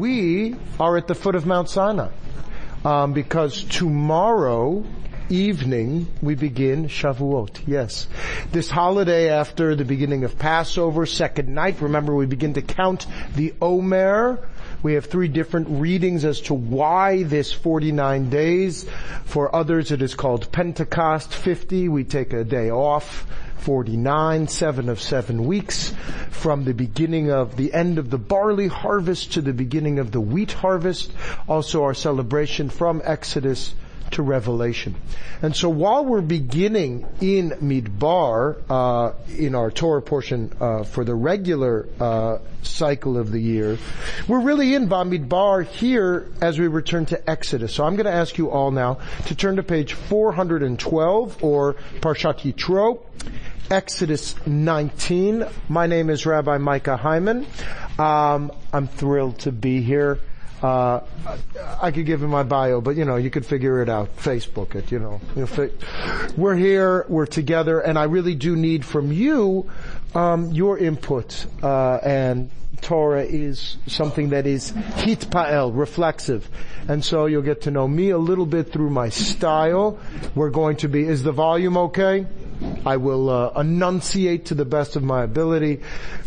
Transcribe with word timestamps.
we 0.00 0.56
are 0.80 0.96
at 0.96 1.06
the 1.06 1.14
foot 1.14 1.34
of 1.34 1.46
Mount 1.46 1.68
Sinai. 1.68 2.08
Um, 2.82 3.12
because 3.12 3.62
tomorrow 3.64 4.84
evening 5.28 6.08
we 6.22 6.34
begin 6.34 6.86
Shavuot. 6.86 7.60
Yes. 7.66 8.08
This 8.50 8.70
holiday 8.70 9.28
after 9.28 9.76
the 9.76 9.84
beginning 9.84 10.24
of 10.24 10.38
Passover, 10.38 11.04
second 11.04 11.54
night, 11.54 11.82
remember 11.82 12.14
we 12.14 12.24
begin 12.24 12.54
to 12.54 12.62
count 12.62 13.06
the 13.36 13.52
Omer, 13.60 14.48
we 14.82 14.94
have 14.94 15.06
three 15.06 15.28
different 15.28 15.68
readings 15.68 16.24
as 16.24 16.40
to 16.42 16.54
why 16.54 17.22
this 17.22 17.52
49 17.52 18.30
days. 18.30 18.86
For 19.26 19.54
others 19.54 19.92
it 19.92 20.00
is 20.00 20.14
called 20.14 20.50
Pentecost 20.50 21.34
50. 21.34 21.90
We 21.90 22.04
take 22.04 22.32
a 22.32 22.44
day 22.44 22.70
off. 22.70 23.26
49, 23.60 24.48
seven 24.48 24.88
of 24.88 25.00
seven 25.00 25.44
weeks 25.44 25.94
from 26.30 26.64
the 26.64 26.74
beginning 26.74 27.30
of 27.30 27.56
the 27.56 27.72
end 27.72 27.98
of 27.98 28.10
the 28.10 28.18
barley 28.18 28.68
harvest 28.68 29.34
to 29.34 29.42
the 29.42 29.52
beginning 29.52 29.98
of 29.98 30.12
the 30.12 30.20
wheat 30.20 30.52
harvest. 30.52 31.12
Also 31.48 31.84
our 31.84 31.94
celebration 31.94 32.70
from 32.70 33.02
Exodus 33.04 33.74
to 34.12 34.22
Revelation. 34.22 34.94
And 35.42 35.54
so 35.54 35.68
while 35.68 36.04
we're 36.04 36.20
beginning 36.20 37.06
in 37.20 37.50
Midbar, 37.50 38.56
uh, 38.68 39.12
in 39.36 39.54
our 39.54 39.70
Torah 39.70 40.02
portion 40.02 40.52
uh, 40.60 40.84
for 40.84 41.04
the 41.04 41.14
regular 41.14 41.88
uh, 41.98 42.38
cycle 42.62 43.16
of 43.16 43.30
the 43.30 43.40
year, 43.40 43.78
we're 44.28 44.40
really 44.40 44.74
in 44.74 44.88
Bamidbar 44.88 45.66
here 45.66 46.26
as 46.40 46.58
we 46.58 46.66
return 46.66 47.06
to 47.06 47.30
Exodus. 47.30 47.74
So 47.74 47.84
I'm 47.84 47.96
going 47.96 48.06
to 48.06 48.12
ask 48.12 48.36
you 48.38 48.50
all 48.50 48.70
now 48.70 48.98
to 49.26 49.34
turn 49.34 49.56
to 49.56 49.62
page 49.62 49.92
412 49.92 51.44
or 51.44 51.74
Parshat 52.00 52.40
Yitro. 52.40 53.00
Exodus 53.70 54.34
19. 54.48 55.46
My 55.68 55.86
name 55.86 56.10
is 56.10 56.26
Rabbi 56.26 56.58
Micah 56.58 56.96
Hyman. 56.96 57.46
Um, 58.00 58.50
I'm 58.72 58.88
thrilled 58.88 59.38
to 59.40 59.52
be 59.52 59.80
here. 59.80 60.18
Uh, 60.60 61.00
I 61.80 61.92
could 61.92 62.04
give 62.04 62.20
him 62.20 62.30
my 62.30 62.42
bio, 62.42 62.80
but 62.80 62.96
you 62.96 63.04
know, 63.04 63.14
you 63.14 63.30
could 63.30 63.46
figure 63.46 63.80
it 63.80 63.88
out. 63.88 64.16
Facebook 64.16 64.74
it, 64.74 64.90
you 64.90 64.98
know. 64.98 65.20
We're 66.36 66.56
here, 66.56 67.06
we're 67.08 67.26
together, 67.26 67.78
and 67.78 67.96
I 67.96 68.04
really 68.04 68.34
do 68.34 68.56
need 68.56 68.84
from 68.84 69.12
you, 69.12 69.70
um, 70.16 70.50
your 70.50 70.76
input, 70.76 71.46
uh, 71.62 71.98
and 72.02 72.50
Torah 72.82 73.24
is 73.24 73.76
something 73.86 74.30
that 74.30 74.46
is 74.46 74.72
hitpael, 74.72 75.76
reflexive. 75.76 76.48
And 76.88 77.04
so 77.04 77.26
you'll 77.26 77.42
get 77.42 77.62
to 77.62 77.70
know 77.70 77.86
me 77.86 78.10
a 78.10 78.18
little 78.18 78.46
bit 78.46 78.72
through 78.72 78.90
my 78.90 79.08
style. 79.08 79.98
We're 80.34 80.50
going 80.50 80.76
to 80.78 80.88
be, 80.88 81.02
is 81.04 81.22
the 81.22 81.32
volume 81.32 81.76
okay? 81.76 82.26
I 82.84 82.96
will 82.98 83.30
uh, 83.30 83.60
enunciate 83.60 84.46
to 84.46 84.54
the 84.54 84.64
best 84.64 84.96
of 84.96 85.02
my 85.02 85.22
ability. 85.22 85.80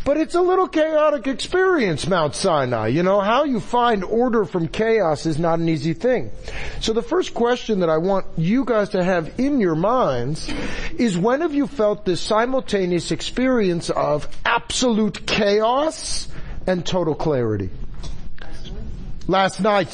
But 0.05 0.17
it's 0.17 0.35
a 0.35 0.41
little 0.41 0.67
chaotic 0.67 1.27
experience, 1.27 2.07
Mount 2.07 2.35
Sinai. 2.35 2.87
You 2.87 3.03
know, 3.03 3.21
how 3.21 3.43
you 3.43 3.59
find 3.59 4.03
order 4.03 4.45
from 4.45 4.67
chaos 4.67 5.25
is 5.25 5.39
not 5.39 5.59
an 5.59 5.69
easy 5.69 5.93
thing. 5.93 6.31
So 6.81 6.93
the 6.93 7.01
first 7.01 7.33
question 7.33 7.79
that 7.81 7.89
I 7.89 7.97
want 7.97 8.25
you 8.37 8.65
guys 8.65 8.89
to 8.89 9.03
have 9.03 9.39
in 9.39 9.59
your 9.59 9.75
minds 9.75 10.51
is 10.97 11.17
when 11.17 11.41
have 11.41 11.53
you 11.53 11.67
felt 11.67 12.05
this 12.05 12.21
simultaneous 12.21 13.11
experience 13.11 13.89
of 13.89 14.27
absolute 14.45 15.25
chaos 15.25 16.27
and 16.67 16.85
total 16.85 17.15
clarity? 17.15 17.69
last 19.27 19.61
night. 19.61 19.87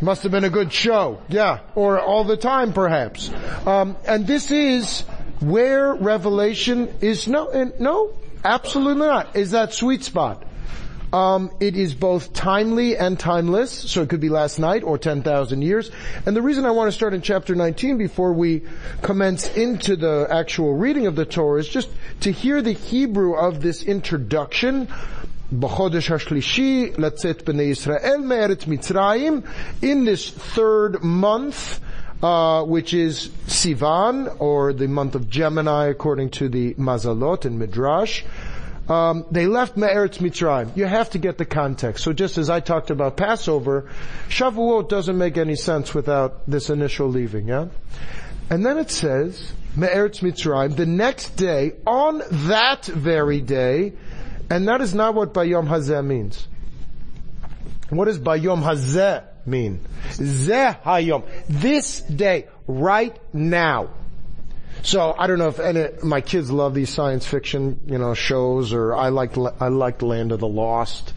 Must 0.00 0.22
have 0.22 0.32
been 0.32 0.44
a 0.44 0.50
good 0.50 0.72
show. 0.72 1.20
Yeah. 1.28 1.60
Or 1.74 2.00
all 2.00 2.24
the 2.24 2.36
time 2.36 2.72
perhaps. 2.72 3.30
Um, 3.66 3.96
and 4.06 4.26
this 4.26 4.50
is 4.50 5.02
where 5.40 5.94
revelation 5.94 6.92
is 7.00 7.28
no, 7.28 7.72
no, 7.78 8.14
absolutely 8.44 9.06
not, 9.06 9.36
is 9.36 9.52
that 9.52 9.74
sweet 9.74 10.04
spot. 10.04 10.44
Um, 11.10 11.50
it 11.58 11.74
is 11.74 11.94
both 11.94 12.34
timely 12.34 12.98
and 12.98 13.18
timeless, 13.18 13.70
so 13.72 14.02
it 14.02 14.10
could 14.10 14.20
be 14.20 14.28
last 14.28 14.58
night 14.58 14.82
or 14.82 14.98
10,000 14.98 15.62
years. 15.62 15.90
And 16.26 16.36
the 16.36 16.42
reason 16.42 16.66
I 16.66 16.70
want 16.72 16.88
to 16.88 16.92
start 16.92 17.14
in 17.14 17.22
chapter 17.22 17.54
19 17.54 17.96
before 17.96 18.34
we 18.34 18.62
commence 19.00 19.48
into 19.56 19.96
the 19.96 20.26
actual 20.30 20.74
reading 20.74 21.06
of 21.06 21.16
the 21.16 21.24
Torah 21.24 21.60
is 21.60 21.68
just 21.68 21.88
to 22.20 22.30
hear 22.30 22.60
the 22.60 22.72
Hebrew 22.72 23.36
of 23.36 23.62
this 23.62 23.82
introduction. 23.82 24.88
בחודש 25.59 26.11
השלישי 26.11 26.91
לצאת 26.97 27.49
בני 27.49 27.63
ישראל 27.63 28.21
מארץ 28.23 28.67
מצרים 28.67 29.41
in 29.81 30.05
this 30.05 30.31
third 30.55 31.03
month 31.03 31.79
uh, 32.23 32.63
which 32.63 32.93
is 32.93 33.27
Sivan, 33.47 34.33
or 34.39 34.71
the 34.71 34.87
month 34.87 35.13
of 35.13 35.29
Gemini, 35.29 35.87
according 35.87 36.29
to 36.29 36.47
the 36.47 36.73
Mazalot 36.75 37.43
and 37.43 37.59
Midrash. 37.59 38.23
Um, 38.87 39.25
they 39.29 39.45
left 39.45 39.75
Me'eretz 39.75 40.19
Mitzrayim. 40.19 40.75
You 40.75 40.85
have 40.85 41.09
to 41.11 41.17
get 41.17 41.37
the 41.37 41.45
context. 41.45 42.03
So 42.03 42.13
just 42.13 42.37
as 42.37 42.49
I 42.49 42.61
talked 42.61 42.91
about 42.91 43.17
Passover, 43.17 43.89
Shavuot 44.29 44.87
doesn't 44.87 45.17
make 45.17 45.37
any 45.37 45.55
sense 45.55 45.93
without 45.93 46.49
this 46.49 46.69
initial 46.69 47.07
leaving, 47.09 47.49
yeah? 47.49 47.67
And 48.49 48.65
then 48.65 48.77
it 48.77 48.89
says, 48.89 49.53
Me'eretz 49.75 50.19
Mitzrayim, 50.19 50.75
the 50.75 50.85
next 50.85 51.35
day, 51.35 51.73
on 51.85 52.21
that 52.47 52.85
very 52.85 53.41
day, 53.41 53.93
and 54.50 54.68
that 54.68 54.80
is 54.80 54.94
not 54.94 55.14
what 55.14 55.34
Bayom 55.34 55.68
Hazeh 55.68 56.04
means. 56.04 56.48
What 57.90 58.04
does 58.04 58.18
Bayom 58.18 58.62
Hazeh 58.62 59.24
mean? 59.46 59.80
Zeh 60.10 60.80
hayom. 60.82 61.24
This 61.48 62.00
day, 62.00 62.48
right 62.66 63.16
now. 63.34 63.90
So 64.82 65.14
I 65.18 65.26
don't 65.26 65.38
know 65.38 65.48
if 65.48 65.58
any, 65.58 65.86
my 66.04 66.20
kids 66.20 66.50
love 66.50 66.72
these 66.72 66.90
science 66.90 67.26
fiction, 67.26 67.80
you 67.86 67.98
know, 67.98 68.14
shows, 68.14 68.72
or 68.72 68.94
I 68.94 69.08
like 69.08 69.36
I 69.36 69.68
like 69.68 70.02
Land 70.02 70.30
of 70.30 70.38
the 70.38 70.46
Lost. 70.46 71.14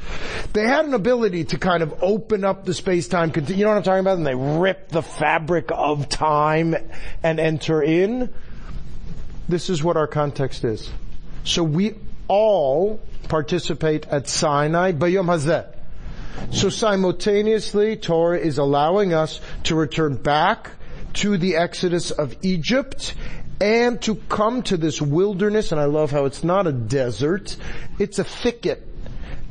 They 0.53 0.63
had 0.63 0.85
an 0.85 0.93
ability 0.93 1.45
to 1.45 1.59
kind 1.59 1.83
of 1.83 1.93
open 2.01 2.43
up 2.43 2.65
the 2.65 2.73
space 2.73 3.07
time. 3.07 3.31
You 3.35 3.65
know 3.65 3.69
what 3.69 3.77
I'm 3.77 3.83
talking 3.83 3.99
about? 3.99 4.17
And 4.17 4.25
they 4.25 4.35
rip 4.35 4.89
the 4.89 5.03
fabric 5.03 5.69
of 5.71 6.09
time 6.09 6.75
and 7.21 7.39
enter 7.39 7.83
in. 7.83 8.33
This 9.47 9.69
is 9.69 9.83
what 9.83 9.95
our 9.95 10.07
context 10.07 10.63
is. 10.63 10.89
So 11.43 11.63
we 11.63 11.95
all 12.31 12.97
participate 13.27 14.07
at 14.07 14.25
Sinai 14.29 14.93
Bayom 14.93 15.25
Hazeh. 15.25 15.67
So 16.55 16.69
simultaneously, 16.69 17.97
Torah 17.97 18.39
is 18.39 18.57
allowing 18.57 19.13
us 19.13 19.41
to 19.63 19.75
return 19.75 20.15
back 20.15 20.71
to 21.15 21.37
the 21.37 21.57
exodus 21.57 22.09
of 22.11 22.33
Egypt 22.41 23.15
and 23.59 24.01
to 24.03 24.15
come 24.15 24.63
to 24.63 24.77
this 24.77 25.01
wilderness, 25.01 25.73
and 25.73 25.81
I 25.81 25.85
love 25.85 26.11
how 26.11 26.23
it's 26.23 26.41
not 26.41 26.67
a 26.67 26.71
desert, 26.71 27.57
it's 27.99 28.17
a 28.17 28.23
thicket. 28.23 28.87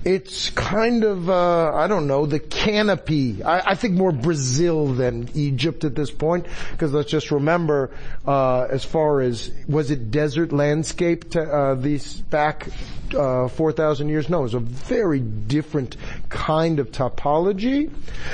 It's 0.03 0.49
kind 0.49 1.05
of, 1.05 1.29
uh, 1.29 1.75
I 1.75 1.87
don't 1.87 2.07
know, 2.07 2.25
the 2.25 2.39
canopy. 2.39 3.43
I, 3.43 3.73
I, 3.73 3.75
think 3.75 3.95
more 3.95 4.13
Brazil 4.13 4.87
than 4.87 5.29
Egypt 5.35 5.85
at 5.85 5.95
this 5.95 6.11
point, 6.11 6.47
because 6.73 6.95
let's 6.95 7.11
just 7.11 7.31
remember, 7.31 7.91
uh, 8.27 8.63
as 8.63 8.83
far 8.83 9.21
as, 9.21 9.51
was 9.69 9.91
it 9.91 10.11
desert 10.11 10.53
landscape, 10.53 11.33
to, 11.33 11.43
uh, 11.43 11.75
these 11.75 12.15
back 12.15 12.69
uh, 13.15 13.49
4,000 13.49 14.09
years? 14.09 14.31
No, 14.31 14.41
it 14.41 14.45
was 14.45 14.55
a 14.55 14.61
very 14.61 15.21
different 15.21 15.99
kind 16.31 16.79
of 16.79 16.91
topology. 16.91 17.93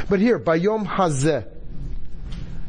But 0.09 0.21
here, 0.21 0.39
Bayom 0.39 0.87
Hazeh, 0.87 1.49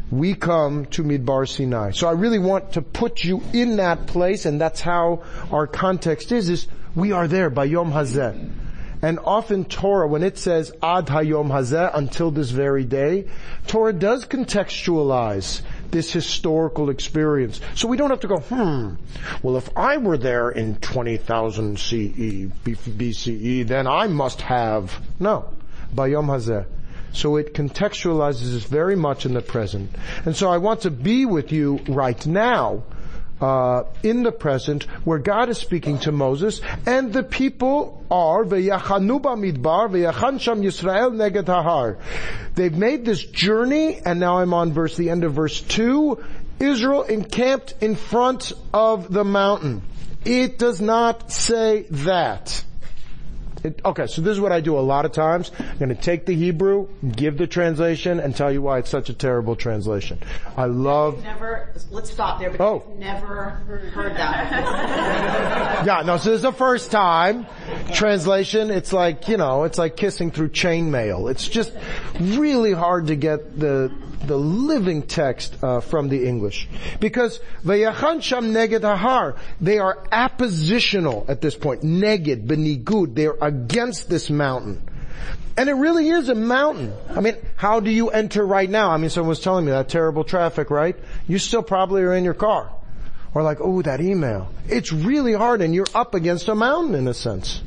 we 0.09 0.33
come 0.33 0.87
to 0.87 1.03
Midbar 1.03 1.47
Sinai. 1.47 1.91
So 1.91 2.07
I 2.07 2.13
really 2.13 2.39
want 2.39 2.73
to 2.73 2.81
put 2.81 3.23
you 3.23 3.43
in 3.53 3.75
that 3.75 4.07
place, 4.07 4.47
and 4.47 4.59
that's 4.59 4.81
how 4.81 5.21
our 5.51 5.67
context 5.67 6.31
is, 6.31 6.49
is 6.49 6.67
we 6.95 7.11
are 7.11 7.27
there, 7.27 7.51
Bayom 7.51 7.91
Hazeh. 7.91 8.56
And 9.01 9.19
often 9.19 9.65
Torah, 9.65 10.07
when 10.07 10.23
it 10.23 10.37
says 10.37 10.71
Ad 10.81 11.07
Hayom 11.07 11.49
Hazeh, 11.49 11.91
until 11.93 12.31
this 12.31 12.49
very 12.49 12.83
day, 12.83 13.27
Torah 13.67 13.93
does 13.93 14.25
contextualize 14.25 15.61
this 15.91 16.11
historical 16.11 16.89
experience. 16.89 17.61
So 17.75 17.87
we 17.87 17.97
don't 17.97 18.09
have 18.09 18.21
to 18.21 18.27
go, 18.27 18.37
hmm, 18.37 18.95
well 19.43 19.57
if 19.57 19.69
I 19.77 19.97
were 19.97 20.17
there 20.17 20.49
in 20.49 20.75
20,000 20.75 21.79
CE, 21.79 21.91
BCE, 22.65 23.67
then 23.67 23.87
I 23.87 24.07
must 24.07 24.41
have. 24.41 24.99
No. 25.19 25.53
Bayom 25.95 26.25
Hazeh. 26.25 26.65
So 27.13 27.37
it 27.37 27.53
contextualizes 27.53 28.55
us 28.55 28.63
very 28.63 28.95
much 28.95 29.25
in 29.25 29.33
the 29.33 29.41
present. 29.41 29.89
And 30.25 30.35
so 30.35 30.49
I 30.49 30.57
want 30.57 30.81
to 30.81 30.91
be 30.91 31.25
with 31.25 31.51
you 31.51 31.79
right 31.87 32.25
now 32.25 32.83
uh, 33.41 33.83
in 34.03 34.23
the 34.23 34.31
present 34.31 34.83
where 35.05 35.19
God 35.19 35.49
is 35.49 35.57
speaking 35.57 35.99
to 35.99 36.11
Moses 36.11 36.61
and 36.85 37.13
the 37.13 37.23
people 37.23 38.03
are 38.09 38.43
midbar 38.43 39.89
Yisrael 40.63 41.11
neged. 41.11 41.97
They've 42.55 42.75
made 42.75 43.05
this 43.05 43.23
journey 43.23 43.99
and 44.03 44.19
now 44.19 44.39
I'm 44.39 44.53
on 44.53 44.73
verse, 44.73 44.97
the 44.97 45.09
end 45.09 45.23
of 45.23 45.33
verse 45.33 45.61
2. 45.61 46.23
Israel 46.59 47.03
encamped 47.03 47.75
in 47.81 47.95
front 47.95 48.53
of 48.73 49.11
the 49.13 49.23
mountain. 49.23 49.83
It 50.25 50.57
does 50.57 50.81
not 50.81 51.31
say 51.31 51.85
that. 51.91 52.63
It, 53.63 53.81
okay, 53.83 54.07
so 54.07 54.21
this 54.21 54.31
is 54.33 54.39
what 54.39 54.51
I 54.51 54.61
do 54.61 54.77
a 54.77 54.81
lot 54.81 55.05
of 55.05 55.11
times. 55.11 55.51
I'm 55.59 55.77
going 55.77 55.89
to 55.89 55.95
take 55.95 56.25
the 56.25 56.35
Hebrew, 56.35 56.87
give 57.15 57.37
the 57.37 57.47
translation, 57.47 58.19
and 58.19 58.35
tell 58.35 58.51
you 58.51 58.61
why 58.61 58.77
it's 58.79 58.89
such 58.89 59.09
a 59.09 59.13
terrible 59.13 59.55
translation. 59.55 60.19
I 60.55 60.65
love. 60.65 61.23
Never. 61.23 61.69
Let's 61.91 62.11
stop 62.11 62.39
there. 62.39 62.51
Because 62.51 62.81
Oh. 62.83 62.91
I've 62.93 62.99
never 62.99 63.49
heard 63.93 64.15
that. 64.15 65.85
Yeah, 65.87 66.01
no, 66.01 66.17
so 66.17 66.31
this 66.31 66.37
is 66.37 66.41
the 66.41 66.51
first 66.51 66.91
time. 66.91 67.45
Translation, 67.93 68.71
it's 68.71 68.91
like, 68.91 69.27
you 69.27 69.37
know, 69.37 69.63
it's 69.63 69.77
like 69.77 69.95
kissing 69.95 70.31
through 70.31 70.49
chainmail. 70.49 71.29
It's 71.31 71.47
just 71.47 71.71
really 72.19 72.73
hard 72.73 73.07
to 73.07 73.15
get 73.15 73.59
the, 73.59 73.91
the 74.25 74.37
living 74.37 75.03
text 75.03 75.63
uh, 75.63 75.79
from 75.79 76.09
the 76.09 76.27
English. 76.27 76.67
Because 76.99 77.39
Vayachan 77.63 78.21
Sham 78.21 78.53
Neged 78.53 78.81
Hahar, 78.81 79.37
they 79.61 79.77
are 79.77 80.03
appositional 80.11 81.27
at 81.29 81.41
this 81.41 81.55
point. 81.55 81.83
Neged, 81.83 82.47
benigud, 82.47 83.15
they're 83.15 83.37
against 83.41 84.09
this 84.09 84.29
mountain. 84.29 84.81
And 85.57 85.69
it 85.69 85.73
really 85.73 86.09
is 86.09 86.29
a 86.29 86.35
mountain. 86.35 86.93
I 87.09 87.19
mean, 87.19 87.35
how 87.55 87.79
do 87.79 87.89
you 87.89 88.09
enter 88.09 88.45
right 88.45 88.69
now? 88.69 88.91
I 88.91 88.97
mean, 88.97 89.09
someone 89.09 89.29
was 89.29 89.39
telling 89.39 89.65
me 89.65 89.71
that 89.71 89.89
terrible 89.89 90.23
traffic, 90.23 90.69
right? 90.69 90.95
You 91.27 91.39
still 91.39 91.63
probably 91.63 92.03
are 92.03 92.13
in 92.13 92.23
your 92.23 92.35
car. 92.35 92.71
Or 93.33 93.41
like, 93.41 93.57
oh, 93.59 93.81
that 93.81 93.99
email. 93.99 94.51
It's 94.67 94.93
really 94.93 95.33
hard 95.33 95.61
and 95.61 95.73
you're 95.73 95.87
up 95.95 96.13
against 96.13 96.47
a 96.47 96.55
mountain 96.55 96.95
in 96.95 97.07
a 97.07 97.13
sense. 97.13 97.61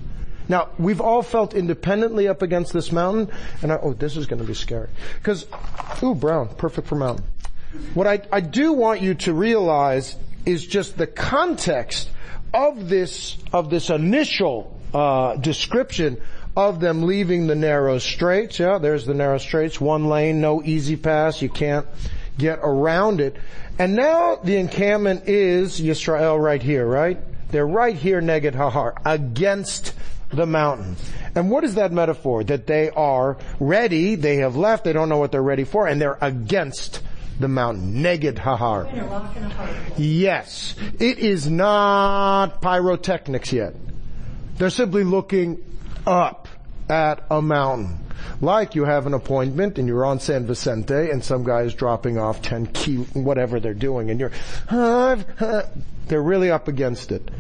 Now, 0.51 0.71
we've 0.81 1.01
all 1.01 1.23
felt 1.23 1.55
independently 1.55 2.27
up 2.27 2.43
against 2.43 2.73
this 2.73 2.91
mountain, 2.91 3.31
and 3.63 3.73
I, 3.73 3.79
oh, 3.81 3.93
this 3.93 4.17
is 4.17 4.27
going 4.27 4.41
to 4.41 4.47
be 4.47 4.55
scary. 4.55 4.89
Because, 5.15 5.47
ooh, 6.03 6.17
brown, 6.17 6.49
perfect 6.57 6.89
for 6.89 6.97
mountain. 6.97 7.25
What 7.95 8.09
I, 8.09 8.23
I 8.33 8.41
do 8.41 8.73
want 8.73 9.01
you 9.01 9.15
to 9.15 9.33
realize 9.33 10.17
is 10.45 10.67
just 10.67 10.99
the 10.99 11.07
context 11.07 12.11
of 12.53 12.89
this, 12.89 13.37
of 13.53 13.71
this 13.71 13.91
initial, 13.91 14.77
uh, 14.93 15.37
description 15.37 16.21
of 16.57 16.81
them 16.81 17.05
leaving 17.05 17.47
the 17.47 17.55
narrow 17.55 17.99
straits. 17.99 18.59
Yeah, 18.59 18.79
there's 18.79 19.07
the 19.07 19.15
narrow 19.15 19.39
straits, 19.39 19.81
one 19.81 20.07
lane, 20.07 20.41
no 20.41 20.65
easy 20.65 20.97
pass, 20.97 21.41
you 21.41 21.49
can't 21.49 21.87
get 22.39 22.59
around 22.61 23.21
it. 23.21 23.37
And 23.79 23.95
now 23.95 24.41
the 24.43 24.57
encampment 24.57 25.29
is 25.29 25.81
Yisrael 25.81 26.43
right 26.43 26.61
here, 26.61 26.85
right? 26.85 27.19
They're 27.53 27.65
right 27.65 27.95
here, 27.95 28.21
Neged 28.21 28.55
Hahar, 28.55 28.95
against 29.05 29.95
the 30.33 30.47
mountain. 30.47 30.97
And 31.35 31.51
what 31.51 31.65
is 31.65 31.75
that 31.75 31.93
metaphor? 31.93 32.45
That 32.45 32.67
they 32.67 32.91
are 32.91 33.37
ready, 33.59 34.15
they 34.15 34.37
have 34.37 34.57
left, 34.57 34.85
they 34.85 34.93
don't 34.93 35.09
know 35.09 35.19
what 35.19 35.33
they're 35.33 35.43
ready 35.43 35.65
for, 35.65 35.87
and 35.87 36.01
they're 36.01 36.19
against 36.21 37.03
the 37.39 37.49
mountain. 37.49 38.03
Neged 38.03 38.37
Hahar. 38.37 38.89
Yes. 39.97 40.75
It 40.99 41.19
is 41.19 41.49
not 41.49 42.61
pyrotechnics 42.61 43.53
yet. 43.53 43.75
They're 44.57 44.71
simply 44.71 45.05
looking 45.05 45.65
up 46.07 46.49
at 46.89 47.25
a 47.31 47.41
mountain. 47.41 47.99
Like 48.43 48.75
you 48.75 48.85
have 48.85 49.07
an 49.07 49.15
appointment 49.15 49.79
and 49.79 49.89
you're 49.89 50.05
on 50.05 50.21
San 50.21 50.47
Vicente 50.47 51.11
and 51.11 51.25
some 51.25 51.45
guy 51.45 51.63
is 51.63 51.73
dropping 51.75 52.19
off 52.19 52.43
10 52.43 52.67
key, 52.67 52.97
whatever 53.15 53.61
they're 53.61 53.73
doing 53.73 54.11
and 54.11 54.21
you're, 54.21 54.33
they're 54.69 56.23
really 56.23 56.51
up 56.51 56.69
against 56.69 57.13
it. 57.13 57.31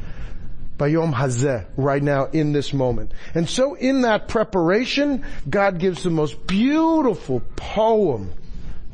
Bayom 0.80 1.12
Hazeh, 1.12 1.66
right 1.76 2.02
now 2.02 2.24
in 2.32 2.52
this 2.52 2.72
moment. 2.72 3.12
And 3.34 3.46
so 3.46 3.74
in 3.74 4.00
that 4.00 4.28
preparation, 4.28 5.26
God 5.48 5.78
gives 5.78 6.04
the 6.04 6.10
most 6.10 6.46
beautiful 6.46 7.42
poem 7.54 8.32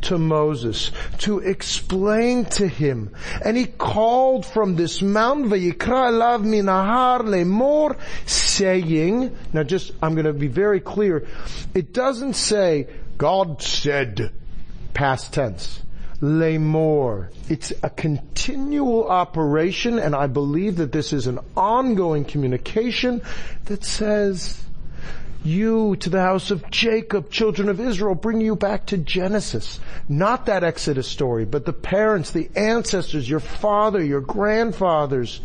to 0.03 0.19
Moses 0.19 0.91
to 1.19 1.39
explain 1.39 2.47
to 2.47 2.67
him. 2.67 3.15
And 3.45 3.57
he 3.57 3.67
called 3.67 4.45
from 4.45 4.75
this 4.75 5.01
mountain, 5.01 5.49
Vayikra 5.49 6.11
elav 6.11 6.43
minahar 6.43 7.21
lemor, 7.21 7.97
saying, 8.27 9.37
now 9.53 9.63
just, 9.63 9.93
I'm 10.03 10.15
going 10.15 10.27
to 10.27 10.33
be 10.33 10.49
very 10.49 10.81
clear, 10.81 11.25
it 11.73 11.93
doesn't 11.93 12.35
say, 12.35 12.89
God 13.17 13.63
said, 13.63 14.33
past 14.93 15.33
tense. 15.33 15.83
Lemor. 16.21 17.29
It's 17.49 17.73
a 17.83 17.91
continual 17.91 19.09
operation 19.09 19.99
and 19.99 20.15
I 20.15 20.27
believe 20.27 20.77
that 20.77 20.93
this 20.93 21.13
is 21.13 21.27
an 21.27 21.41
ongoing 21.57 22.25
communication 22.25 23.23
that 23.67 23.85
says, 23.85 24.63
you 25.47 25.97
to 25.97 26.11
the 26.11 26.21
house 26.21 26.51
of 26.51 26.69
Jacob, 26.71 27.31
children 27.31 27.69
of 27.69 27.81
Israel, 27.81 28.15
bring 28.15 28.41
you 28.41 28.57
back 28.57 28.87
to 28.87 28.99
Genesis. 28.99 29.79
Not 30.09 30.47
that 30.47 30.65
Exodus 30.65 31.07
story, 31.07 31.45
but 31.45 31.65
the 31.65 31.73
parents, 31.73 32.33
the 32.33 32.51
ancestors, 32.57 33.29
your 33.29 33.41
father, 33.41 34.03
your 34.03 34.21
grandfathers. 34.21 35.41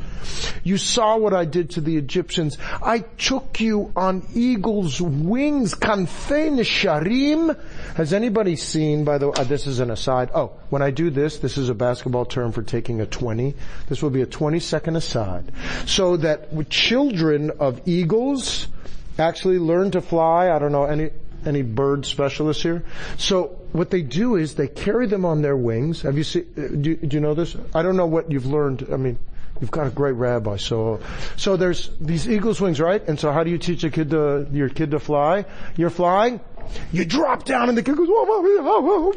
You 0.64 0.78
saw 0.78 1.18
what 1.18 1.34
I 1.34 1.46
did 1.46 1.72
to 1.72 1.82
the 1.82 1.98
Egyptians. 1.98 2.58
I 2.82 3.00
took 3.00 3.62
you 3.62 3.92
on 3.96 4.28
eagle's 4.34 5.00
wings, 5.02 5.76
kanfei 5.76 6.50
nisharim. 6.50 7.58
Has 7.96 8.14
anybody 8.14 8.56
seen, 8.56 9.04
by 9.04 9.18
the 9.18 9.28
way, 9.28 9.34
uh, 9.38 9.44
this 9.44 9.68
is 9.68 9.80
an 9.80 9.92
aside. 9.92 10.30
Oh, 10.34 10.54
when 10.70 10.82
I 10.82 10.92
do 10.92 11.10
this, 11.10 11.40
this 11.40 11.58
is 11.58 11.70
a 11.70 11.74
basketball 11.76 12.26
term 12.26 12.52
for 12.52 12.62
taking 12.64 13.02
a 13.02 13.06
20. 13.06 13.54
This 13.90 14.02
will 14.02 14.10
be 14.10 14.22
a 14.22 14.26
20 14.26 14.60
second 14.60 14.96
aside. 14.96 15.52
So 15.86 16.18
that 16.18 16.70
children 16.70 17.52
of 17.60 17.82
eagles, 17.86 18.68
actually 19.20 19.60
learn 19.60 19.92
to 19.92 20.02
fly. 20.02 20.50
I 20.50 20.60
don't 20.60 20.72
know 20.72 20.86
any 20.86 21.12
any 21.46 21.64
bird 21.64 22.06
specialists 22.06 22.62
here. 22.62 22.84
So 23.18 23.60
what 23.72 23.90
they 23.90 24.04
do 24.04 24.36
is 24.36 24.56
they 24.56 24.68
carry 24.68 25.08
them 25.08 25.26
on 25.26 25.42
their 25.42 25.58
wings. 25.58 26.02
Have 26.04 26.18
you 26.18 26.24
seen? 26.24 26.46
uh, 26.58 26.62
Do, 26.80 26.96
do 26.96 27.18
you 27.18 27.20
know 27.20 27.34
this? 27.34 27.56
I 27.74 27.82
don't 27.82 27.98
know 27.98 28.06
what 28.06 28.32
you've 28.32 28.46
learned. 28.46 28.88
I 28.92 28.98
mean, 28.98 29.18
you've 29.60 29.72
got 29.72 29.88
a 29.88 29.90
great 29.90 30.14
rabbi. 30.14 30.58
So 30.58 31.00
so 31.38 31.58
there's 31.58 31.90
these 32.00 32.30
eagle's 32.30 32.62
wings, 32.62 32.80
right? 32.80 33.06
And 33.08 33.20
so 33.20 33.32
how 33.32 33.44
do 33.44 33.50
you 33.50 33.58
teach 33.58 33.84
a 33.84 33.90
kid 33.90 34.12
to 34.12 34.48
your 34.52 34.70
kid 34.70 34.92
to 34.92 35.00
fly? 35.00 35.46
You're 35.78 35.90
flying. 35.90 36.40
You 36.92 37.06
drop 37.06 37.46
down, 37.46 37.70
and 37.70 37.78
the 37.78 37.84
kid 37.84 37.98
goes. 37.98 38.08
Whoa, 38.10 38.26
whoa, 38.26 38.82
whoa. 38.82 39.14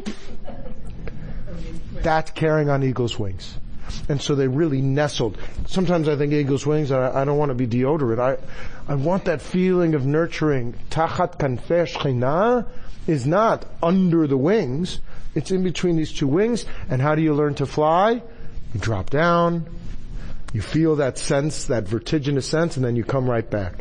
That's 2.02 2.30
carrying 2.32 2.68
on 2.68 2.82
eagle's 2.82 3.18
wings. 3.18 3.58
And 4.08 4.20
so 4.20 4.34
they 4.34 4.48
really 4.48 4.80
nestled. 4.82 5.38
Sometimes 5.66 6.08
I 6.08 6.16
think 6.16 6.32
eagle's 6.32 6.66
wings, 6.66 6.90
I, 6.90 7.22
I 7.22 7.24
don't 7.24 7.38
want 7.38 7.50
to 7.50 7.54
be 7.54 7.66
deodorant. 7.66 8.18
I, 8.18 8.92
I 8.92 8.94
want 8.96 9.26
that 9.26 9.40
feeling 9.40 9.94
of 9.94 10.04
nurturing. 10.04 10.74
Tachat 10.90 11.38
kanfei 11.38 11.86
shechina 11.86 12.66
is 13.06 13.26
not 13.26 13.66
under 13.82 14.26
the 14.26 14.36
wings. 14.36 15.00
It's 15.34 15.50
in 15.50 15.62
between 15.62 15.96
these 15.96 16.12
two 16.12 16.28
wings. 16.28 16.64
And 16.88 17.00
how 17.00 17.14
do 17.14 17.22
you 17.22 17.34
learn 17.34 17.54
to 17.56 17.66
fly? 17.66 18.22
You 18.72 18.80
drop 18.80 19.10
down, 19.10 19.66
you 20.52 20.60
feel 20.60 20.96
that 20.96 21.18
sense, 21.18 21.66
that 21.66 21.84
vertiginous 21.84 22.46
sense, 22.46 22.76
and 22.76 22.84
then 22.84 22.96
you 22.96 23.04
come 23.04 23.30
right 23.30 23.48
back. 23.48 23.74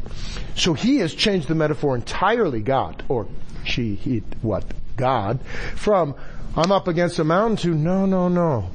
So 0.55 0.73
he 0.73 0.97
has 0.97 1.13
changed 1.13 1.47
the 1.47 1.55
metaphor 1.55 1.95
entirely, 1.95 2.61
God, 2.61 3.03
or 3.09 3.27
she, 3.65 3.95
he, 3.95 4.19
what, 4.41 4.63
God, 4.95 5.39
from 5.75 6.15
I'm 6.55 6.71
up 6.71 6.87
against 6.87 7.17
a 7.17 7.23
mountain 7.23 7.57
to 7.57 7.75
no, 7.75 8.05
no, 8.05 8.27
no. 8.27 8.69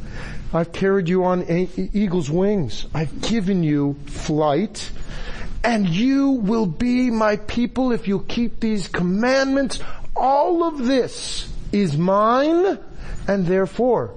I've 0.52 0.72
carried 0.72 1.08
you 1.08 1.24
on 1.24 1.44
eagle's 1.48 2.28
wings. 2.28 2.86
I've 2.92 3.20
given 3.20 3.62
you 3.62 3.96
flight 4.06 4.90
and 5.62 5.88
you 5.88 6.30
will 6.30 6.66
be 6.66 7.10
my 7.10 7.36
people 7.36 7.92
if 7.92 8.08
you 8.08 8.24
keep 8.26 8.58
these 8.58 8.88
commandments. 8.88 9.80
All 10.16 10.64
of 10.64 10.86
this 10.86 11.52
is 11.70 11.96
mine 11.96 12.78
and 13.28 13.46
therefore 13.46 14.14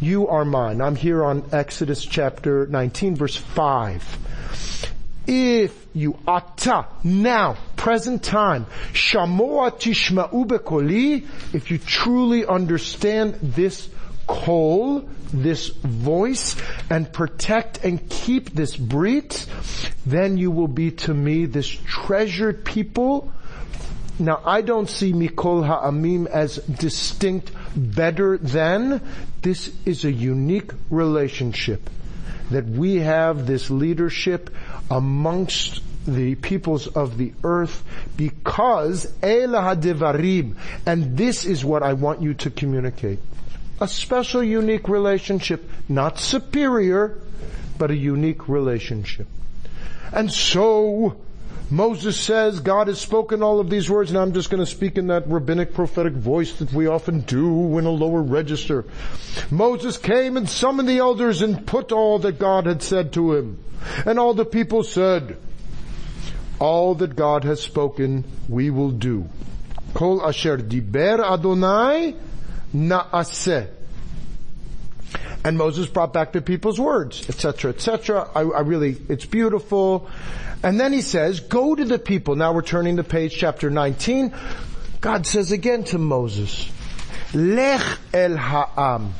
you 0.00 0.28
are 0.28 0.46
mine. 0.46 0.80
I'm 0.80 0.96
here 0.96 1.22
on 1.24 1.44
Exodus 1.52 2.04
chapter 2.04 2.66
19 2.68 3.16
verse 3.16 3.36
5. 3.36 4.83
If 5.26 5.86
you 5.94 6.18
ata 6.26 6.86
now, 7.02 7.56
present 7.76 8.22
time, 8.22 8.66
shamoa 8.92 9.72
tishma'u 9.72 10.46
bekoli, 10.46 11.26
if 11.54 11.70
you 11.70 11.78
truly 11.78 12.44
understand 12.46 13.34
this 13.40 13.88
call, 14.26 15.08
this 15.32 15.68
voice, 15.68 16.56
and 16.90 17.10
protect 17.12 17.84
and 17.84 18.08
keep 18.08 18.50
this 18.50 18.76
brit, 18.76 19.46
then 20.06 20.36
you 20.36 20.50
will 20.50 20.68
be 20.68 20.90
to 20.90 21.14
me 21.14 21.46
this 21.46 21.68
treasured 21.68 22.64
people. 22.64 23.32
Now 24.18 24.40
I 24.44 24.60
don't 24.60 24.88
see 24.88 25.12
Mikol 25.12 25.66
Ha'amim 25.66 26.26
as 26.26 26.56
distinct 26.58 27.50
better 27.74 28.38
than. 28.38 29.00
This 29.42 29.72
is 29.84 30.04
a 30.04 30.12
unique 30.12 30.70
relationship 30.88 31.90
that 32.50 32.66
we 32.66 32.96
have 32.96 33.46
this 33.46 33.70
leadership 33.70 34.50
amongst 34.90 35.82
the 36.06 36.34
peoples 36.34 36.86
of 36.86 37.16
the 37.16 37.32
earth 37.42 37.82
because 38.16 39.12
Ela 39.22 39.60
Hadivarim, 39.60 40.56
and 40.86 41.16
this 41.16 41.44
is 41.44 41.64
what 41.64 41.82
I 41.82 41.94
want 41.94 42.22
you 42.22 42.34
to 42.34 42.50
communicate. 42.50 43.18
A 43.80 43.88
special 43.88 44.42
unique 44.42 44.88
relationship, 44.88 45.68
not 45.88 46.18
superior, 46.18 47.20
but 47.78 47.90
a 47.90 47.96
unique 47.96 48.48
relationship. 48.48 49.26
And 50.12 50.30
so, 50.30 51.16
Moses 51.70 52.18
says, 52.20 52.60
God 52.60 52.88
has 52.88 53.00
spoken 53.00 53.42
all 53.42 53.58
of 53.58 53.68
these 53.68 53.90
words, 53.90 54.10
and 54.10 54.18
I'm 54.18 54.32
just 54.32 54.50
going 54.50 54.64
to 54.64 54.70
speak 54.70 54.96
in 54.96 55.08
that 55.08 55.26
rabbinic 55.26 55.74
prophetic 55.74 56.12
voice 56.12 56.52
that 56.58 56.72
we 56.72 56.86
often 56.86 57.20
do 57.20 57.78
in 57.78 57.86
a 57.86 57.90
lower 57.90 58.22
register. 58.22 58.84
Moses 59.50 59.96
came 59.96 60.36
and 60.36 60.48
summoned 60.48 60.88
the 60.88 60.98
elders 60.98 61.42
and 61.42 61.66
put 61.66 61.90
all 61.90 62.20
that 62.20 62.38
God 62.38 62.66
had 62.66 62.82
said 62.82 63.12
to 63.14 63.34
him. 63.34 63.58
And 64.06 64.18
all 64.18 64.34
the 64.34 64.44
people 64.44 64.82
said, 64.82 65.36
All 66.58 66.94
that 66.96 67.16
God 67.16 67.44
has 67.44 67.60
spoken, 67.62 68.24
we 68.48 68.70
will 68.70 68.90
do. 68.90 69.28
Kol 69.94 70.26
asher 70.26 70.58
diber 70.58 71.20
Adonai 71.20 72.16
naaseh. 72.74 73.68
And 75.44 75.58
Moses 75.58 75.86
brought 75.86 76.12
back 76.12 76.32
the 76.32 76.40
people's 76.40 76.80
words, 76.80 77.28
etc., 77.28 77.72
etc. 77.72 78.28
I, 78.34 78.40
I 78.40 78.60
really, 78.60 78.96
it's 79.08 79.26
beautiful. 79.26 80.08
And 80.62 80.80
then 80.80 80.94
he 80.94 81.02
says, 81.02 81.40
go 81.40 81.74
to 81.74 81.84
the 81.84 81.98
people. 81.98 82.34
Now 82.34 82.54
we're 82.54 82.62
turning 82.62 82.96
to 82.96 83.04
page 83.04 83.36
chapter 83.36 83.68
19. 83.68 84.34
God 85.02 85.26
says 85.26 85.52
again 85.52 85.84
to 85.84 85.98
Moses, 85.98 86.70
Lech 87.34 87.98
el 88.14 88.36
ha'am. 88.36 89.12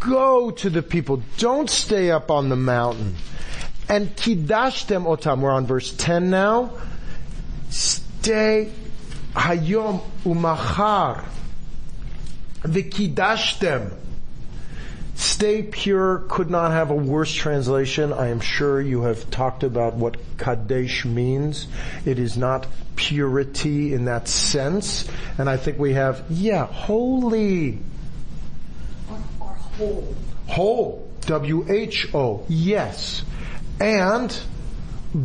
Go 0.00 0.50
to 0.50 0.68
the 0.68 0.82
people. 0.82 1.22
Don't 1.38 1.70
stay 1.70 2.10
up 2.10 2.30
on 2.30 2.50
the 2.50 2.56
mountain. 2.56 3.16
And 3.88 4.14
kidashtem 4.14 5.04
otam. 5.04 5.40
We're 5.40 5.50
on 5.50 5.66
verse 5.66 5.92
10 5.92 6.30
now. 6.30 6.72
Stay 7.70 8.70
hayom 9.32 10.02
umachar. 10.24 11.24
Vikidashtem. 12.62 13.92
Stay 15.14 15.62
pure 15.62 16.18
could 16.28 16.48
not 16.48 16.70
have 16.70 16.90
a 16.90 16.94
worse 16.94 17.32
translation. 17.32 18.12
I 18.12 18.28
am 18.28 18.40
sure 18.40 18.80
you 18.80 19.02
have 19.02 19.28
talked 19.30 19.64
about 19.64 19.94
what 19.94 20.16
Kadesh 20.36 21.04
means. 21.04 21.66
It 22.04 22.20
is 22.20 22.36
not 22.36 22.66
purity 22.94 23.94
in 23.94 24.04
that 24.04 24.28
sense. 24.28 25.08
And 25.38 25.50
I 25.50 25.56
think 25.56 25.78
we 25.78 25.94
have, 25.94 26.24
yeah, 26.30 26.66
holy. 26.66 27.78
Or 29.40 29.48
whole. 29.48 30.14
Whole. 30.46 31.08
W-H-O. 31.22 32.44
Yes. 32.48 33.24
And 33.80 34.36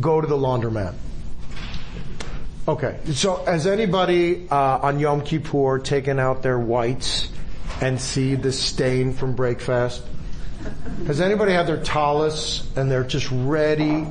go 0.00 0.20
to 0.20 0.26
the 0.26 0.36
laundromat. 0.36 0.94
Okay. 2.66 2.98
So 3.12 3.44
has 3.44 3.66
anybody 3.66 4.48
uh, 4.50 4.78
on 4.78 4.98
Yom 4.98 5.22
Kippur 5.22 5.80
taken 5.80 6.18
out 6.18 6.42
their 6.42 6.58
whites 6.58 7.28
and 7.80 8.00
see 8.00 8.36
the 8.36 8.52
stain 8.52 9.12
from 9.12 9.34
breakfast? 9.34 10.02
Has 11.06 11.20
anybody 11.20 11.52
had 11.52 11.66
their 11.66 11.82
tallis 11.82 12.66
and 12.76 12.90
they're 12.90 13.04
just 13.04 13.28
ready 13.30 14.06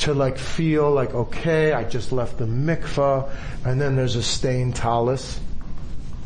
to 0.00 0.14
like 0.14 0.38
feel 0.38 0.90
like, 0.90 1.14
okay, 1.14 1.72
I 1.72 1.82
just 1.84 2.12
left 2.12 2.38
the 2.38 2.44
mikvah 2.44 3.30
and 3.64 3.80
then 3.80 3.96
there's 3.96 4.14
a 4.14 4.22
stained 4.22 4.76
tallis? 4.76 5.40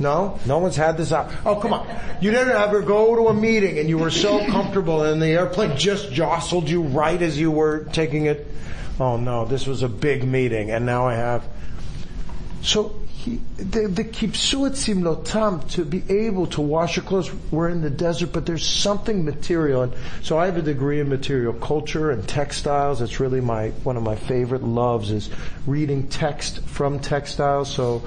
No? 0.01 0.39
No 0.47 0.59
one's 0.59 0.77
had 0.77 0.97
this 0.97 1.13
out. 1.13 1.31
Oh, 1.45 1.57
come 1.57 1.75
on. 1.75 1.87
You 2.23 2.31
didn't 2.31 2.57
ever 2.57 2.81
go 2.81 3.15
to 3.17 3.29
a 3.29 3.35
meeting 3.35 3.79
and 3.79 3.89
you 3.89 3.99
were 3.99 4.11
so 4.11 4.45
comfortable 4.47 5.05
and 5.05 5.21
the 5.21 5.29
airplane 5.29 5.77
just 5.77 6.11
jostled 6.11 6.71
you 6.71 6.83
right 6.83 7.21
as 7.21 7.39
you 7.39 7.51
were 7.51 7.85
taking 7.93 8.25
it? 8.25 8.47
Oh 8.99 9.19
no, 9.19 9.45
this 9.45 9.67
was 9.67 9.83
a 9.83 9.89
big 9.89 10.27
meeting 10.27 10.71
and 10.71 10.87
now 10.87 11.07
I 11.07 11.15
have. 11.17 11.47
So 12.63 12.97
he, 13.09 13.43
the, 13.59 13.89
the 13.89 14.05
kipsuat 14.05 14.73
simlotam, 14.73 15.71
to 15.73 15.85
be 15.85 16.03
able 16.09 16.47
to 16.49 16.63
wash 16.63 16.97
your 16.97 17.05
clothes, 17.05 17.31
we're 17.51 17.69
in 17.69 17.83
the 17.83 17.91
desert, 17.91 18.33
but 18.33 18.47
there's 18.47 18.67
something 18.67 19.27
material. 19.27 19.83
And 19.83 19.93
so 20.23 20.39
I 20.39 20.47
have 20.47 20.57
a 20.57 20.63
degree 20.63 21.01
in 21.01 21.11
material 21.11 21.53
culture 21.53 22.11
and 22.11 22.27
textiles. 22.27 23.03
It's 23.03 23.21
really 23.21 23.43
my, 23.43 23.69
one 23.85 23.99
of 23.99 24.03
my 24.03 24.17
favorite 24.17 24.63
loves 24.63 25.11
is 25.11 25.29
reading 25.67 26.09
text 26.09 26.63
from 26.63 27.01
textiles. 27.01 27.71
So, 27.71 28.03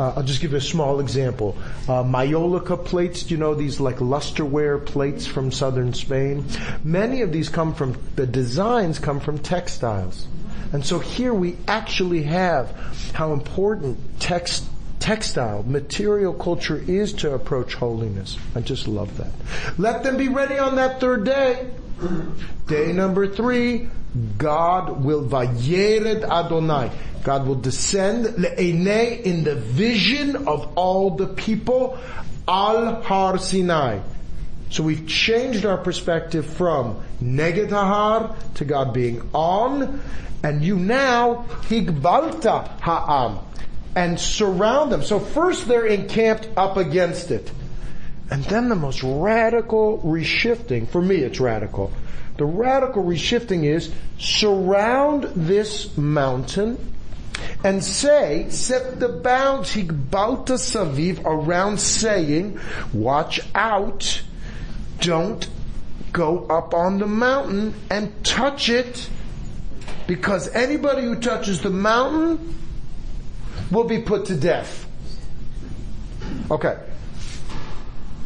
uh, 0.00 0.14
I'll 0.16 0.22
just 0.22 0.40
give 0.40 0.52
you 0.52 0.56
a 0.56 0.62
small 0.62 1.00
example. 1.00 1.58
Uh, 1.82 2.02
Maiolica 2.02 2.82
plates, 2.82 3.30
you 3.30 3.36
know 3.36 3.54
these 3.54 3.80
like 3.80 3.96
lusterware 3.96 4.84
plates 4.84 5.26
from 5.26 5.52
southern 5.52 5.92
Spain? 5.92 6.46
Many 6.82 7.20
of 7.20 7.32
these 7.32 7.50
come 7.50 7.74
from, 7.74 7.98
the 8.16 8.26
designs 8.26 8.98
come 8.98 9.20
from 9.20 9.38
textiles. 9.38 10.26
And 10.72 10.86
so 10.86 11.00
here 11.00 11.34
we 11.34 11.58
actually 11.68 12.22
have 12.22 12.70
how 13.12 13.34
important 13.34 13.98
text, 14.20 14.64
textile, 15.00 15.64
material 15.64 16.32
culture 16.32 16.78
is 16.78 17.12
to 17.14 17.34
approach 17.34 17.74
holiness. 17.74 18.38
I 18.54 18.62
just 18.62 18.88
love 18.88 19.14
that. 19.18 19.32
Let 19.76 20.02
them 20.02 20.16
be 20.16 20.28
ready 20.28 20.58
on 20.58 20.76
that 20.76 21.00
third 21.00 21.24
day. 21.24 21.68
Day 22.66 22.94
number 22.94 23.28
three, 23.28 23.90
God 24.38 25.04
will 25.04 25.22
vayered 25.22 26.24
Adonai. 26.24 26.90
God 27.22 27.46
will 27.46 27.56
descend 27.56 28.26
le'enei 28.36 29.22
in 29.22 29.44
the 29.44 29.54
vision 29.54 30.48
of 30.48 30.72
all 30.76 31.10
the 31.10 31.26
people 31.26 31.98
al 32.48 33.02
har 33.02 33.38
Sinai. 33.38 34.00
So 34.70 34.84
we've 34.84 35.06
changed 35.06 35.66
our 35.66 35.78
perspective 35.78 36.46
from 36.46 37.02
neged 37.22 37.70
har 37.70 38.36
to 38.54 38.64
God 38.64 38.94
being 38.94 39.28
on, 39.34 40.00
and 40.42 40.62
you 40.62 40.76
now 40.76 41.46
higbalta 41.68 42.68
ha'am 42.80 43.40
and 43.94 44.18
surround 44.18 44.92
them. 44.92 45.02
So 45.02 45.18
first 45.18 45.66
they're 45.66 45.86
encamped 45.86 46.48
up 46.56 46.76
against 46.76 47.30
it. 47.30 47.50
And 48.30 48.44
then 48.44 48.68
the 48.68 48.76
most 48.76 49.02
radical 49.02 49.98
reshifting, 49.98 50.88
for 50.88 51.02
me 51.02 51.16
it's 51.16 51.40
radical. 51.40 51.92
The 52.36 52.44
radical 52.44 53.02
reshifting 53.02 53.64
is 53.64 53.92
surround 54.18 55.24
this 55.34 55.96
mountain 55.96 56.78
and 57.64 57.82
say, 57.82 58.48
set 58.50 59.00
the 59.00 59.08
bounds, 59.08 59.70
higbalta 59.74 60.56
saviv, 60.56 61.24
around 61.24 61.80
saying, 61.80 62.58
watch 62.92 63.40
out, 63.54 64.22
don't 65.00 65.48
go 66.12 66.46
up 66.46 66.74
on 66.74 66.98
the 66.98 67.06
mountain 67.06 67.74
and 67.90 68.24
touch 68.24 68.68
it 68.68 69.08
because 70.06 70.48
anybody 70.48 71.02
who 71.02 71.16
touches 71.16 71.60
the 71.60 71.70
mountain 71.70 72.58
will 73.70 73.84
be 73.84 74.00
put 74.00 74.26
to 74.26 74.34
death. 74.34 74.86
Okay. 76.50 76.76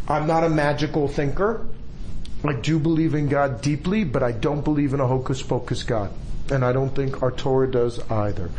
I'm 0.09 0.26
not 0.26 0.44
a 0.44 0.49
magical 0.49 1.09
thinker. 1.09 1.66
I 2.44 2.52
do 2.52 2.78
believe 2.78 3.14
in 3.14 3.28
God 3.28 3.62
deeply, 3.62 4.04
but 4.04 4.23
I 4.23 4.33
don't 4.33 4.62
believe 4.62 4.92
in 4.92 5.00
a 5.00 5.06
hocus 5.06 5.42
pocus 5.42 5.83
God. 5.83 6.12
And 6.50 6.64
I 6.64 6.73
don't 6.73 6.94
think 6.94 7.23
our 7.23 7.30
Torah 7.30 7.71
does 7.71 7.99
either. 8.11 8.50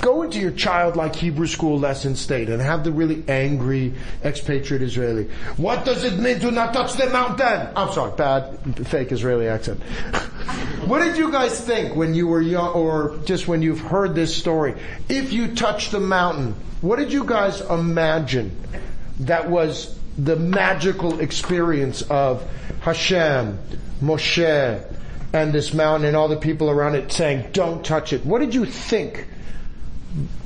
Go 0.00 0.22
into 0.22 0.38
your 0.38 0.52
childlike 0.52 1.16
Hebrew 1.16 1.46
school 1.46 1.78
lesson 1.78 2.14
state 2.14 2.48
and 2.48 2.62
have 2.62 2.84
the 2.84 2.92
really 2.92 3.24
angry 3.26 3.94
expatriate 4.22 4.82
Israeli. 4.82 5.24
What 5.56 5.84
does 5.84 6.04
it 6.04 6.18
mean 6.18 6.38
to 6.40 6.50
not 6.50 6.72
touch 6.72 6.92
the 6.94 7.10
mountain? 7.10 7.68
I'm 7.74 7.92
sorry, 7.92 8.12
bad 8.16 8.86
fake 8.86 9.10
Israeli 9.10 9.48
accent. 9.48 9.82
what 10.86 11.00
did 11.00 11.16
you 11.16 11.32
guys 11.32 11.60
think 11.60 11.96
when 11.96 12.14
you 12.14 12.28
were 12.28 12.40
young 12.40 12.68
or 12.74 13.18
just 13.24 13.48
when 13.48 13.60
you've 13.60 13.80
heard 13.80 14.14
this 14.14 14.36
story? 14.36 14.74
If 15.08 15.32
you 15.32 15.54
touch 15.54 15.90
the 15.90 16.00
mountain, 16.00 16.54
what 16.80 16.96
did 16.96 17.12
you 17.12 17.24
guys 17.24 17.60
imagine 17.60 18.56
that 19.20 19.50
was 19.50 19.98
the 20.16 20.36
magical 20.36 21.20
experience 21.20 22.02
of 22.02 22.48
Hashem, 22.80 23.58
Moshe, 24.00 24.84
and 25.32 25.52
this 25.52 25.74
mountain 25.74 26.06
and 26.06 26.16
all 26.16 26.28
the 26.28 26.36
people 26.36 26.70
around 26.70 26.94
it 26.94 27.12
saying, 27.12 27.50
don't 27.52 27.84
touch 27.84 28.12
it. 28.12 28.24
What 28.24 28.40
did 28.40 28.54
you 28.54 28.64
think 28.64 29.26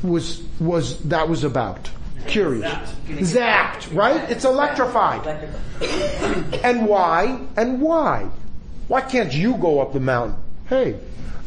was, 0.03 0.43
was, 0.61 0.99
that 1.05 1.29
was 1.29 1.45
about? 1.45 1.91
Curious. 2.27 2.73
Zapped, 3.07 3.95
right? 3.95 4.31
It's 4.31 4.45
electrified. 4.45 5.27
and 6.63 6.87
why? 6.87 7.41
And 7.57 7.81
why? 7.81 8.31
Why 8.89 9.01
can't 9.01 9.33
you 9.33 9.57
go 9.57 9.81
up 9.81 9.93
the 9.93 10.01
mountain? 10.01 10.37
Hey, 10.69 10.99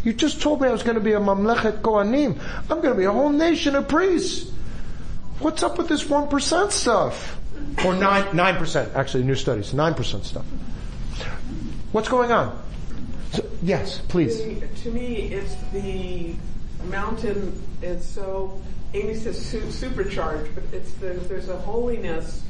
you 0.04 0.14
just 0.14 0.42
told 0.42 0.62
me 0.62 0.68
I 0.68 0.72
was 0.72 0.84
going 0.84 0.96
to 0.96 1.02
be 1.02 1.14
a 1.14 1.20
Mamlechet 1.20 1.82
Kohanim. 1.82 2.40
I'm 2.70 2.82
going 2.82 2.94
to 2.94 2.98
be 2.98 3.06
a 3.06 3.12
whole 3.12 3.30
nation 3.30 3.76
of 3.76 3.88
priests. 3.88 4.52
What's 5.40 5.64
up 5.64 5.78
with 5.78 5.88
this 5.88 6.04
1% 6.04 6.72
stuff? 6.72 7.40
Or 7.86 7.94
9, 7.94 8.24
9%, 8.26 8.96
actually 8.96 9.24
new 9.24 9.36
studies, 9.36 9.74
9% 9.74 10.24
stuff. 10.24 10.46
What's 11.92 12.10
going 12.10 12.32
on? 12.32 12.62
So, 13.32 13.46
yes, 13.62 14.00
please. 14.08 14.38
To 14.84 14.92
me, 14.92 15.34
it's 15.34 15.56
the 15.74 16.36
mountain 16.90 17.62
is 17.82 18.04
so, 18.06 18.60
Amy 18.94 19.16
says 19.16 19.44
su- 19.44 19.72
supercharged, 19.72 20.54
but 20.56 20.64
it's 20.72 20.92
the, 20.94 21.08
there's 21.28 21.50
a 21.50 21.58
holiness 21.58 22.44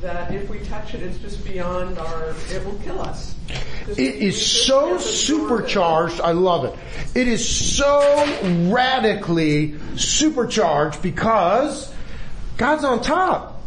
that 0.00 0.32
if 0.32 0.48
we 0.48 0.60
touch 0.60 0.94
it, 0.94 1.02
it's 1.02 1.18
just 1.18 1.44
beyond 1.44 1.98
our, 1.98 2.34
it 2.50 2.64
will 2.64 2.78
kill 2.84 3.00
us. 3.00 3.34
Just- 3.86 3.98
It 3.98 4.14
is 4.16 4.64
so 4.66 4.80
can't 4.80 4.96
absorb 4.96 5.00
it. 5.00 5.14
supercharged, 5.14 6.20
I 6.20 6.32
love 6.32 6.64
it. 6.64 6.74
It 7.14 7.26
is 7.28 7.46
so 7.76 7.98
radically 8.70 9.74
supercharged 9.96 11.02
because 11.02 11.92
God's 12.56 12.84
on 12.84 13.02
top. 13.02 13.62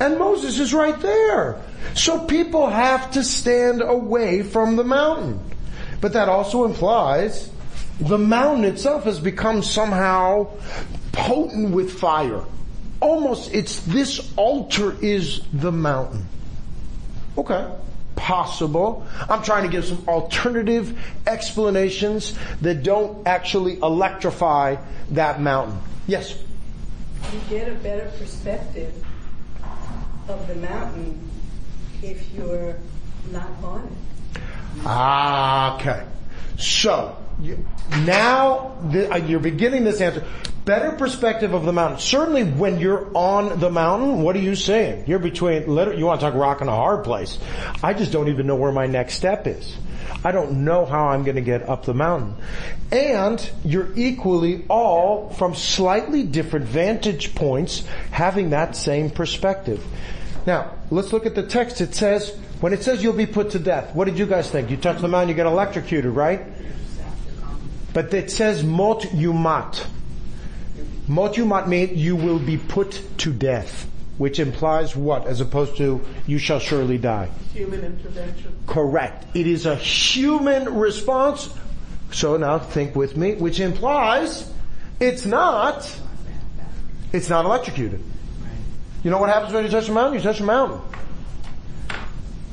And 0.00 0.18
Moses 0.18 0.58
is 0.58 0.74
right 0.74 0.98
there. 1.00 1.62
So 1.94 2.26
people 2.26 2.68
have 2.68 3.12
to 3.12 3.22
stand 3.22 3.82
away 3.82 4.42
from 4.42 4.76
the 4.76 4.84
mountain. 4.84 5.38
But 6.00 6.14
that 6.14 6.28
also 6.28 6.64
implies 6.64 7.48
the 8.02 8.18
mountain 8.18 8.64
itself 8.64 9.04
has 9.04 9.20
become 9.20 9.62
somehow 9.62 10.48
potent 11.12 11.70
with 11.70 11.92
fire. 11.92 12.42
Almost, 13.00 13.52
it's 13.54 13.80
this 13.84 14.32
altar 14.36 14.96
is 15.00 15.42
the 15.52 15.72
mountain. 15.72 16.26
Okay. 17.36 17.66
possible. 18.22 19.04
I'm 19.28 19.42
trying 19.42 19.64
to 19.64 19.68
give 19.68 19.84
some 19.84 20.04
alternative 20.06 20.96
explanations 21.26 22.38
that 22.60 22.82
don't 22.84 23.26
actually 23.26 23.78
electrify 23.78 24.76
that 25.10 25.40
mountain. 25.40 25.78
Yes? 26.06 26.38
You 27.32 27.40
get 27.50 27.68
a 27.68 27.74
better 27.74 28.10
perspective 28.18 29.04
of 30.28 30.46
the 30.46 30.54
mountain 30.56 31.30
if 32.02 32.32
you're 32.34 32.76
not 33.32 33.50
on 33.62 33.86
it. 33.86 34.42
Ah, 34.84 35.76
okay. 35.76 36.06
So, 36.58 37.16
you, 37.42 37.66
now 38.04 38.76
the, 38.90 39.12
uh, 39.12 39.16
you're 39.16 39.40
beginning 39.40 39.84
this 39.84 40.00
answer. 40.00 40.24
Better 40.64 40.92
perspective 40.92 41.54
of 41.54 41.64
the 41.64 41.72
mountain. 41.72 41.98
Certainly 41.98 42.44
when 42.44 42.78
you're 42.78 43.10
on 43.16 43.58
the 43.58 43.70
mountain, 43.70 44.22
what 44.22 44.36
are 44.36 44.40
you 44.40 44.54
saying? 44.54 45.04
You're 45.08 45.18
between, 45.18 45.62
you 45.62 46.06
want 46.06 46.20
to 46.20 46.26
talk 46.26 46.34
rock 46.34 46.60
and 46.60 46.70
a 46.70 46.74
hard 46.74 47.02
place. 47.02 47.38
I 47.82 47.94
just 47.94 48.12
don't 48.12 48.28
even 48.28 48.46
know 48.46 48.54
where 48.54 48.70
my 48.70 48.86
next 48.86 49.14
step 49.14 49.46
is. 49.48 49.76
I 50.24 50.30
don't 50.30 50.64
know 50.64 50.86
how 50.86 51.08
I'm 51.08 51.24
going 51.24 51.34
to 51.34 51.42
get 51.42 51.68
up 51.68 51.84
the 51.84 51.94
mountain. 51.94 52.36
And 52.92 53.50
you're 53.64 53.88
equally 53.96 54.64
all 54.68 55.30
from 55.30 55.56
slightly 55.56 56.22
different 56.22 56.66
vantage 56.66 57.34
points 57.34 57.84
having 58.12 58.50
that 58.50 58.76
same 58.76 59.10
perspective. 59.10 59.84
Now, 60.46 60.74
let's 60.90 61.12
look 61.12 61.26
at 61.26 61.34
the 61.34 61.42
text. 61.42 61.80
It 61.80 61.94
says, 61.94 62.36
when 62.60 62.72
it 62.72 62.84
says 62.84 63.02
you'll 63.02 63.14
be 63.14 63.26
put 63.26 63.50
to 63.50 63.58
death, 63.58 63.94
what 63.96 64.04
did 64.04 64.18
you 64.18 64.26
guys 64.26 64.48
think? 64.48 64.70
You 64.70 64.76
touch 64.76 65.00
the 65.00 65.08
mountain, 65.08 65.30
you 65.30 65.34
get 65.34 65.46
electrocuted, 65.46 66.12
right? 66.12 66.42
But 67.92 68.12
it 68.14 68.30
says 68.30 68.64
mot 68.64 69.02
yumat. 69.02 69.86
Mot 71.08 71.34
yumat 71.34 71.68
means 71.68 71.92
you 71.92 72.16
will 72.16 72.38
be 72.38 72.56
put 72.56 73.02
to 73.18 73.32
death, 73.32 73.88
which 74.18 74.38
implies 74.38 74.96
what 74.96 75.26
as 75.26 75.40
opposed 75.40 75.76
to 75.76 76.00
you 76.26 76.38
shall 76.38 76.58
surely 76.58 76.98
die? 76.98 77.28
Human 77.52 77.84
intervention. 77.84 78.56
Correct. 78.66 79.26
It 79.34 79.46
is 79.46 79.66
a 79.66 79.76
human 79.76 80.78
response. 80.78 81.52
So 82.12 82.36
now 82.36 82.58
think 82.58 82.94
with 82.94 83.16
me, 83.16 83.34
which 83.34 83.60
implies 83.60 84.50
it's 85.00 85.26
not, 85.26 85.98
it's 87.12 87.28
not 87.28 87.44
electrocuted. 87.44 88.02
You 89.02 89.10
know 89.10 89.18
what 89.18 89.30
happens 89.30 89.52
when 89.52 89.64
you 89.64 89.70
touch 89.70 89.88
a 89.88 89.92
mountain? 89.92 90.14
You 90.14 90.20
touch 90.20 90.40
a 90.40 90.44
mountain. 90.44 90.80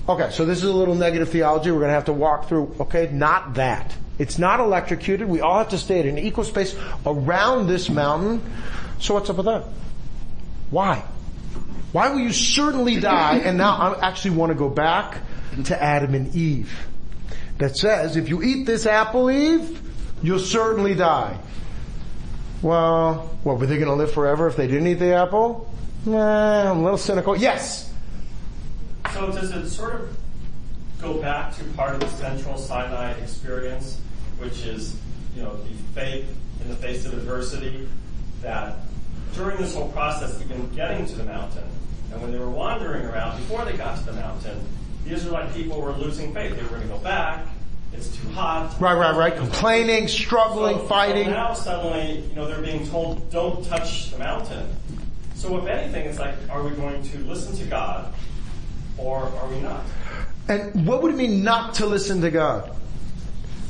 Okay, 0.07 0.31
so 0.31 0.43
this 0.43 0.57
is 0.57 0.63
a 0.63 0.73
little 0.73 0.95
negative 0.95 1.29
theology 1.29 1.69
we're 1.69 1.77
going 1.77 1.89
to 1.89 1.93
have 1.93 2.05
to 2.05 2.13
walk 2.13 2.47
through. 2.47 2.75
Okay, 2.79 3.09
not 3.13 3.53
that. 3.53 3.95
It's 4.19 4.37
not 4.37 4.59
electrocuted. 4.59 5.27
We 5.27 5.41
all 5.41 5.57
have 5.57 5.69
to 5.69 5.77
stay 5.77 5.99
at 5.99 6.05
an 6.05 6.17
equal 6.19 6.43
space 6.43 6.75
around 7.05 7.67
this 7.67 7.89
mountain. 7.89 8.41
So 8.99 9.15
what's 9.15 9.29
up 9.29 9.37
with 9.37 9.45
that? 9.45 9.63
Why? 10.69 11.03
Why 11.93 12.09
will 12.09 12.19
you 12.19 12.33
certainly 12.33 12.99
die? 12.99 13.37
And 13.37 13.57
now 13.57 13.71
I 13.71 14.07
actually 14.07 14.35
want 14.35 14.51
to 14.51 14.55
go 14.55 14.69
back 14.69 15.19
to 15.65 15.81
Adam 15.81 16.13
and 16.13 16.35
Eve. 16.35 16.87
That 17.57 17.75
says, 17.75 18.15
if 18.15 18.29
you 18.29 18.43
eat 18.43 18.65
this 18.65 18.85
apple, 18.85 19.31
Eve, 19.31 19.81
you'll 20.21 20.39
certainly 20.39 20.95
die. 20.95 21.39
Well, 22.61 23.29
what, 23.43 23.57
were 23.57 23.65
they 23.65 23.77
going 23.77 23.87
to 23.87 23.95
live 23.95 24.11
forever 24.11 24.47
if 24.47 24.55
they 24.55 24.67
didn't 24.67 24.87
eat 24.87 24.95
the 24.95 25.13
apple? 25.13 25.73
Nah, 26.05 26.71
I'm 26.71 26.79
a 26.79 26.83
little 26.83 26.97
cynical. 26.97 27.37
Yes! 27.37 27.91
So 29.13 29.27
does 29.31 29.51
it 29.51 29.69
sort 29.69 29.95
of 29.95 30.17
go 31.01 31.15
back 31.21 31.55
to 31.57 31.63
part 31.75 31.95
of 31.95 32.01
the 32.01 32.09
central 32.09 32.57
Sinai 32.57 33.11
experience, 33.13 33.99
which 34.39 34.65
is, 34.65 34.99
you 35.35 35.43
know, 35.43 35.55
the 35.55 35.73
faith 35.93 36.35
in 36.61 36.69
the 36.69 36.75
face 36.75 37.05
of 37.05 37.13
adversity, 37.13 37.87
that 38.41 38.75
during 39.33 39.57
this 39.57 39.75
whole 39.75 39.91
process, 39.91 40.41
even 40.41 40.69
getting 40.75 41.05
to 41.05 41.15
the 41.15 41.23
mountain, 41.23 41.63
and 42.11 42.21
when 42.21 42.31
they 42.31 42.39
were 42.39 42.49
wandering 42.49 43.05
around 43.05 43.37
before 43.37 43.63
they 43.65 43.77
got 43.77 43.97
to 43.99 44.05
the 44.05 44.13
mountain, 44.13 44.59
the 45.05 45.11
Israelite 45.11 45.53
people 45.53 45.81
were 45.81 45.91
losing 45.93 46.33
faith. 46.33 46.55
They 46.55 46.63
were 46.63 46.69
going 46.69 46.81
to 46.81 46.87
go 46.87 46.97
back. 46.97 47.45
It's 47.93 48.15
too 48.15 48.29
hot. 48.29 48.79
Right, 48.79 48.93
right, 48.93 49.15
right. 49.15 49.35
Complaining, 49.35 50.07
struggling, 50.07 50.77
So- 50.77 50.87
fighting. 50.87 51.25
So 51.25 51.31
now 51.31 51.53
suddenly, 51.53 52.19
you 52.29 52.35
know, 52.35 52.47
they're 52.47 52.61
being 52.61 52.87
told, 52.87 53.29
don't 53.31 53.65
touch 53.65 54.11
the 54.11 54.19
mountain. 54.19 54.67
So 55.35 55.57
if 55.57 55.67
anything, 55.67 56.05
it's 56.05 56.19
like, 56.19 56.35
are 56.49 56.61
we 56.63 56.71
going 56.71 57.01
to 57.01 57.17
listen 57.19 57.55
to 57.57 57.65
God 57.65 58.13
or 58.97 59.23
are 59.23 59.47
we 59.47 59.59
not? 59.61 59.83
And 60.47 60.85
what 60.85 61.01
would 61.01 61.13
it 61.13 61.17
mean 61.17 61.43
not 61.43 61.75
to 61.75 61.85
listen 61.85 62.21
to 62.21 62.29
God? 62.31 62.75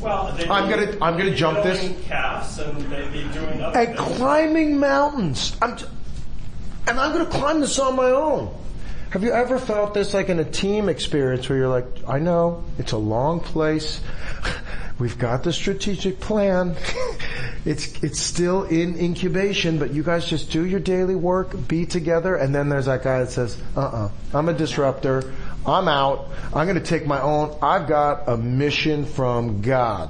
Well, 0.01 0.33
I'm 0.49 0.69
gonna- 0.69 0.95
I'm 1.01 1.17
gonna 1.17 1.35
jump 1.35 1.63
this. 1.63 1.83
and 1.83 1.95
And 3.75 3.97
climbing 3.97 4.79
mountains. 4.79 5.55
I'm 5.61 5.75
t- 5.75 5.85
and 6.87 6.99
I'm 6.99 7.11
gonna 7.11 7.25
climb 7.25 7.59
this 7.61 7.77
on 7.79 7.95
my 7.95 8.09
own. 8.11 8.49
Have 9.11 9.23
you 9.23 9.31
ever 9.31 9.57
felt 9.57 9.93
this 9.93 10.13
like 10.13 10.29
in 10.29 10.39
a 10.39 10.43
team 10.45 10.87
experience 10.87 11.49
where 11.49 11.57
you're 11.57 11.67
like, 11.67 11.85
I 12.07 12.19
know, 12.19 12.63
it's 12.77 12.91
a 12.91 12.97
long 12.97 13.39
place. 13.39 14.01
We've 14.99 15.17
got 15.17 15.43
the 15.43 15.53
strategic 15.53 16.19
plan. 16.19 16.75
it's, 17.65 18.03
it's 18.03 18.19
still 18.19 18.63
in 18.65 18.99
incubation, 18.99 19.79
but 19.79 19.91
you 19.93 20.03
guys 20.03 20.25
just 20.25 20.51
do 20.51 20.65
your 20.65 20.79
daily 20.81 21.15
work, 21.15 21.55
be 21.69 21.85
together, 21.85 22.35
and 22.35 22.53
then 22.53 22.67
there's 22.69 22.85
that 22.85 23.01
guy 23.03 23.19
that 23.19 23.31
says, 23.31 23.57
uh-uh, 23.77 24.09
I'm 24.33 24.49
a 24.49 24.53
disruptor. 24.53 25.33
I'm 25.65 25.87
out. 25.87 26.27
I'm 26.53 26.67
gonna 26.67 26.79
take 26.79 27.05
my 27.05 27.21
own. 27.21 27.57
I've 27.61 27.87
got 27.87 28.27
a 28.27 28.37
mission 28.37 29.05
from 29.05 29.61
God. 29.61 30.09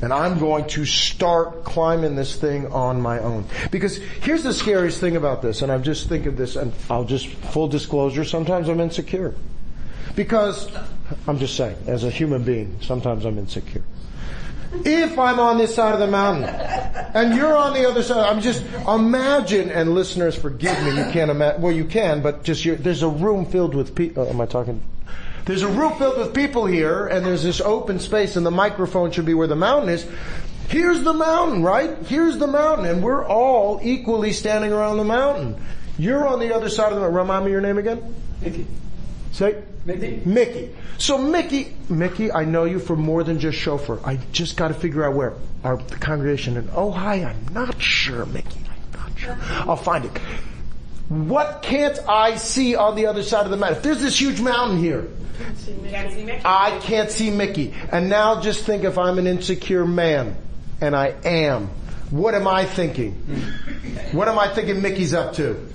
And 0.00 0.12
I'm 0.12 0.38
going 0.38 0.68
to 0.68 0.84
start 0.84 1.64
climbing 1.64 2.14
this 2.14 2.36
thing 2.36 2.72
on 2.72 3.00
my 3.00 3.18
own. 3.18 3.46
Because 3.72 3.96
here's 3.96 4.44
the 4.44 4.54
scariest 4.54 5.00
thing 5.00 5.16
about 5.16 5.42
this, 5.42 5.62
and 5.62 5.72
I'm 5.72 5.82
just 5.82 6.08
thinking 6.08 6.36
this, 6.36 6.54
and 6.54 6.72
I'll 6.88 7.04
just, 7.04 7.26
full 7.26 7.66
disclosure, 7.66 8.24
sometimes 8.24 8.68
I'm 8.68 8.78
insecure. 8.78 9.34
Because, 10.14 10.70
I'm 11.26 11.40
just 11.40 11.56
saying, 11.56 11.76
as 11.88 12.04
a 12.04 12.10
human 12.10 12.44
being, 12.44 12.78
sometimes 12.80 13.24
I'm 13.24 13.38
insecure. 13.38 13.82
If 14.72 15.18
I'm 15.18 15.40
on 15.40 15.56
this 15.56 15.74
side 15.74 15.94
of 15.94 16.00
the 16.00 16.06
mountain, 16.06 16.44
and 16.44 17.34
you're 17.34 17.56
on 17.56 17.72
the 17.72 17.88
other 17.88 18.02
side, 18.02 18.18
I'm 18.18 18.40
just, 18.40 18.62
imagine, 18.86 19.70
and 19.70 19.94
listeners 19.94 20.36
forgive 20.36 20.78
me, 20.82 20.90
you 20.90 21.10
can't 21.10 21.30
imagine, 21.30 21.62
well 21.62 21.72
you 21.72 21.84
can, 21.84 22.20
but 22.20 22.44
just, 22.44 22.64
there's 22.82 23.02
a 23.02 23.08
room 23.08 23.46
filled 23.46 23.74
with 23.74 23.94
people, 23.94 24.24
oh, 24.24 24.26
uh, 24.26 24.30
am 24.30 24.40
I 24.40 24.46
talking? 24.46 24.82
There's 25.46 25.62
a 25.62 25.68
room 25.68 25.94
filled 25.96 26.18
with 26.18 26.34
people 26.34 26.66
here, 26.66 27.06
and 27.06 27.24
there's 27.24 27.42
this 27.42 27.62
open 27.62 27.98
space, 28.00 28.36
and 28.36 28.44
the 28.44 28.50
microphone 28.50 29.10
should 29.10 29.24
be 29.24 29.32
where 29.32 29.46
the 29.46 29.56
mountain 29.56 29.88
is. 29.88 30.06
Here's 30.68 31.02
the 31.02 31.14
mountain, 31.14 31.62
right? 31.62 31.96
Here's 32.04 32.36
the 32.36 32.46
mountain, 32.46 32.84
and 32.84 33.02
we're 33.02 33.24
all 33.24 33.80
equally 33.82 34.34
standing 34.34 34.70
around 34.70 34.98
the 34.98 35.04
mountain. 35.04 35.56
You're 35.96 36.26
on 36.28 36.40
the 36.40 36.54
other 36.54 36.68
side 36.68 36.92
of 36.92 36.96
the 36.96 37.00
mountain. 37.00 37.16
Remind 37.16 37.46
me 37.46 37.50
your 37.52 37.62
name 37.62 37.78
again? 37.78 38.14
Mickey. 38.42 38.66
Say? 39.32 39.62
Mickey. 39.84 40.20
Mickey. 40.24 40.74
So 40.98 41.18
Mickey, 41.18 41.74
Mickey, 41.88 42.32
I 42.32 42.44
know 42.44 42.64
you 42.64 42.78
for 42.78 42.96
more 42.96 43.24
than 43.24 43.38
just 43.38 43.58
chauffeur. 43.58 44.00
I 44.04 44.18
just 44.32 44.56
got 44.56 44.68
to 44.68 44.74
figure 44.74 45.04
out 45.04 45.14
where 45.14 45.34
our 45.64 45.76
the 45.76 45.96
congregation. 45.96 46.56
And 46.56 46.68
oh 46.74 46.90
hi, 46.90 47.24
I'm 47.24 47.52
not 47.52 47.80
sure, 47.80 48.26
Mickey. 48.26 48.60
I'm 48.68 49.00
not 49.00 49.18
sure. 49.18 49.38
I'll 49.40 49.76
find 49.76 50.04
it. 50.04 50.18
What 51.08 51.62
can't 51.62 51.98
I 52.08 52.36
see 52.36 52.76
on 52.76 52.96
the 52.96 53.06
other 53.06 53.22
side 53.22 53.44
of 53.44 53.50
the 53.50 53.56
mountain? 53.56 53.78
If 53.78 53.82
there's 53.82 54.00
this 54.02 54.20
huge 54.20 54.40
mountain 54.40 54.78
here, 54.78 55.08
Can't 55.38 56.12
see 56.12 56.24
Mickey. 56.24 56.42
I 56.44 56.78
can't 56.80 57.10
see 57.10 57.30
Mickey. 57.30 57.74
And 57.90 58.10
now 58.10 58.42
just 58.42 58.64
think 58.64 58.84
if 58.84 58.98
I'm 58.98 59.18
an 59.18 59.26
insecure 59.26 59.86
man, 59.86 60.36
and 60.80 60.94
I 60.94 61.14
am, 61.24 61.68
what 62.10 62.34
am 62.34 62.46
I 62.46 62.64
thinking? 62.64 63.14
What 64.12 64.26
am 64.26 64.38
I 64.38 64.48
thinking 64.54 64.80
Mickey's 64.80 65.12
up 65.12 65.34
to? 65.34 65.68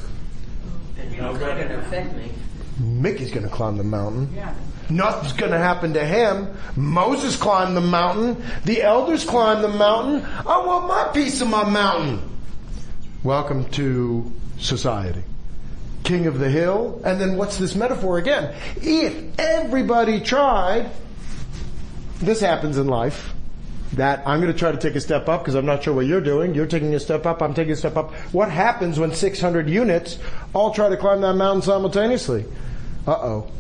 It's 0.98 1.16
not 1.20 1.40
going 1.40 1.68
to 1.68 1.78
affect 1.78 2.16
me. 2.16 2.32
Mickey's 2.80 3.32
gonna 3.32 3.50
climb 3.50 3.78
the 3.78 3.84
mountain. 3.84 4.36
Nothing's 4.90 5.34
gonna 5.34 5.58
happen 5.58 5.94
to 5.94 6.06
him. 6.06 6.48
Moses 6.76 7.36
climbed 7.36 7.78
the 7.78 7.82
mountain. 7.82 8.44
The 8.66 8.82
elders 8.82 9.24
climbed 9.24 9.64
the 9.64 9.70
mountain. 9.70 10.26
I 10.46 10.66
want 10.66 10.88
my 10.88 11.10
piece 11.14 11.42
of 11.42 11.50
my 11.50 11.64
mountain. 11.70 12.22
Welcome 13.24 13.66
to 13.72 14.32
society. 14.58 15.24
King 16.04 16.28
of 16.28 16.40
the 16.40 16.50
hill. 16.50 17.02
And 17.06 17.22
then 17.22 17.38
what's 17.38 17.58
this 17.58 17.76
metaphor 17.76 18.18
again? 18.18 18.54
If 18.78 19.40
everybody 19.40 20.20
tried, 20.20 20.90
this 22.20 22.42
happens 22.42 22.78
in 22.78 22.88
life. 22.88 23.34
That 23.94 24.28
I'm 24.28 24.42
going 24.42 24.52
to 24.52 24.58
try 24.58 24.72
to 24.72 24.78
take 24.78 24.96
a 24.96 25.02
step 25.02 25.30
up 25.30 25.42
because 25.42 25.56
I'm 25.56 25.66
not 25.66 25.84
sure 25.84 25.94
what 25.94 26.06
you're 26.06 26.22
doing. 26.22 26.56
You're 26.56 26.66
taking 26.66 26.96
a 26.96 27.00
step 27.00 27.26
up. 27.26 27.42
I'm 27.42 27.54
taking 27.54 27.74
a 27.74 27.76
step 27.76 27.96
up. 27.96 28.14
What 28.32 28.50
happens 28.50 29.00
when 29.00 29.14
600 29.14 29.70
units 29.70 30.18
all 30.54 30.74
try 30.74 30.90
to 30.90 30.98
climb 30.98 31.22
that 31.22 31.36
mountain 31.36 31.62
simultaneously? 31.62 32.46
Uh 33.06 33.12
oh. 33.12 33.52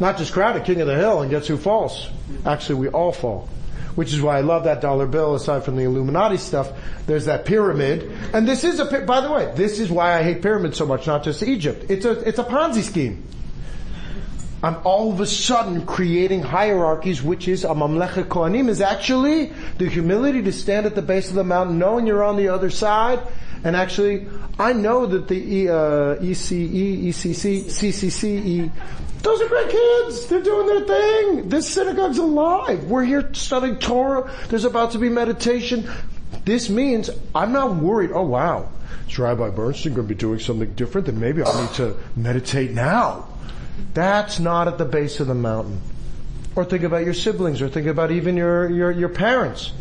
Not 0.00 0.18
just 0.18 0.32
crowded, 0.32 0.64
king 0.64 0.80
of 0.80 0.86
the 0.86 0.96
hill, 0.96 1.22
and 1.22 1.30
guess 1.30 1.46
who 1.46 1.56
falls? 1.56 2.08
Actually, 2.44 2.76
we 2.76 2.88
all 2.88 3.12
fall. 3.12 3.48
Which 3.94 4.12
is 4.12 4.20
why 4.20 4.38
I 4.38 4.40
love 4.40 4.64
that 4.64 4.80
dollar 4.80 5.06
bill. 5.06 5.36
Aside 5.36 5.64
from 5.64 5.76
the 5.76 5.84
Illuminati 5.84 6.36
stuff, 6.36 6.72
there's 7.06 7.26
that 7.26 7.44
pyramid, 7.44 8.10
and 8.32 8.46
this 8.46 8.64
is 8.64 8.80
a. 8.80 8.86
By 9.02 9.20
the 9.20 9.30
way, 9.30 9.52
this 9.54 9.78
is 9.78 9.88
why 9.88 10.18
I 10.18 10.24
hate 10.24 10.42
pyramids 10.42 10.76
so 10.76 10.84
much. 10.84 11.06
Not 11.06 11.22
just 11.22 11.44
Egypt. 11.44 11.86
It's 11.88 12.04
a 12.04 12.18
it's 12.28 12.40
a 12.40 12.44
Ponzi 12.44 12.82
scheme. 12.82 13.24
I'm 14.64 14.78
all 14.82 15.12
of 15.12 15.20
a 15.20 15.26
sudden 15.26 15.84
creating 15.84 16.40
hierarchies, 16.40 17.22
which 17.22 17.48
is 17.48 17.64
a 17.64 17.74
mamlechet 17.74 18.28
kohanim 18.28 18.70
is 18.70 18.80
actually 18.80 19.52
the 19.76 19.90
humility 19.90 20.40
to 20.40 20.52
stand 20.52 20.86
at 20.86 20.94
the 20.94 21.02
base 21.02 21.28
of 21.28 21.34
the 21.34 21.44
mountain, 21.44 21.78
knowing 21.78 22.06
you're 22.06 22.24
on 22.24 22.38
the 22.38 22.48
other 22.48 22.70
side, 22.70 23.20
And 23.62 23.76
actually, 23.76 24.26
I 24.58 24.72
know 24.72 25.04
that 25.04 25.28
the 25.28 25.36
E- 25.36 25.68
uh, 25.68 26.16
ECE, 26.16 27.08
ECC, 27.08 27.64
CCCE, 27.64 28.70
those 29.22 29.42
are 29.42 29.48
great 29.48 29.68
kids. 29.68 30.26
They're 30.28 30.42
doing 30.42 30.66
their 30.66 30.86
thing. 30.86 31.48
This 31.50 31.68
synagogue's 31.68 32.18
alive. 32.18 32.84
We're 32.84 33.04
here 33.04 33.28
studying 33.34 33.78
Torah. 33.78 34.30
There's 34.48 34.64
about 34.64 34.92
to 34.92 34.98
be 34.98 35.10
meditation. 35.10 35.90
This 36.46 36.70
means 36.70 37.10
I'm 37.34 37.52
not 37.52 37.76
worried. 37.76 38.12
Oh 38.14 38.24
wow, 38.24 38.70
is 39.08 39.18
Rabbi 39.18 39.50
Bernstein 39.50 39.92
going 39.92 40.08
to 40.08 40.14
be 40.14 40.18
doing 40.18 40.38
something 40.38 40.72
different? 40.72 41.06
Then 41.06 41.20
maybe 41.20 41.42
I 41.42 41.60
need 41.60 41.74
to 41.74 41.96
meditate 42.16 42.72
now. 42.72 43.28
That's 43.92 44.38
not 44.38 44.68
at 44.68 44.78
the 44.78 44.84
base 44.84 45.20
of 45.20 45.26
the 45.26 45.34
mountain. 45.34 45.80
Or 46.56 46.64
think 46.64 46.84
about 46.84 47.04
your 47.04 47.14
siblings, 47.14 47.60
or 47.60 47.68
think 47.68 47.86
about 47.86 48.10
even 48.10 48.36
your, 48.36 48.70
your, 48.70 48.90
your 48.90 49.08
parents. 49.08 49.72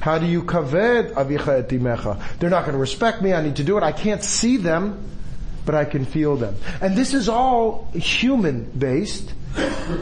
How 0.00 0.18
do 0.18 0.26
you 0.26 0.42
kaved 0.42 1.14
avicha 1.14 1.60
et 1.60 1.68
imecha? 1.68 2.20
They're 2.38 2.50
not 2.50 2.62
going 2.62 2.74
to 2.74 2.80
respect 2.80 3.22
me. 3.22 3.32
I 3.32 3.42
need 3.42 3.56
to 3.56 3.64
do 3.64 3.76
it. 3.76 3.82
I 3.84 3.92
can't 3.92 4.22
see 4.22 4.56
them, 4.56 5.04
but 5.64 5.74
I 5.74 5.84
can 5.84 6.04
feel 6.04 6.36
them. 6.36 6.56
And 6.80 6.96
this 6.96 7.14
is 7.14 7.28
all 7.28 7.88
human 7.92 8.64
based 8.64 9.32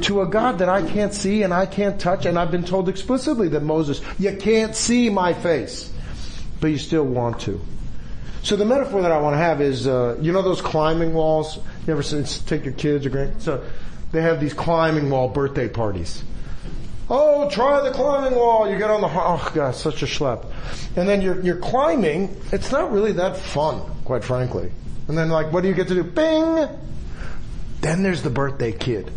to 0.03 0.23
a 0.23 0.27
God 0.27 0.59
that 0.59 0.69
I 0.69 0.87
can't 0.87 1.13
see 1.13 1.43
and 1.43 1.53
I 1.53 1.67
can't 1.67 2.01
touch. 2.01 2.25
And 2.25 2.39
I've 2.39 2.51
been 2.51 2.65
told 2.65 2.89
explicitly 2.89 3.49
that 3.49 3.63
Moses, 3.63 4.01
you 4.19 4.37
can't 4.37 4.75
see 4.75 5.11
my 5.11 5.35
face, 5.35 5.93
but 6.61 6.69
you 6.69 6.79
still 6.79 7.05
want 7.05 7.41
to. 7.43 7.61
So 8.43 8.57
the 8.57 8.65
metaphor 8.65 9.03
that 9.03 9.13
I 9.13 9.21
want 9.21 9.35
to 9.35 9.39
have 9.39 9.61
is, 9.61 9.87
uh, 9.87 10.17
you 10.21 10.33
know 10.33 10.41
those 10.41 10.63
climbing 10.63 11.13
walls? 11.13 11.59
You 11.87 11.93
ever 11.93 12.03
since 12.03 12.41
take 12.41 12.65
your 12.65 12.75
kids 12.75 13.07
or 13.07 13.11
grand? 13.11 13.43
So 13.43 13.65
they 14.13 14.23
have 14.23 14.41
these 14.41 14.55
climbing 14.55 15.11
wall 15.11 15.29
birthday 15.29 15.69
parties. 15.69 16.23
Oh, 17.09 17.51
try 17.51 17.83
the 17.83 17.91
climbing 17.91 18.39
wall. 18.39 18.71
You 18.71 18.79
get 18.79 18.91
on 18.91 19.01
the, 19.01 19.09
oh 19.09 19.51
god, 19.55 19.75
such 19.75 20.03
a 20.03 20.07
schlep. 20.07 20.47
And 20.97 21.09
then 21.09 21.23
you're, 21.23 21.41
you're 21.41 21.57
climbing. 21.57 22.37
It's 22.53 22.71
not 22.71 22.93
really 22.93 23.13
that 23.13 23.37
fun, 23.37 23.81
quite 24.05 24.23
frankly. 24.23 24.71
And 25.09 25.19
then 25.19 25.29
like, 25.29 25.53
what 25.53 25.63
do 25.63 25.69
you 25.69 25.75
get 25.75 25.89
to 25.89 25.95
do? 25.95 26.05
Bing! 26.05 26.69
Then 27.81 28.03
there's 28.03 28.23
the 28.23 28.31
birthday 28.31 28.71
kid. 28.71 29.11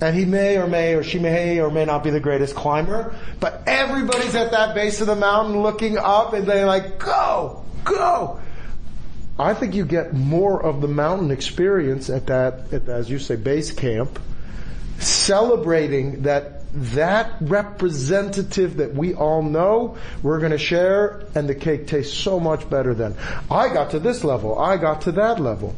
And 0.00 0.16
he 0.16 0.24
may 0.24 0.56
or 0.56 0.66
may 0.66 0.94
or 0.94 1.02
she 1.02 1.18
may 1.18 1.60
or 1.60 1.70
may 1.70 1.84
not 1.84 2.04
be 2.04 2.10
the 2.10 2.20
greatest 2.20 2.54
climber, 2.54 3.14
but 3.40 3.62
everybody's 3.66 4.34
at 4.34 4.52
that 4.52 4.74
base 4.74 5.00
of 5.00 5.08
the 5.08 5.16
mountain 5.16 5.60
looking 5.60 5.98
up 5.98 6.32
and 6.32 6.46
they're 6.46 6.66
like, 6.66 6.98
go, 6.98 7.64
go. 7.84 8.40
I 9.38 9.54
think 9.54 9.74
you 9.74 9.84
get 9.84 10.14
more 10.14 10.60
of 10.60 10.80
the 10.80 10.88
mountain 10.88 11.30
experience 11.30 12.10
at 12.10 12.26
that, 12.26 12.72
at, 12.72 12.88
as 12.88 13.08
you 13.08 13.18
say, 13.18 13.36
base 13.36 13.70
camp, 13.70 14.18
celebrating 14.98 16.22
that 16.22 16.54
that 16.74 17.32
representative 17.40 18.76
that 18.76 18.94
we 18.94 19.14
all 19.14 19.42
know 19.42 19.96
we're 20.22 20.38
going 20.38 20.52
to 20.52 20.58
share 20.58 21.24
and 21.34 21.48
the 21.48 21.54
cake 21.54 21.86
tastes 21.86 22.14
so 22.14 22.38
much 22.38 22.68
better 22.68 22.94
than 22.94 23.16
I 23.50 23.72
got 23.72 23.92
to 23.92 23.98
this 23.98 24.22
level, 24.22 24.58
I 24.58 24.76
got 24.76 25.02
to 25.02 25.12
that 25.12 25.40
level. 25.40 25.74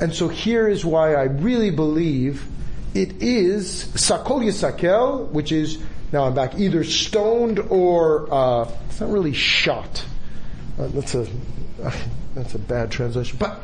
And 0.00 0.14
so 0.14 0.28
here 0.28 0.66
is 0.66 0.84
why 0.84 1.14
I 1.14 1.24
really 1.24 1.70
believe 1.70 2.46
it 2.94 3.22
is 3.22 3.84
sakol 3.94 4.42
yisakel, 4.42 5.28
which 5.28 5.52
is, 5.52 5.82
now 6.12 6.24
I'm 6.24 6.34
back, 6.34 6.58
either 6.58 6.82
stoned 6.82 7.58
or, 7.58 8.32
uh, 8.32 8.70
it's 8.88 9.00
not 9.00 9.10
really 9.10 9.34
shot. 9.34 10.04
Uh, 10.78 10.86
that's 10.88 11.14
a, 11.14 11.28
that's 12.34 12.54
a 12.54 12.58
bad 12.58 12.90
translation. 12.90 13.36
But, 13.38 13.60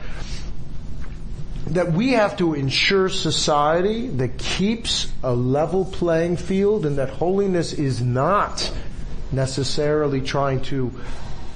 that 1.67 1.93
we 1.93 2.13
have 2.13 2.37
to 2.37 2.55
ensure 2.55 3.09
society 3.09 4.09
that 4.09 4.39
keeps 4.39 5.13
a 5.23 5.35
level 5.35 5.85
playing 5.85 6.37
field 6.37 6.87
and 6.87 6.99
that 6.99 7.11
holiness 7.11 7.73
is 7.73 8.01
not 8.01 8.73
necessarily 9.33 10.21
trying 10.21 10.61
to 10.63 10.93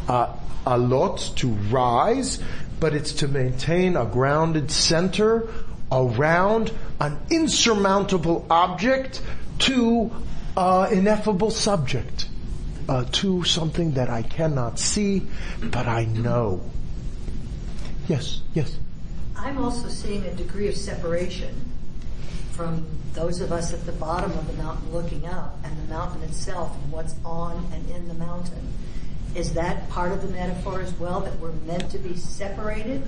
uh, 0.09 0.35
lot 0.66 1.18
to 1.37 1.49
rise, 1.49 2.42
but 2.81 2.92
it's 2.94 3.12
to 3.12 3.29
maintain 3.29 3.96
a 3.96 4.05
grounded 4.05 4.70
center 4.70 5.49
around 5.92 6.73
an 7.01 7.18
insurmountable 7.31 8.46
object 8.51 9.23
to 9.59 10.11
uh, 10.57 10.88
ineffable 10.90 11.51
subject, 11.51 12.29
uh, 12.88 13.05
to 13.12 13.44
something 13.44 13.92
that 13.92 14.11
I 14.11 14.23
cannot 14.23 14.79
see, 14.79 15.23
but 15.62 15.87
I 15.87 16.05
know. 16.05 16.62
Yes, 18.11 18.40
yes. 18.55 18.77
I'm 19.37 19.57
also 19.57 19.87
seeing 19.87 20.25
a 20.25 20.35
degree 20.35 20.66
of 20.66 20.77
separation 20.77 21.55
from 22.51 22.85
those 23.12 23.40
of 23.40 23.53
us 23.53 23.73
at 23.73 23.87
the 23.87 23.92
bottom 23.92 24.33
of 24.33 24.49
the 24.49 24.61
mountain 24.61 24.92
looking 24.92 25.27
up 25.27 25.57
and 25.62 25.79
the 25.79 25.94
mountain 25.94 26.25
itself 26.25 26.75
and 26.75 26.90
what's 26.90 27.14
on 27.25 27.64
and 27.73 27.88
in 27.88 28.09
the 28.09 28.14
mountain. 28.14 28.66
Is 29.37 29.55
that 29.55 29.88
part 29.90 30.11
of 30.11 30.23
the 30.23 30.29
metaphor 30.29 30.81
as 30.81 30.92
well, 30.94 31.20
that 31.20 31.38
we're 31.38 31.53
meant 31.53 31.88
to 31.92 31.99
be 31.99 32.16
separated? 32.16 33.07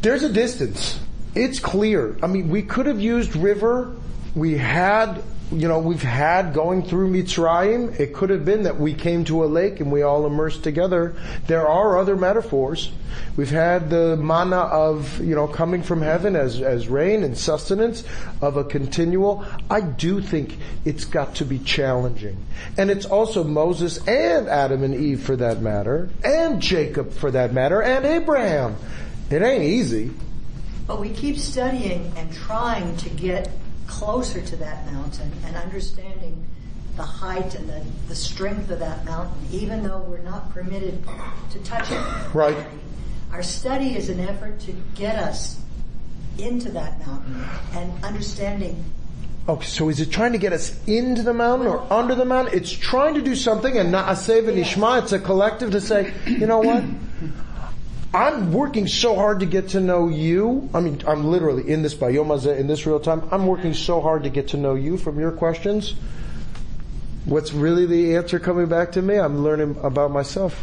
There's 0.00 0.24
a 0.24 0.32
distance. 0.32 0.98
It's 1.36 1.60
clear. 1.60 2.16
I 2.24 2.26
mean, 2.26 2.48
we 2.48 2.62
could 2.62 2.86
have 2.86 3.00
used 3.00 3.36
river. 3.36 3.94
We 4.34 4.58
had, 4.58 5.22
you 5.52 5.68
know, 5.68 5.78
we've 5.78 6.02
had 6.02 6.54
going 6.54 6.82
through 6.82 7.10
Mitzrayim. 7.12 7.98
It 8.00 8.14
could 8.14 8.30
have 8.30 8.44
been 8.44 8.62
that 8.64 8.78
we 8.78 8.94
came 8.94 9.24
to 9.26 9.44
a 9.44 9.46
lake 9.46 9.80
and 9.80 9.92
we 9.92 10.02
all 10.02 10.26
immersed 10.26 10.64
together. 10.64 11.14
There 11.46 11.68
are 11.68 11.98
other 11.98 12.16
metaphors. 12.16 12.90
We've 13.36 13.50
had 13.50 13.90
the 13.90 14.16
manna 14.16 14.56
of, 14.56 15.20
you 15.20 15.34
know, 15.34 15.46
coming 15.46 15.82
from 15.82 16.02
heaven 16.02 16.36
as, 16.36 16.60
as 16.60 16.88
rain 16.88 17.24
and 17.24 17.36
sustenance 17.36 18.04
of 18.40 18.56
a 18.56 18.64
continual. 18.64 19.44
I 19.70 19.82
do 19.82 20.20
think 20.20 20.56
it's 20.84 21.04
got 21.04 21.36
to 21.36 21.44
be 21.44 21.58
challenging. 21.58 22.44
And 22.78 22.90
it's 22.90 23.06
also 23.06 23.44
Moses 23.44 23.98
and 24.08 24.48
Adam 24.48 24.82
and 24.82 24.94
Eve 24.94 25.22
for 25.22 25.36
that 25.36 25.60
matter, 25.60 26.08
and 26.24 26.60
Jacob 26.60 27.12
for 27.12 27.30
that 27.30 27.52
matter, 27.52 27.82
and 27.82 28.04
Abraham. 28.04 28.76
It 29.30 29.42
ain't 29.42 29.64
easy. 29.64 30.10
But 30.86 31.00
we 31.00 31.10
keep 31.10 31.38
studying 31.38 32.12
and 32.16 32.32
trying 32.32 32.96
to 32.98 33.08
get 33.10 33.50
closer 33.92 34.40
to 34.40 34.56
that 34.56 34.90
mountain 34.92 35.30
and 35.44 35.56
understanding 35.56 36.46
the 36.96 37.02
height 37.02 37.54
and 37.54 37.68
the, 37.68 37.82
the 38.08 38.14
strength 38.14 38.70
of 38.70 38.78
that 38.78 39.04
mountain, 39.04 39.46
even 39.50 39.82
though 39.82 40.00
we're 40.00 40.18
not 40.18 40.52
permitted 40.52 41.02
to 41.50 41.58
touch 41.60 41.90
it. 41.90 42.34
Right. 42.34 42.56
Our 43.32 43.42
study 43.42 43.96
is 43.96 44.08
an 44.08 44.20
effort 44.20 44.60
to 44.60 44.72
get 44.94 45.16
us 45.16 45.60
into 46.38 46.70
that 46.72 47.06
mountain 47.06 47.44
and 47.72 48.04
understanding 48.04 48.84
Okay, 49.48 49.66
so 49.66 49.88
is 49.88 49.98
it 49.98 50.12
trying 50.12 50.32
to 50.32 50.38
get 50.38 50.52
us 50.52 50.78
into 50.86 51.24
the 51.24 51.34
mountain 51.34 51.66
or 51.66 51.84
under 51.92 52.14
the 52.14 52.24
mountain? 52.24 52.56
It's 52.56 52.70
trying 52.70 53.14
to 53.14 53.22
do 53.22 53.34
something 53.34 53.76
and 53.76 53.92
Na'aseh 53.92 54.46
and 54.48 54.56
Ishma, 54.56 55.02
it's 55.02 55.10
a 55.10 55.18
collective 55.18 55.72
to 55.72 55.80
say, 55.80 56.14
you 56.26 56.46
know 56.46 56.60
what? 56.60 56.84
I'm 58.14 58.52
working 58.52 58.86
so 58.88 59.14
hard 59.14 59.40
to 59.40 59.46
get 59.46 59.70
to 59.70 59.80
know 59.80 60.08
you. 60.08 60.68
I 60.74 60.80
mean, 60.80 61.02
I'm 61.06 61.24
literally 61.24 61.70
in 61.70 61.82
this 61.82 61.94
Hazeh, 61.94 62.58
in 62.58 62.66
this 62.66 62.86
real 62.86 63.00
time. 63.00 63.26
I'm 63.30 63.46
working 63.46 63.72
so 63.72 64.02
hard 64.02 64.24
to 64.24 64.28
get 64.28 64.48
to 64.48 64.58
know 64.58 64.74
you 64.74 64.98
from 64.98 65.18
your 65.18 65.32
questions. 65.32 65.94
What's 67.24 67.54
really 67.54 67.86
the 67.86 68.16
answer 68.16 68.38
coming 68.38 68.66
back 68.66 68.92
to 68.92 69.02
me? 69.02 69.16
I'm 69.16 69.42
learning 69.42 69.78
about 69.82 70.10
myself. 70.10 70.62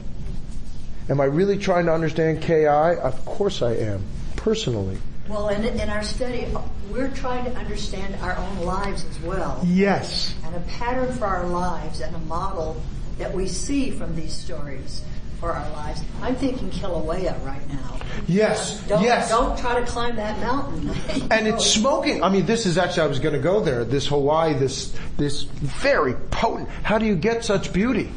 Am 1.10 1.20
I 1.20 1.26
really 1.26 1.58
trying 1.58 1.88
to 1.88 1.94
understand 1.94 2.44
KI? 2.44 2.68
Of 2.68 3.26
course 3.26 3.64
I 3.64 3.74
am, 3.78 4.04
personally. 4.36 5.00
Well, 5.28 5.50
in, 5.50 5.64
in 5.64 5.90
our 5.90 6.04
study, 6.04 6.48
we're 6.92 7.12
trying 7.12 7.46
to 7.46 7.56
understand 7.56 8.16
our 8.22 8.36
own 8.36 8.60
lives 8.60 9.06
as 9.06 9.20
well. 9.22 9.60
Yes. 9.66 10.36
And 10.44 10.56
a 10.56 10.60
pattern 10.62 11.12
for 11.14 11.26
our 11.26 11.48
lives 11.48 12.02
and 12.02 12.16
a 12.16 12.20
model 12.20 12.80
that 13.18 13.34
we 13.34 13.48
see 13.48 13.90
from 13.90 14.16
these 14.16 14.34
stories 14.34 15.02
for 15.40 15.54
our 15.54 15.70
lives. 15.72 16.04
I'm 16.22 16.36
thinking 16.36 16.70
Kilauea 16.70 17.44
right 17.46 17.68
now. 17.70 18.00
Yes. 18.28 18.82
Don't, 18.88 19.02
yes. 19.02 19.30
don't 19.30 19.58
try 19.58 19.80
to 19.80 19.86
climb 19.86 20.16
that 20.18 20.40
mountain. 20.40 20.90
and 21.32 21.48
it's 21.48 21.66
smoking. 21.66 22.24
I 22.24 22.30
mean, 22.30 22.46
this 22.46 22.66
is 22.66 22.78
actually, 22.78 23.04
I 23.04 23.08
was 23.08 23.20
going 23.20 23.36
to 23.36 23.42
go 23.42 23.62
there. 23.62 23.86
This 23.86 24.08
Hawaii, 24.08 24.54
this, 24.54 24.96
this 25.18 25.44
very 25.44 26.14
potent. 26.14 26.70
How 26.84 26.98
do 26.98 27.06
you 27.06 27.16
get 27.16 27.46
such 27.46 27.72
beauty? 27.72 28.12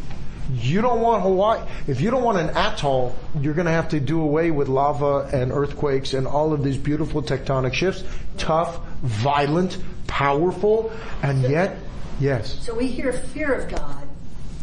You 0.53 0.83
don't 0.83 1.01
want 1.01 1.23
Hawaii. 1.23 1.67
If 1.87 2.01
you 2.01 2.11
don't 2.11 2.25
want 2.25 2.39
an 2.39 2.51
atoll, 2.51 3.15
you're 3.41 3.55
going 3.55 3.67
to 3.67 3.73
have 3.73 3.89
to 3.91 4.01
do 4.01 4.21
away 4.21 4.51
with 4.51 4.69
lava 4.69 5.31
and 5.33 5.53
earthquakes 5.53 6.15
and 6.15 6.27
all 6.27 6.53
of 6.53 6.63
these 6.63 6.77
beautiful 6.77 7.23
tectonic 7.23 7.73
shifts. 7.73 8.05
Tough, 8.37 8.81
violent, 9.03 9.79
powerful, 10.09 10.93
and 11.23 11.43
yet, 11.43 11.79
yes. 12.21 12.59
So 12.61 12.75
we 12.75 12.89
hear 12.89 13.13
fear 13.13 13.55
of 13.55 13.71
God, 13.71 14.09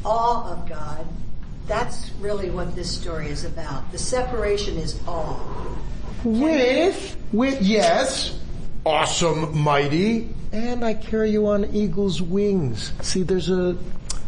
awe 0.05 0.51
of 0.51 0.69
God. 0.69 1.07
That's 1.69 2.09
really 2.19 2.49
what 2.49 2.75
this 2.75 2.89
story 2.89 3.29
is 3.29 3.45
about. 3.45 3.91
The 3.91 3.99
separation 3.99 4.75
is 4.77 4.99
all. 5.07 5.39
With, 6.23 7.15
with, 7.31 7.61
yes, 7.61 8.37
awesome, 8.83 9.55
mighty, 9.55 10.33
and 10.51 10.83
I 10.83 10.95
carry 10.95 11.29
you 11.29 11.45
on 11.45 11.65
eagle's 11.65 12.23
wings. 12.23 12.91
See, 13.01 13.21
there's 13.21 13.51
a, 13.51 13.77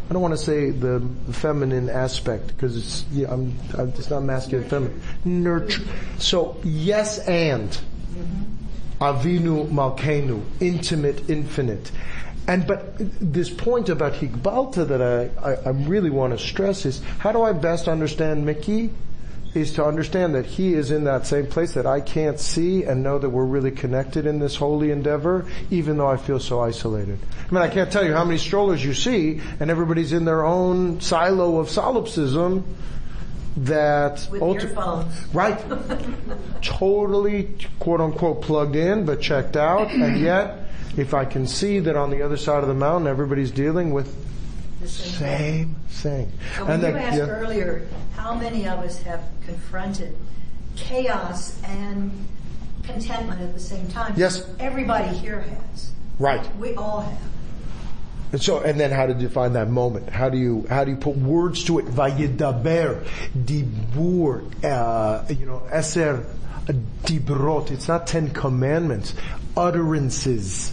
I 0.07 0.13
don't 0.13 0.21
want 0.21 0.35
to 0.35 0.37
say 0.37 0.69
the 0.69 1.03
feminine 1.31 1.89
aspect 1.89 2.47
because 2.49 2.77
it's, 2.77 3.05
yeah, 3.11 3.33
I'm, 3.33 3.57
I'm, 3.75 3.89
it's 3.89 4.11
not 4.11 4.21
masculine, 4.21 4.69
feminine. 4.69 5.01
Nurture. 5.25 5.81
So 6.19 6.57
yes 6.63 7.17
and. 7.27 7.69
Mm-hmm. 7.69 9.03
Avinu 9.03 9.67
Malkenu, 9.69 10.43
intimate, 10.59 11.27
infinite. 11.27 11.91
And 12.47 12.65
but 12.65 12.95
this 12.97 13.49
point 13.49 13.89
about 13.89 14.13
Higbalta 14.13 14.87
that 14.87 15.01
I, 15.01 15.51
I, 15.51 15.55
I 15.65 15.69
really 15.69 16.09
want 16.09 16.37
to 16.37 16.43
stress 16.43 16.85
is 16.85 17.01
how 17.19 17.31
do 17.31 17.41
I 17.43 17.53
best 17.53 17.87
understand 17.87 18.45
Mickey? 18.45 18.91
is 19.53 19.73
to 19.73 19.85
understand 19.85 20.35
that 20.35 20.45
He 20.45 20.73
is 20.73 20.91
in 20.91 21.03
that 21.05 21.27
same 21.27 21.45
place 21.47 21.73
that 21.73 21.85
I 21.85 22.01
can't 22.01 22.39
see 22.39 22.83
and 22.83 23.03
know 23.03 23.19
that 23.19 23.29
we're 23.29 23.45
really 23.45 23.71
connected 23.71 24.25
in 24.25 24.39
this 24.39 24.55
holy 24.55 24.91
endeavor, 24.91 25.45
even 25.69 25.97
though 25.97 26.07
I 26.07 26.17
feel 26.17 26.39
so 26.39 26.61
isolated. 26.61 27.19
I 27.49 27.53
mean, 27.53 27.61
I 27.61 27.67
can't 27.67 27.91
tell 27.91 28.05
you 28.05 28.13
how 28.13 28.23
many 28.23 28.37
strollers 28.37 28.83
you 28.83 28.93
see 28.93 29.41
and 29.59 29.69
everybody's 29.69 30.13
in 30.13 30.25
their 30.25 30.45
own 30.45 31.01
silo 31.01 31.57
of 31.57 31.69
solipsism 31.69 32.63
that 33.57 34.15
ulti-. 34.31 35.33
Right. 35.33 35.59
totally 36.61 37.53
quote 37.79 37.99
unquote 37.99 38.41
plugged 38.41 38.77
in 38.77 39.05
but 39.05 39.19
checked 39.19 39.57
out 39.57 39.91
and 39.91 40.21
yet 40.21 40.70
if 40.97 41.13
I 41.13 41.25
can 41.25 41.47
see 41.47 41.79
that 41.79 41.95
on 41.95 42.09
the 42.09 42.21
other 42.21 42.37
side 42.37 42.61
of 42.63 42.67
the 42.67 42.73
mountain 42.73 43.07
everybody's 43.07 43.51
dealing 43.51 43.91
with 43.91 44.13
The 44.81 44.87
same 44.87 45.13
thing. 45.13 45.75
same 45.89 46.27
thing. 46.27 46.31
So 46.57 46.65
when 46.65 46.73
And 46.73 46.83
you 46.83 46.91
that- 46.93 47.01
asked 47.03 47.17
yeah. 47.17 47.23
earlier, 47.27 47.87
how 48.15 48.35
many 48.35 48.67
of 48.67 48.79
us 48.79 49.01
have 49.03 49.21
confronted 49.45 50.15
chaos 50.75 51.55
and 51.65 52.11
contentment 52.83 53.41
at 53.41 53.53
the 53.53 53.59
same 53.59 53.87
time? 53.87 54.13
Yes. 54.17 54.43
Everybody 54.59 55.15
here 55.17 55.41
has. 55.41 55.91
Right. 56.19 56.45
We 56.57 56.75
all 56.75 57.01
have. 57.01 57.17
And 58.33 58.41
so, 58.41 58.61
and 58.61 58.79
then 58.79 58.91
how 58.91 59.05
to 59.07 59.13
define 59.13 59.53
that 59.53 59.69
moment? 59.69 60.09
How 60.09 60.29
do 60.29 60.37
you, 60.37 60.65
how 60.69 60.85
do 60.85 60.91
you 60.91 60.97
put 60.97 61.17
words 61.17 61.65
to 61.65 61.79
it? 61.79 61.85
Vayedaber, 61.87 63.03
dibur, 63.37 64.43
uh, 64.63 65.25
you 65.33 65.45
know, 65.45 65.61
eser, 65.71 66.25
dibrot. 67.03 67.71
It's 67.71 67.89
not 67.89 68.07
ten 68.07 68.29
commandments. 68.29 69.13
Utterances. 69.57 70.71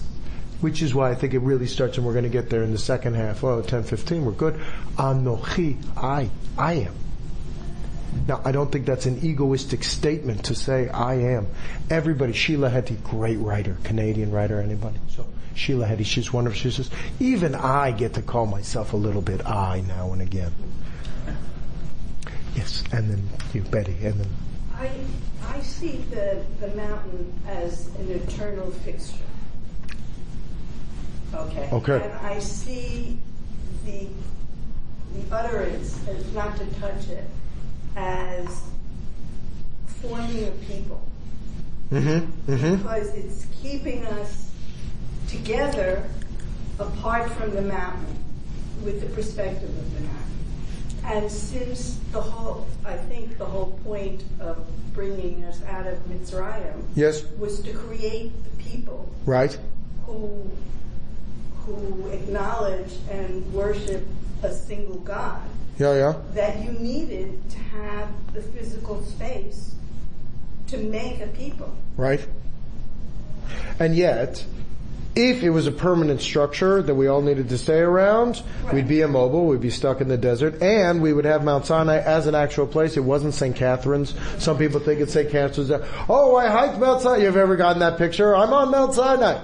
Which 0.60 0.82
is 0.82 0.94
why 0.94 1.10
I 1.10 1.14
think 1.14 1.34
it 1.34 1.38
really 1.38 1.66
starts 1.66 1.98
and 1.98 2.06
we're 2.06 2.12
going 2.12 2.24
to 2.24 2.30
get 2.30 2.50
there 2.50 2.62
in 2.62 2.72
the 2.72 2.78
second 2.78 3.14
half. 3.14 3.44
Oh, 3.44 3.62
10, 3.62 3.84
15, 3.84 4.24
we're 4.24 4.32
good. 4.32 4.60
Anochi, 4.96 5.76
I, 5.96 6.30
I 6.56 6.72
am. 6.74 6.94
Now, 8.26 8.40
I 8.44 8.52
don't 8.52 8.70
think 8.72 8.86
that's 8.86 9.06
an 9.06 9.24
egoistic 9.24 9.84
statement 9.84 10.46
to 10.46 10.54
say 10.54 10.88
I 10.88 11.14
am. 11.14 11.46
Everybody, 11.90 12.32
Sheila 12.32 12.70
Heti, 12.70 13.02
great 13.04 13.38
writer, 13.38 13.76
Canadian 13.84 14.32
writer, 14.32 14.60
anybody? 14.60 14.98
So, 15.08 15.26
Sheila 15.54 15.86
Heti, 15.86 16.04
she's 16.04 16.32
wonderful. 16.32 16.58
She 16.58 16.70
says, 16.70 16.90
even 17.20 17.54
I 17.54 17.92
get 17.92 18.14
to 18.14 18.22
call 18.22 18.46
myself 18.46 18.92
a 18.92 18.96
little 18.96 19.22
bit 19.22 19.46
I 19.46 19.82
now 19.86 20.12
and 20.12 20.22
again. 20.22 20.52
Yes, 22.56 22.82
and 22.92 23.10
then 23.10 23.28
you, 23.52 23.62
Betty, 23.62 23.96
and 24.04 24.20
then, 24.20 24.28
I, 24.74 24.90
I 25.46 25.60
see 25.60 25.98
the, 26.10 26.44
the 26.60 26.68
mountain 26.68 27.32
as 27.46 27.86
an 27.96 28.10
eternal 28.10 28.70
fixture. 28.70 29.14
Okay. 31.34 31.68
Okay. 31.72 32.02
And 32.02 32.12
I 32.26 32.38
see 32.38 33.18
the, 33.84 34.06
the 35.14 35.34
utterance, 35.34 35.98
as 36.08 36.32
not 36.32 36.56
to 36.56 36.66
touch 36.80 37.08
it, 37.08 37.24
as 37.96 38.62
forming 40.00 40.48
a 40.48 40.50
people. 40.52 41.02
mm-hmm, 41.90 42.52
mm-hmm, 42.52 42.76
Because 42.76 43.08
it's 43.14 43.46
keeping 43.60 44.06
us 44.06 44.50
together 45.28 46.04
apart 46.78 47.30
from 47.32 47.54
the 47.54 47.62
mountain 47.62 48.06
with 48.84 49.00
the 49.00 49.06
perspective 49.14 49.68
of 49.68 49.94
the 49.94 50.00
mountain. 50.00 50.14
And 51.04 51.30
since 51.30 51.98
the 52.12 52.20
whole, 52.20 52.66
I 52.84 52.96
think 52.96 53.38
the 53.38 53.44
whole 53.44 53.78
point 53.84 54.22
of 54.40 54.64
bringing 54.94 55.44
us 55.44 55.62
out 55.64 55.86
of 55.86 55.98
Mitzrayim 56.08 56.82
yes, 56.94 57.24
was 57.38 57.60
to 57.60 57.72
create 57.72 58.32
the 58.44 58.62
people 58.62 59.08
right, 59.24 59.56
who, 60.06 60.50
who 61.74 62.08
acknowledge 62.08 62.92
and 63.10 63.52
worship 63.52 64.06
a 64.42 64.52
single 64.52 64.98
God, 64.98 65.40
yeah, 65.78 65.94
yeah, 65.94 66.14
that 66.34 66.64
you 66.64 66.72
needed 66.72 67.38
to 67.50 67.58
have 67.58 68.08
the 68.32 68.42
physical 68.42 69.02
space 69.04 69.74
to 70.68 70.78
make 70.78 71.20
a 71.20 71.26
people. 71.28 71.74
right. 71.96 72.26
And 73.80 73.96
yet, 73.96 74.44
if 75.14 75.42
it 75.42 75.50
was 75.50 75.66
a 75.66 75.72
permanent 75.72 76.20
structure 76.20 76.82
that 76.82 76.94
we 76.94 77.06
all 77.06 77.22
needed 77.22 77.48
to 77.48 77.58
stay 77.58 77.78
around, 77.78 78.42
we'd 78.72 78.86
be 78.86 79.00
immobile, 79.00 79.46
we'd 79.46 79.60
be 79.60 79.70
stuck 79.70 80.00
in 80.00 80.08
the 80.08 80.18
desert, 80.18 80.62
and 80.62 81.00
we 81.00 81.12
would 81.12 81.24
have 81.24 81.42
Mount 81.42 81.64
Sinai 81.64 81.98
as 81.98 82.26
an 82.26 82.34
actual 82.34 82.66
place. 82.66 82.96
It 82.96 83.00
wasn't 83.00 83.34
St. 83.34 83.56
Catherine's. 83.56 84.14
Some 84.38 84.58
people 84.58 84.80
think 84.80 85.00
it's 85.00 85.12
St. 85.12 85.30
Catherine's. 85.30 85.70
Oh, 86.08 86.36
I 86.36 86.48
hiked 86.48 86.78
Mount 86.78 87.02
Sinai. 87.02 87.24
You've 87.24 87.36
ever 87.36 87.56
gotten 87.56 87.80
that 87.80 87.98
picture? 87.98 88.36
I'm 88.36 88.52
on 88.52 88.70
Mount 88.70 88.94
Sinai. 88.94 89.42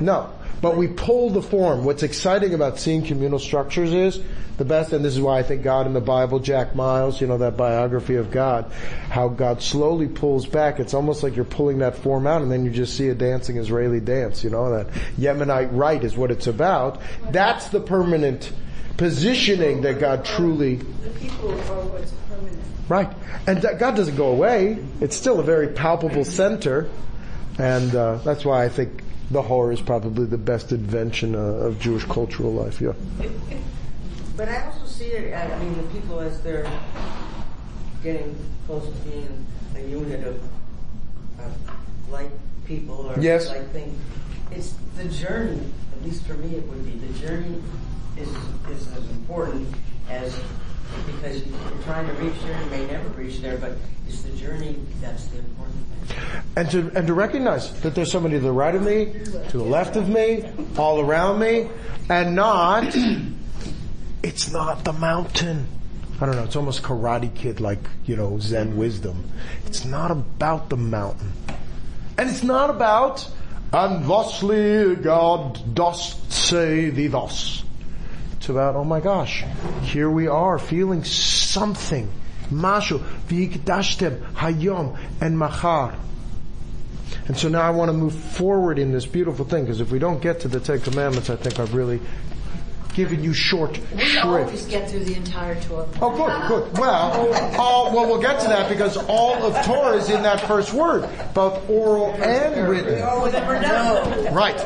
No. 0.00 0.32
But 0.66 0.76
we 0.76 0.88
pull 0.88 1.30
the 1.30 1.42
form. 1.42 1.84
What's 1.84 2.02
exciting 2.02 2.52
about 2.52 2.80
seeing 2.80 3.04
communal 3.04 3.38
structures 3.38 3.92
is 3.92 4.20
the 4.56 4.64
best, 4.64 4.92
and 4.92 5.04
this 5.04 5.14
is 5.14 5.20
why 5.20 5.38
I 5.38 5.44
think 5.44 5.62
God 5.62 5.86
in 5.86 5.92
the 5.92 6.00
Bible, 6.00 6.40
Jack 6.40 6.74
Miles, 6.74 7.20
you 7.20 7.28
know, 7.28 7.38
that 7.38 7.56
biography 7.56 8.16
of 8.16 8.32
God, 8.32 8.72
how 9.08 9.28
God 9.28 9.62
slowly 9.62 10.08
pulls 10.08 10.44
back. 10.44 10.80
It's 10.80 10.92
almost 10.92 11.22
like 11.22 11.36
you're 11.36 11.44
pulling 11.44 11.78
that 11.78 11.98
form 11.98 12.26
out 12.26 12.42
and 12.42 12.50
then 12.50 12.64
you 12.64 12.72
just 12.72 12.96
see 12.96 13.06
a 13.06 13.14
dancing 13.14 13.58
Israeli 13.58 14.00
dance, 14.00 14.42
you 14.42 14.50
know, 14.50 14.76
that 14.76 14.88
Yemenite 15.16 15.68
rite 15.70 16.02
is 16.02 16.16
what 16.16 16.32
it's 16.32 16.48
about. 16.48 17.00
That's 17.30 17.68
the 17.68 17.78
permanent 17.78 18.52
positioning 18.96 19.82
that 19.82 20.00
God 20.00 20.24
truly 20.24 20.78
The 20.78 21.10
people 21.10 21.52
are 21.52 21.84
what's 21.84 22.10
permanent. 22.28 22.58
Right. 22.88 23.12
And 23.46 23.62
that 23.62 23.78
God 23.78 23.94
doesn't 23.94 24.16
go 24.16 24.32
away. 24.32 24.84
It's 25.00 25.14
still 25.14 25.38
a 25.38 25.44
very 25.44 25.68
palpable 25.68 26.24
center. 26.24 26.90
And 27.56 27.94
uh, 27.94 28.16
that's 28.16 28.44
why 28.44 28.64
I 28.64 28.68
think 28.68 29.04
the 29.30 29.42
hora 29.42 29.72
is 29.74 29.80
probably 29.80 30.24
the 30.26 30.38
best 30.38 30.72
invention 30.72 31.34
uh, 31.34 31.38
of 31.38 31.78
Jewish 31.80 32.04
cultural 32.04 32.52
life. 32.52 32.80
Yeah. 32.80 32.92
But 34.36 34.48
I 34.48 34.66
also 34.66 34.86
see 34.86 35.06
it, 35.06 35.34
I 35.34 35.58
mean, 35.58 35.76
the 35.76 35.82
people 35.84 36.20
as 36.20 36.40
they're 36.42 36.70
getting 38.02 38.36
close 38.66 38.84
to 38.86 39.08
being 39.08 39.46
a 39.74 39.80
unit 39.80 40.26
of, 40.26 40.36
of 41.40 41.52
like 42.10 42.30
people 42.66 43.10
or 43.10 43.18
Yes. 43.20 43.48
like 43.48 43.70
things. 43.72 43.98
It's 44.50 44.74
the 44.96 45.04
journey, 45.08 45.60
at 45.92 46.04
least 46.04 46.24
for 46.24 46.34
me 46.34 46.56
it 46.56 46.66
would 46.68 46.84
be, 46.84 46.92
the 47.06 47.18
journey 47.18 47.62
is, 48.16 48.28
is 48.70 48.88
as 48.92 49.08
important 49.10 49.66
as, 50.08 50.38
because 51.06 51.46
you're 51.46 51.82
trying 51.84 52.06
to 52.06 52.12
reach 52.14 52.40
there, 52.42 52.62
you 52.62 52.70
may 52.70 52.86
never 52.86 53.08
reach 53.10 53.40
there, 53.40 53.56
but 53.58 53.72
it's 54.06 54.22
the 54.22 54.30
journey 54.36 54.78
that's 55.00 55.26
the 55.26 55.38
important 55.38 55.76
thing. 56.08 56.42
And 56.56 56.70
to 56.70 56.92
and 56.94 57.06
to 57.06 57.14
recognize 57.14 57.80
that 57.80 57.94
there's 57.94 58.10
somebody 58.10 58.36
to 58.36 58.40
the 58.40 58.52
right 58.52 58.74
of 58.74 58.82
me, 58.82 59.12
to 59.50 59.58
the 59.58 59.64
left 59.64 59.96
of 59.96 60.08
me, 60.08 60.44
all 60.76 61.00
around 61.00 61.38
me, 61.38 61.68
and 62.08 62.34
not. 62.34 62.96
It's 64.22 64.50
not 64.50 64.84
the 64.84 64.92
mountain. 64.92 65.68
I 66.20 66.26
don't 66.26 66.34
know. 66.34 66.44
It's 66.44 66.56
almost 66.56 66.82
Karate 66.82 67.32
Kid, 67.34 67.60
like 67.60 67.78
you 68.04 68.16
know 68.16 68.38
Zen 68.38 68.76
wisdom. 68.76 69.30
It's 69.66 69.84
not 69.84 70.10
about 70.10 70.70
the 70.70 70.76
mountain, 70.76 71.32
and 72.18 72.30
it's 72.30 72.42
not 72.42 72.70
about. 72.70 73.28
And 73.72 74.04
thusly 74.04 74.94
God 74.96 75.74
dost 75.74 76.32
say 76.32 76.90
thee 76.90 77.08
thus. 77.08 77.64
About, 78.48 78.76
oh 78.76 78.84
my 78.84 79.00
gosh, 79.00 79.44
here 79.82 80.08
we 80.08 80.28
are 80.28 80.58
feeling 80.58 81.02
something. 81.02 82.10
Mashu, 82.50 83.00
v'yikdashtem, 83.28 84.20
hayom, 84.34 84.96
and 85.20 85.36
machar. 85.36 85.94
And 87.26 87.36
so 87.36 87.48
now 87.48 87.62
I 87.62 87.70
want 87.70 87.88
to 87.88 87.92
move 87.92 88.14
forward 88.14 88.78
in 88.78 88.92
this 88.92 89.04
beautiful 89.04 89.44
thing, 89.44 89.64
because 89.64 89.80
if 89.80 89.90
we 89.90 89.98
don't 89.98 90.22
get 90.22 90.40
to 90.40 90.48
the 90.48 90.60
Ten 90.60 90.80
Commandments, 90.80 91.28
I 91.28 91.34
think 91.34 91.58
I've 91.58 91.74
really 91.74 92.00
given 92.96 93.22
you 93.22 93.34
short 93.34 93.78
We 93.94 94.00
shrift. 94.00 94.24
always 94.24 94.64
get 94.64 94.90
through 94.90 95.04
the 95.04 95.14
entire 95.14 95.60
Torah. 95.60 95.86
Oh, 96.00 96.10
good, 96.16 96.48
good. 96.72 96.78
Well, 96.78 97.60
all, 97.60 97.94
well, 97.94 98.06
we'll 98.06 98.22
get 98.22 98.40
to 98.40 98.48
that 98.48 98.70
because 98.70 98.96
all 98.96 99.34
of 99.44 99.64
Torah 99.66 99.96
is 99.98 100.08
in 100.08 100.22
that 100.22 100.40
first 100.48 100.72
word, 100.72 101.06
both 101.34 101.68
oral 101.68 102.12
and 102.14 102.66
written. 102.68 103.02
Oh, 103.06 103.28
never. 103.30 104.30
Right. 104.34 104.56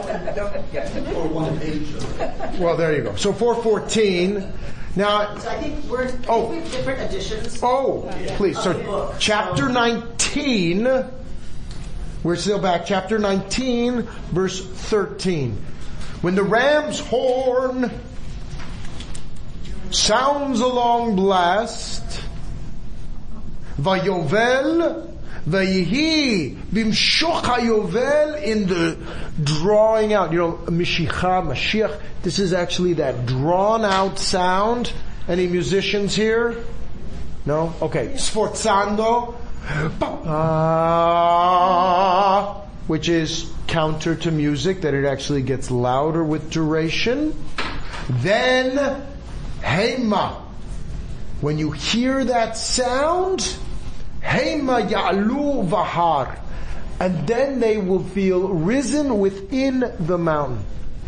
Well, 2.61 2.77
there 2.77 2.97
you 2.97 3.03
go. 3.03 3.17
So 3.17 3.33
414. 3.33 4.53
Now, 4.97 5.37
So 5.39 5.49
I 5.51 5.55
think 5.61 5.85
we're, 5.87 6.05
I 6.05 6.07
think 6.09 6.25
Oh. 6.29 6.51
we 6.51 6.61
different 6.61 7.01
editions. 7.01 7.59
oh, 7.63 8.09
please. 8.37 8.61
So 8.61 9.13
chapter 9.19 9.69
19, 9.69 10.89
we're 12.23 12.37
still 12.37 12.59
back. 12.61 12.87
Chapter 12.87 13.19
19, 13.19 14.03
verse 14.31 14.65
13. 14.65 15.57
When 16.23 16.35
the 16.37 16.43
ram's 16.45 17.01
horn 17.01 17.91
sounds 19.91 20.61
a 20.61 20.67
long 20.67 21.17
blast, 21.17 22.23
Vayovel, 23.79 25.07
Vayihi, 25.49 26.57
Vimshoch 26.57 27.43
HaYovel 27.43 28.43
in 28.43 28.67
the 28.67 28.99
drawing 29.43 30.13
out. 30.13 30.33
You 30.33 30.39
know, 30.39 30.53
Mishicha, 30.67 31.43
Mashiach, 31.43 32.01
this 32.23 32.39
is 32.39 32.53
actually 32.53 32.95
that 32.95 33.27
drawn 33.27 33.85
out 33.85 34.19
sound. 34.19 34.93
Any 35.29 35.47
musicians 35.47 36.15
here? 36.15 36.63
No? 37.47 37.73
Okay. 37.81 38.09
Sforzando. 38.15 39.35
Which 42.87 43.09
is 43.09 43.51
counter 43.67 44.17
to 44.17 44.31
music, 44.31 44.83
that 44.83 44.95
it 44.95 45.05
actually 45.05 45.43
gets 45.43 45.71
louder 45.71 46.25
with 46.25 46.51
duration. 46.51 47.35
Then, 48.09 49.07
Hema. 49.61 50.43
When 51.41 51.59
you 51.59 51.71
hear 51.71 52.25
that 52.25 52.57
sound, 52.57 53.57
Hema 54.23 54.89
Ya'lu 54.89 55.69
Vahar. 55.69 56.39
And 56.99 57.27
then 57.27 57.61
they 57.61 57.79
will 57.79 58.05
feel 58.05 58.49
risen 58.49 59.19
within 59.19 59.93
the 60.01 60.19
mountain. 60.19 60.65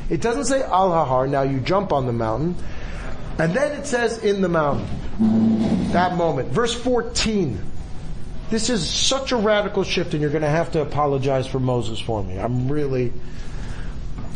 It 0.08 0.20
doesn't 0.20 0.46
say 0.46 0.62
Al 0.62 0.90
Hahar, 0.90 1.28
now 1.28 1.42
you 1.42 1.60
jump 1.60 1.92
on 1.92 2.06
the 2.06 2.12
mountain. 2.12 2.56
And 3.38 3.54
then 3.54 3.72
it 3.72 3.86
says 3.86 4.18
in 4.18 4.40
the 4.40 4.48
mountain. 4.48 4.86
That 5.92 6.16
moment. 6.16 6.48
Verse 6.48 6.74
14. 6.74 7.60
This 8.50 8.68
is 8.68 8.88
such 8.88 9.32
a 9.32 9.36
radical 9.36 9.84
shift 9.84 10.12
and 10.12 10.20
you're 10.20 10.30
going 10.30 10.42
to 10.42 10.48
have 10.48 10.72
to 10.72 10.82
apologize 10.82 11.46
for 11.46 11.58
Moses 11.58 11.98
for 11.98 12.22
me. 12.22 12.38
I'm 12.38 12.70
really, 12.70 13.12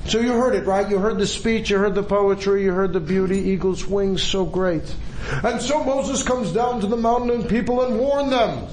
so 0.08 0.20
you 0.20 0.32
heard 0.32 0.54
it, 0.54 0.66
right? 0.66 0.88
You 0.88 0.98
heard 0.98 1.18
the 1.18 1.26
speech, 1.26 1.70
you 1.70 1.78
heard 1.78 1.94
the 1.94 2.02
poetry, 2.02 2.64
you 2.64 2.72
heard 2.72 2.92
the 2.92 3.00
beauty, 3.00 3.38
eagle's 3.38 3.86
wings, 3.86 4.22
so 4.22 4.44
great. 4.44 4.94
And 5.42 5.60
so 5.60 5.82
Moses 5.82 6.22
comes 6.22 6.52
down 6.52 6.80
to 6.80 6.86
the 6.86 6.96
mountain 6.96 7.30
and 7.30 7.48
people 7.48 7.82
and 7.84 7.98
warn 7.98 8.30
them. 8.30 8.66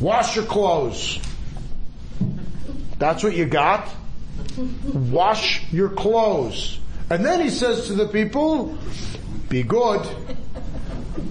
Wash 0.00 0.36
your 0.36 0.44
clothes. 0.44 1.20
That's 2.98 3.22
what 3.22 3.36
you 3.36 3.46
got? 3.46 3.88
Wash 4.92 5.62
your 5.72 5.88
clothes. 5.88 6.80
And 7.10 7.24
then 7.24 7.40
he 7.40 7.50
says 7.50 7.86
to 7.88 7.94
the 7.94 8.06
people, 8.06 8.76
be 9.48 9.62
good, 9.62 10.06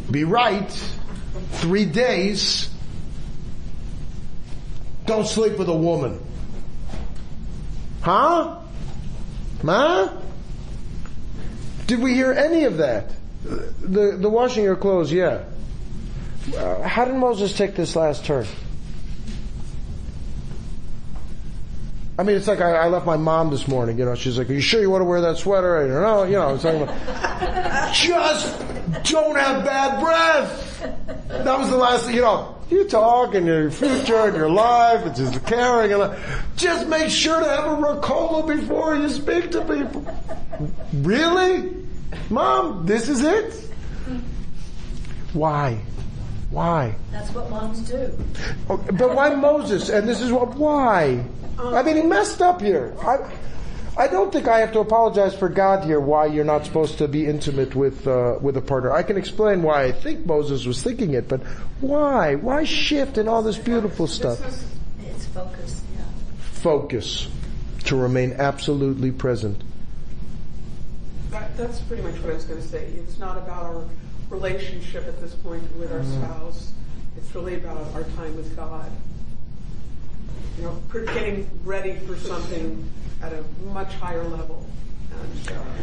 be 0.10 0.24
right, 0.24 0.70
three 1.52 1.86
days, 1.86 2.70
don't 5.06 5.28
sleep 5.28 5.58
with 5.58 5.68
a 5.68 5.76
woman. 5.76 6.24
Huh? 8.02 8.60
Huh? 9.66 10.12
Did 11.88 12.00
we 12.00 12.14
hear 12.14 12.32
any 12.34 12.64
of 12.66 12.78
that? 12.78 13.12
The, 13.44 14.18
the 14.20 14.30
washing 14.30 14.64
your 14.64 14.76
clothes, 14.76 15.12
yeah. 15.12 15.44
Uh, 16.56 16.82
how 16.82 17.06
did 17.06 17.16
Moses 17.16 17.56
take 17.56 17.76
this 17.76 17.96
last 17.96 18.26
turn? 18.26 18.46
I 22.18 22.24
mean, 22.24 22.36
it's 22.38 22.48
like 22.48 22.62
I, 22.62 22.74
I, 22.74 22.88
left 22.90 23.08
my 23.08 23.18
mom 23.18 23.50
this 23.50 23.68
morning. 23.68 23.98
You 23.98 24.06
know, 24.06 24.14
she's 24.14 24.38
like, 24.38 24.50
"Are 24.50 24.54
you 24.54 24.62
sure 24.62 24.80
you 24.80 24.90
want 24.92 25.02
to 25.02 25.06
wear 25.06 25.22
that 25.22 25.38
sweater?" 25.38 25.78
I 25.78 25.88
don't 25.88 26.02
know. 26.02 26.24
You 26.24 26.34
know, 26.34 26.54
it's 26.54 26.64
like, 26.64 27.94
just 27.94 29.12
don't 29.12 29.36
have 29.36 29.66
bad 29.66 30.00
breath. 30.00 30.82
That 31.28 31.58
was 31.58 31.72
the 31.72 31.78
last. 31.78 32.14
You 32.14 32.22
know, 32.22 32.56
you 32.70 32.88
talk 32.88 33.34
and 33.34 33.48
your 33.48 33.72
future 33.72 34.28
and 34.28 34.36
your 34.36 34.50
life. 34.50 35.08
It's 35.08 35.20
just 35.20 35.44
caring 35.48 35.92
and 35.92 36.16
just 36.56 36.88
make 36.88 37.10
sure 37.10 37.40
to 37.40 37.50
have 37.50 37.66
a 37.66 37.82
Ricola 37.82 38.48
before 38.48 38.96
you 38.96 39.10
speak 39.10 39.50
to 39.52 39.62
people. 39.62 40.06
Really, 41.02 41.76
mom? 42.30 42.86
This 42.86 43.10
is 43.10 43.24
it? 43.24 43.72
Why? 45.34 45.80
Why? 46.52 46.96
That's 47.12 47.32
what 47.34 47.50
moms 47.50 47.80
do. 47.80 48.16
Okay, 48.70 48.92
but 48.92 49.16
why 49.16 49.34
Moses? 49.34 49.90
And 49.90 50.08
this 50.08 50.22
is 50.22 50.32
what, 50.32 50.54
why? 50.56 51.26
I 51.60 51.84
mean, 51.84 51.96
he 51.96 52.02
messed 52.02 52.42
up 52.42 52.62
here. 52.62 52.94
I, 53.02 53.18
I 53.96 54.08
don't 54.08 54.32
think 54.34 54.48
I 54.48 54.60
have 54.60 54.72
to 54.74 54.80
apologize 54.80 55.36
for 55.36 55.50
God 55.50 55.84
here 55.84 56.00
why 56.00 56.26
you're 56.26 56.44
not 56.44 56.66
supposed 56.66 56.98
to 56.98 57.08
be 57.08 57.26
intimate 57.28 57.76
with, 57.76 58.08
uh, 58.08 58.38
with 58.42 58.58
a 58.58 58.62
partner. 58.62 58.92
I 58.92 59.04
can 59.04 59.18
explain 59.18 59.62
why 59.62 59.84
I 59.84 59.92
think 59.92 60.26
Moses 60.26 60.66
was 60.66 60.82
thinking 60.82 61.14
it, 61.14 61.28
but 61.28 61.42
why? 61.80 62.36
Why 62.36 62.64
shift 62.64 63.18
and 63.18 63.30
all 63.30 63.44
this 63.44 63.58
beautiful 63.58 64.08
stuff? 64.08 64.40
It's 65.06 65.26
focus, 65.28 65.84
yeah. 65.96 66.04
Focus. 66.40 67.28
To 67.86 67.96
remain 67.98 68.34
absolutely 68.40 69.12
present. 69.12 69.62
That, 71.32 71.56
that's 71.58 71.80
pretty 71.82 72.02
much 72.02 72.16
what 72.22 72.32
I 72.32 72.36
was 72.36 72.46
going 72.46 72.62
to 72.62 72.68
say. 72.68 72.86
It's 72.86 73.20
not 73.20 73.38
about 73.38 73.64
our 73.64 73.84
relationship 74.30 75.06
at 75.06 75.20
this 75.20 75.34
point 75.36 75.64
with 75.78 75.92
our 75.92 76.00
Mm-hmm. 76.00 76.24
spouse. 76.24 76.72
It's 77.18 77.36
really 77.36 77.56
about 77.56 77.94
our 77.94 78.04
time 78.16 78.36
with 78.38 78.56
God. 78.56 78.90
You 80.58 80.64
know, 80.64 80.82
getting 81.06 81.50
ready 81.64 81.96
for 81.96 82.16
something 82.18 82.90
at 83.22 83.34
a 83.34 83.44
much 83.74 83.94
higher 83.96 84.24
level. 84.24 84.68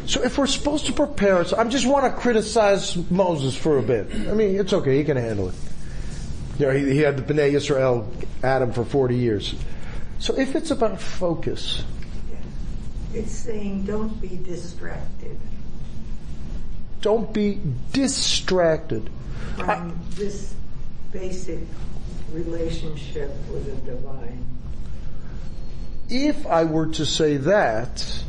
So 0.07 0.23
if 0.23 0.39
we're 0.39 0.47
supposed 0.47 0.87
to 0.87 0.93
prepare, 0.93 1.45
so 1.45 1.57
I 1.57 1.65
just 1.65 1.87
want 1.87 2.05
to 2.05 2.21
criticize 2.21 2.97
Moses 3.11 3.57
for 3.57 3.79
a 3.79 3.83
bit. 3.83 4.13
I 4.29 4.35
mean, 4.35 4.59
it's 4.59 4.73
okay, 4.73 4.99
he 4.99 5.05
can 5.05 5.17
handle 5.17 5.49
it. 5.49 5.55
You 6.59 6.67
know, 6.67 6.73
he, 6.73 6.93
he 6.93 6.99
had 6.99 7.17
the 7.17 7.23
Bnei 7.23 7.53
Yisrael, 7.53 8.07
Adam, 8.43 8.73
for 8.73 8.85
40 8.85 9.17
years. 9.17 9.55
So 10.19 10.37
if 10.37 10.55
it's 10.57 10.71
about 10.71 11.01
focus, 11.01 11.85
It's 13.15 13.33
saying 13.33 13.85
don't 13.85 14.21
be 14.21 14.39
distracted 14.45 15.39
don't 17.01 17.33
be 17.33 17.61
distracted. 17.93 19.09
from 19.57 19.99
this 20.11 20.55
basic 21.13 21.61
relationship 22.33 23.31
with 23.51 23.67
the 23.67 23.93
divine. 23.93 24.45
If 26.09 26.47
I 26.47 26.65
were 26.65 26.89
to 26.89 27.07
say 27.07 27.37
that, 27.37 28.25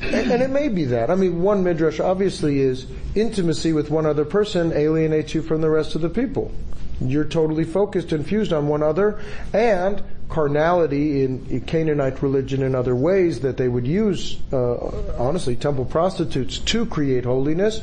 and, 0.00 0.32
and 0.32 0.42
it 0.42 0.50
may 0.50 0.68
be 0.68 0.84
that, 0.84 1.10
I 1.10 1.14
mean, 1.14 1.42
one 1.42 1.62
midrash 1.64 2.00
obviously 2.00 2.60
is 2.60 2.86
intimacy 3.14 3.72
with 3.72 3.90
one 3.90 4.06
other 4.06 4.24
person 4.24 4.72
alienates 4.72 5.34
you 5.34 5.42
from 5.42 5.60
the 5.60 5.70
rest 5.70 5.94
of 5.94 6.00
the 6.00 6.08
people. 6.08 6.52
You're 7.00 7.24
totally 7.24 7.64
focused 7.64 8.12
and 8.12 8.26
fused 8.26 8.52
on 8.52 8.68
one 8.68 8.82
other, 8.82 9.20
and 9.52 10.02
carnality 10.28 11.24
in, 11.24 11.60
Canaanite 11.66 12.22
religion 12.22 12.62
and 12.62 12.74
other 12.74 12.96
ways 12.96 13.40
that 13.40 13.56
they 13.56 13.68
would 13.68 13.86
use, 13.86 14.38
uh, 14.52 14.76
honestly, 15.18 15.56
temple 15.56 15.84
prostitutes 15.84 16.58
to 16.58 16.86
create 16.86 17.24
holiness. 17.24 17.80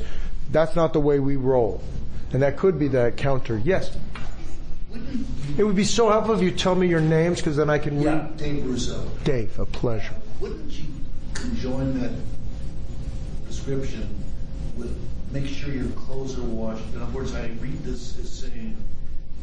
That's 0.52 0.76
not 0.76 0.94
the 0.94 1.00
way 1.00 1.20
we 1.20 1.36
roll, 1.36 1.82
and 2.32 2.42
that 2.42 2.58
could 2.58 2.80
be 2.80 2.90
that 2.90 3.18
counter. 3.18 3.62
Yes. 3.64 3.96
It 5.58 5.64
would 5.64 5.76
be 5.76 5.84
so 5.84 6.10
helpful 6.10 6.36
if 6.36 6.42
you 6.42 6.52
tell 6.52 6.76
me 6.76 6.88
your 6.88 7.02
names 7.02 7.38
because 7.40 7.56
then 7.56 7.70
I 7.70 7.78
can 7.78 8.02
Yeah, 8.02 8.14
read. 8.24 8.38
Dave 8.38 8.66
Russo. 8.66 9.06
Dave, 9.24 9.58
a 9.60 9.66
pleasure. 9.66 10.14
Wouldn't 10.40 10.72
you 10.72 10.86
conjoin 11.34 12.00
that 12.00 12.12
prescription 13.46 14.08
with 14.78 14.96
make 15.32 15.46
sure 15.48 15.74
your 15.74 15.90
clothes 15.92 16.38
are 16.38 16.44
washed? 16.44 16.84
In 16.96 17.02
other 17.02 17.12
words, 17.12 17.36
I 17.36 17.48
read 17.62 17.84
this 17.84 18.18
as 18.20 18.30
saying 18.30 18.76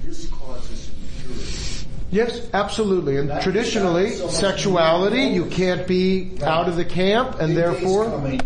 this 0.05 0.27
causes 0.29 0.91
impurity. 1.25 1.87
Yes, 2.11 2.49
absolutely. 2.53 3.19
And 3.19 3.31
That- 3.31 3.43
traditionally, 3.43 4.15
so 4.15 4.29
sexuality, 4.29 5.23
you 5.27 5.45
can't 5.47 5.87
be 5.87 6.33
out 6.43 6.69
of 6.69 6.75
the 6.77 6.85
camp, 6.85 7.41
and 7.41 7.57
therefore, 7.57 8.07
coming, 8.07 8.41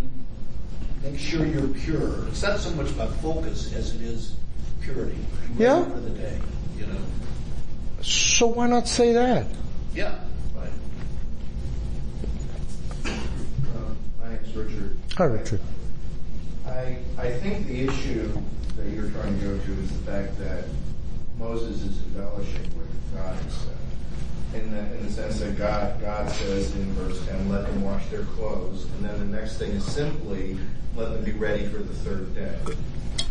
make 1.03 1.19
sure 1.19 1.47
you're 1.47 1.69
pure. 1.69 2.27
It's 2.29 2.43
not 2.43 2.61
so 2.61 2.71
much 2.73 2.91
about 2.91 3.15
focus 3.23 3.73
as 3.73 3.95
it 3.95 4.03
is 4.03 4.33
purity. 4.83 5.17
Yeah. 5.59 5.87
For 6.85 6.91
the 6.91 6.97
day, 6.97 6.99
you 6.99 6.99
know. 6.99 8.03
so 8.03 8.47
why 8.49 8.67
not 8.67 8.89
say 8.89 9.13
that? 9.13 9.47
Yeah. 9.95 10.19
Right. 10.55 10.71
Uh, 13.07 13.11
My 14.21 14.29
name's 14.31 14.55
Richard. 14.57 14.97
Hi, 15.17 15.25
Richard. 15.25 15.61
I, 16.67 16.99
I 17.19 17.31
think 17.33 17.67
the 17.67 17.87
issue 17.87 18.33
that 18.77 18.87
you're 18.89 19.11
trying 19.11 19.39
to 19.39 19.45
go 19.47 19.59
to 19.59 19.73
is 19.73 19.91
the 19.91 20.11
fact 20.11 20.39
that 20.39 20.65
Moses 21.39 21.83
is 21.83 22.03
embellishing 22.05 22.65
what 22.77 22.87
God 23.15 23.37
has 23.37 23.53
said. 23.53 23.71
In 24.55 24.71
the, 24.71 24.79
in 24.97 25.07
the 25.07 25.13
sense 25.13 25.41
that 25.41 25.59
God, 25.59 26.01
God 26.01 26.31
says 26.31 26.75
in 26.77 26.93
verse 26.95 27.25
10, 27.27 27.49
let 27.49 27.67
them 27.67 27.83
wash 27.83 28.07
their 28.07 28.23
clothes. 28.23 28.85
And 28.85 29.05
then 29.05 29.19
the 29.19 29.37
next 29.37 29.59
thing 29.59 29.73
is 29.73 29.85
simply, 29.85 30.57
let 30.97 31.13
them 31.13 31.25
be 31.25 31.33
ready 31.33 31.67
for 31.67 31.79
the 31.79 31.95
third 31.95 32.35
day. 32.35 32.57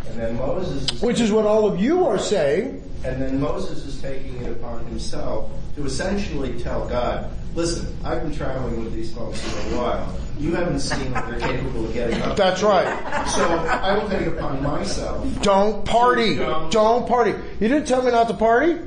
And 0.08 0.20
then 0.20 0.36
Moses 0.36 0.92
is 0.92 1.02
Which 1.02 1.22
is 1.22 1.32
what 1.32 1.46
all 1.46 1.66
of 1.66 1.80
you 1.80 2.06
are 2.06 2.20
saying. 2.20 2.83
And 3.04 3.22
then 3.22 3.39
Moses 3.39 3.86
is 3.86 4.02
taking 4.02 4.36
it 4.42 4.52
upon 4.52 4.86
himself 4.86 5.52
to 5.76 5.86
essentially 5.86 6.60
tell 6.62 6.88
God, 6.88 7.30
listen, 7.56 7.96
I've 8.04 8.22
been 8.24 8.34
traveling 8.34 8.84
with 8.84 8.94
these 8.94 9.13
folks 9.13 9.42
for 9.42 9.76
a 9.76 9.78
while. 9.78 10.16
You 10.39 10.56
haven't 10.56 10.80
seen 10.80 11.12
what 11.12 11.28
they're 11.30 11.39
capable 11.39 11.86
of 11.86 11.94
getting 11.94 12.22
up. 12.22 12.36
That's 12.36 12.63
right. 12.63 12.88
So 13.30 13.44
I 13.48 13.98
will 13.98 14.10
take 14.10 14.22
it 14.22 14.30
upon 14.38 14.63
myself. 14.63 15.28
Don't 15.42 15.86
party. 15.86 16.36
Don't 16.36 17.08
party. 17.08 17.32
You 17.60 17.68
didn't 17.68 17.88
tell 17.88 18.02
me 18.02 18.12
not 18.12 18.28
to 18.30 18.34
party. 18.34 18.78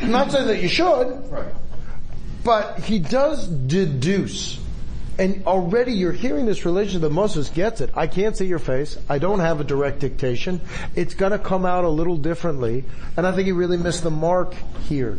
I'm 0.00 0.10
not 0.10 0.32
saying 0.32 0.46
that 0.48 0.60
you 0.62 0.68
should, 0.68 1.30
Right. 1.30 1.52
but 2.44 2.80
he 2.80 2.98
does 2.98 3.46
deduce. 3.46 4.58
And 5.18 5.46
already 5.46 5.92
you're 5.92 6.12
hearing 6.12 6.46
this 6.46 6.64
relation 6.64 7.02
that 7.02 7.10
Moses 7.10 7.48
gets 7.48 7.80
it. 7.80 7.90
I 7.94 8.06
can't 8.06 8.36
see 8.36 8.46
your 8.46 8.58
face. 8.58 8.96
I 9.08 9.18
don't 9.18 9.40
have 9.40 9.60
a 9.60 9.64
direct 9.64 10.00
dictation. 10.00 10.60
It's 10.94 11.14
gonna 11.14 11.38
come 11.38 11.66
out 11.66 11.84
a 11.84 11.88
little 11.88 12.16
differently. 12.16 12.84
And 13.16 13.26
I 13.26 13.32
think 13.32 13.46
he 13.46 13.52
really 13.52 13.76
missed 13.76 14.02
the 14.02 14.10
mark 14.10 14.54
here. 14.88 15.18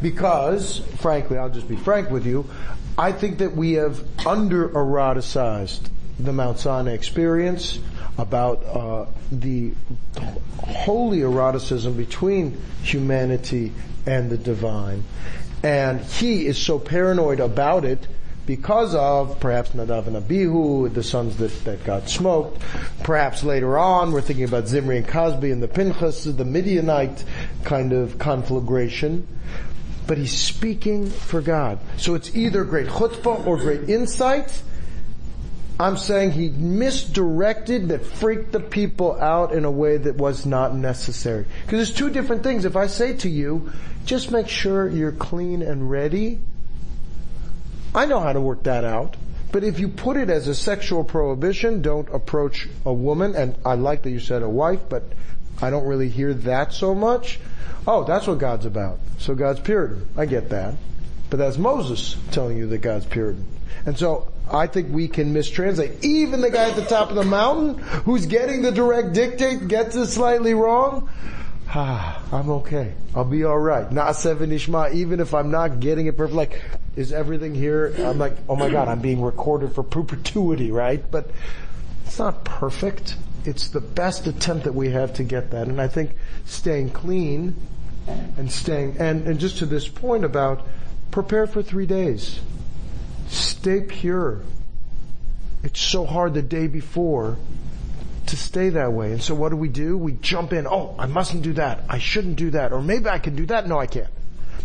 Because, 0.00 0.78
frankly, 0.98 1.38
I'll 1.38 1.50
just 1.50 1.68
be 1.68 1.76
frank 1.76 2.10
with 2.10 2.24
you, 2.24 2.48
I 2.96 3.12
think 3.12 3.38
that 3.38 3.56
we 3.56 3.72
have 3.74 4.02
under 4.26 4.68
eroticized 4.68 5.90
the 6.18 6.32
Mount 6.32 6.58
Sinai 6.58 6.92
experience 6.92 7.78
about 8.18 8.64
uh, 8.64 9.06
the 9.32 9.72
holy 10.62 11.22
eroticism 11.22 11.96
between 11.96 12.60
humanity 12.82 13.72
and 14.06 14.30
the 14.30 14.38
divine. 14.38 15.04
And 15.62 16.00
he 16.00 16.46
is 16.46 16.58
so 16.58 16.78
paranoid 16.78 17.40
about 17.40 17.84
it 17.84 18.06
because 18.50 18.96
of 18.96 19.38
perhaps 19.38 19.70
Nadav 19.70 20.08
and 20.08 20.16
Abihu, 20.16 20.88
the 20.88 21.04
sons 21.04 21.36
that, 21.36 21.52
that 21.66 21.84
got 21.84 22.08
smoked. 22.08 22.60
Perhaps 23.04 23.44
later 23.44 23.78
on, 23.78 24.10
we're 24.10 24.22
thinking 24.22 24.44
about 24.44 24.66
Zimri 24.66 24.98
and 24.98 25.06
Cozbi 25.06 25.52
and 25.52 25.62
the 25.62 25.68
Pinchas, 25.68 26.24
the 26.24 26.44
Midianite 26.44 27.22
kind 27.62 27.92
of 27.92 28.18
conflagration. 28.18 29.24
But 30.08 30.18
he's 30.18 30.36
speaking 30.36 31.10
for 31.10 31.40
God. 31.40 31.78
So 31.96 32.16
it's 32.16 32.34
either 32.34 32.64
great 32.64 32.88
chutzpah 32.88 33.46
or 33.46 33.56
great 33.56 33.88
insight. 33.88 34.62
I'm 35.78 35.96
saying 35.96 36.32
he 36.32 36.48
misdirected 36.48 37.90
that 37.90 38.04
freaked 38.04 38.50
the 38.50 38.58
people 38.58 39.12
out 39.20 39.52
in 39.52 39.64
a 39.64 39.70
way 39.70 39.96
that 39.96 40.16
was 40.16 40.44
not 40.44 40.74
necessary. 40.74 41.44
Because 41.64 41.78
there's 41.78 41.94
two 41.96 42.10
different 42.10 42.42
things. 42.42 42.64
If 42.64 42.74
I 42.74 42.88
say 42.88 43.14
to 43.18 43.28
you, 43.28 43.70
just 44.06 44.32
make 44.32 44.48
sure 44.48 44.88
you're 44.88 45.12
clean 45.12 45.62
and 45.62 45.88
ready, 45.88 46.40
I 47.94 48.06
know 48.06 48.20
how 48.20 48.32
to 48.32 48.40
work 48.40 48.64
that 48.64 48.84
out. 48.84 49.16
But 49.52 49.64
if 49.64 49.80
you 49.80 49.88
put 49.88 50.16
it 50.16 50.30
as 50.30 50.46
a 50.46 50.54
sexual 50.54 51.02
prohibition, 51.02 51.82
don't 51.82 52.08
approach 52.10 52.68
a 52.84 52.92
woman, 52.92 53.34
and 53.34 53.56
I 53.64 53.74
like 53.74 54.02
that 54.02 54.10
you 54.10 54.20
said 54.20 54.42
a 54.42 54.48
wife, 54.48 54.80
but 54.88 55.02
I 55.60 55.70
don't 55.70 55.86
really 55.86 56.08
hear 56.08 56.32
that 56.34 56.72
so 56.72 56.94
much. 56.94 57.40
Oh, 57.86 58.04
that's 58.04 58.26
what 58.26 58.38
God's 58.38 58.66
about. 58.66 59.00
So 59.18 59.34
God's 59.34 59.58
Puritan. 59.58 60.08
I 60.16 60.26
get 60.26 60.50
that. 60.50 60.74
But 61.30 61.38
that's 61.38 61.58
Moses 61.58 62.16
telling 62.30 62.58
you 62.58 62.68
that 62.68 62.78
God's 62.78 63.06
Puritan. 63.06 63.46
And 63.86 63.98
so 63.98 64.30
I 64.50 64.66
think 64.66 64.92
we 64.92 65.08
can 65.08 65.34
mistranslate. 65.34 66.04
Even 66.04 66.40
the 66.40 66.50
guy 66.50 66.70
at 66.70 66.76
the 66.76 66.84
top 66.84 67.10
of 67.10 67.16
the 67.16 67.24
mountain 67.24 67.78
who's 67.78 68.26
getting 68.26 68.62
the 68.62 68.72
direct 68.72 69.12
dictate 69.14 69.66
gets 69.68 69.96
it 69.96 70.06
slightly 70.06 70.54
wrong. 70.54 71.08
Ah, 71.68 72.22
I'm 72.32 72.50
okay. 72.50 72.94
I'll 73.14 73.24
be 73.24 73.44
alright. 73.44 73.90
Naaseh 73.90 74.36
v'nishma, 74.36 74.92
even 74.92 75.20
if 75.20 75.34
I'm 75.34 75.50
not 75.50 75.80
getting 75.80 76.06
it 76.06 76.16
perfect. 76.16 76.36
Like, 76.36 76.62
is 76.96 77.12
everything 77.12 77.54
here? 77.54 77.94
I'm 77.98 78.18
like, 78.18 78.36
oh 78.48 78.56
my 78.56 78.70
god, 78.70 78.88
I'm 78.88 79.00
being 79.00 79.22
recorded 79.22 79.74
for 79.74 79.82
perpetuity, 79.82 80.70
right? 80.70 81.02
But 81.10 81.30
it's 82.04 82.18
not 82.18 82.44
perfect. 82.44 83.16
It's 83.44 83.68
the 83.68 83.80
best 83.80 84.26
attempt 84.26 84.64
that 84.64 84.74
we 84.74 84.90
have 84.90 85.14
to 85.14 85.24
get 85.24 85.52
that. 85.52 85.68
And 85.68 85.80
I 85.80 85.88
think 85.88 86.16
staying 86.44 86.90
clean 86.90 87.54
and 88.36 88.50
staying, 88.50 88.96
and, 88.98 89.26
and 89.26 89.38
just 89.38 89.58
to 89.58 89.66
this 89.66 89.88
point 89.88 90.24
about 90.24 90.66
prepare 91.10 91.46
for 91.46 91.62
three 91.62 91.86
days. 91.86 92.40
Stay 93.28 93.80
pure. 93.80 94.42
It's 95.62 95.80
so 95.80 96.04
hard 96.04 96.34
the 96.34 96.42
day 96.42 96.66
before 96.66 97.36
to 98.26 98.36
stay 98.36 98.70
that 98.70 98.92
way. 98.92 99.12
And 99.12 99.22
so 99.22 99.34
what 99.34 99.50
do 99.50 99.56
we 99.56 99.68
do? 99.68 99.96
We 99.96 100.12
jump 100.12 100.52
in. 100.52 100.66
Oh, 100.66 100.94
I 100.98 101.06
mustn't 101.06 101.42
do 101.42 101.52
that. 101.54 101.84
I 101.88 101.98
shouldn't 101.98 102.36
do 102.36 102.50
that. 102.50 102.72
Or 102.72 102.82
maybe 102.82 103.08
I 103.08 103.18
can 103.18 103.36
do 103.36 103.46
that. 103.46 103.66
No, 103.68 103.78
I 103.78 103.86
can't. 103.86 104.08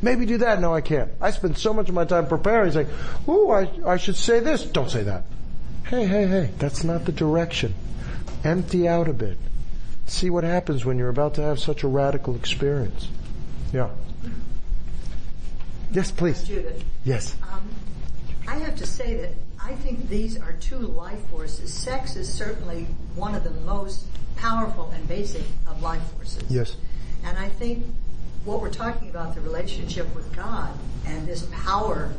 Maybe 0.05 0.27
do 0.27 0.37
that. 0.37 0.61
No, 0.61 0.71
I 0.71 0.81
can't. 0.81 1.09
I 1.19 1.31
spend 1.31 1.57
so 1.57 1.73
much 1.73 1.89
of 1.89 1.95
my 1.95 2.05
time 2.05 2.27
preparing. 2.27 2.71
Saying, 2.71 2.89
"Ooh, 3.27 3.49
I, 3.49 3.67
I 3.83 3.97
should 3.97 4.15
say 4.15 4.39
this." 4.39 4.63
Don't 4.63 4.91
say 4.91 5.01
that. 5.01 5.23
Hey, 5.87 6.05
hey, 6.05 6.27
hey. 6.27 6.51
That's 6.59 6.83
not 6.83 7.05
the 7.05 7.11
direction. 7.11 7.73
Empty 8.43 8.87
out 8.87 9.07
a 9.07 9.13
bit. 9.13 9.35
See 10.05 10.29
what 10.29 10.43
happens 10.43 10.85
when 10.85 10.99
you're 10.99 11.09
about 11.09 11.33
to 11.35 11.41
have 11.41 11.59
such 11.59 11.81
a 11.81 11.87
radical 11.87 12.35
experience. 12.35 13.07
Yeah. 13.73 13.89
Yes, 15.91 16.11
please. 16.11 16.43
Judith. 16.43 16.85
Yes. 17.03 17.35
Um, 17.51 17.67
I 18.47 18.57
have 18.57 18.75
to 18.75 18.85
say 18.85 19.15
that 19.15 19.31
I 19.59 19.73
think 19.73 20.07
these 20.07 20.39
are 20.39 20.53
two 20.53 20.77
life 20.77 21.25
forces. 21.31 21.73
Sex 21.73 22.15
is 22.15 22.31
certainly 22.31 22.85
one 23.15 23.33
of 23.33 23.43
the 23.43 23.57
most 23.65 24.05
powerful 24.35 24.91
and 24.93 25.07
basic 25.07 25.45
of 25.65 25.81
life 25.81 26.03
forces. 26.15 26.43
Yes. 26.47 26.77
And 27.23 27.39
I 27.39 27.49
think 27.49 27.83
what 28.45 28.61
we're 28.61 28.71
talking 28.71 29.09
about, 29.09 29.35
the 29.35 29.41
relationship 29.41 30.13
with 30.15 30.33
God 30.35 30.71
and 31.05 31.27
this 31.27 31.47
power 31.51 32.13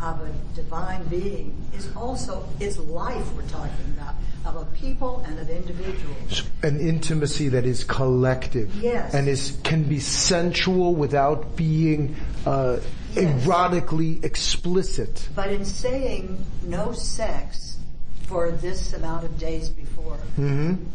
of 0.00 0.20
a 0.20 0.30
divine 0.54 1.04
being 1.04 1.56
is 1.76 1.94
also, 1.96 2.46
it's 2.60 2.78
life 2.78 3.32
we're 3.34 3.42
talking 3.48 3.94
about, 3.96 4.14
of 4.44 4.56
a 4.56 4.64
people 4.76 5.22
and 5.26 5.38
of 5.38 5.48
individuals. 5.50 6.42
An 6.62 6.78
intimacy 6.78 7.48
that 7.48 7.64
is 7.64 7.84
collective. 7.84 8.74
Yes. 8.76 9.14
And 9.14 9.28
is, 9.28 9.58
can 9.64 9.84
be 9.84 9.98
sensual 10.00 10.94
without 10.94 11.56
being, 11.56 12.16
uh, 12.46 12.78
Yes. 13.14 13.44
erotically 13.46 14.24
explicit. 14.24 15.28
But 15.36 15.52
in 15.52 15.64
saying 15.64 16.44
no 16.64 16.90
sex 16.90 17.78
for 18.22 18.50
this 18.50 18.92
amount 18.92 19.24
of 19.24 19.38
days 19.38 19.68
before, 19.68 20.18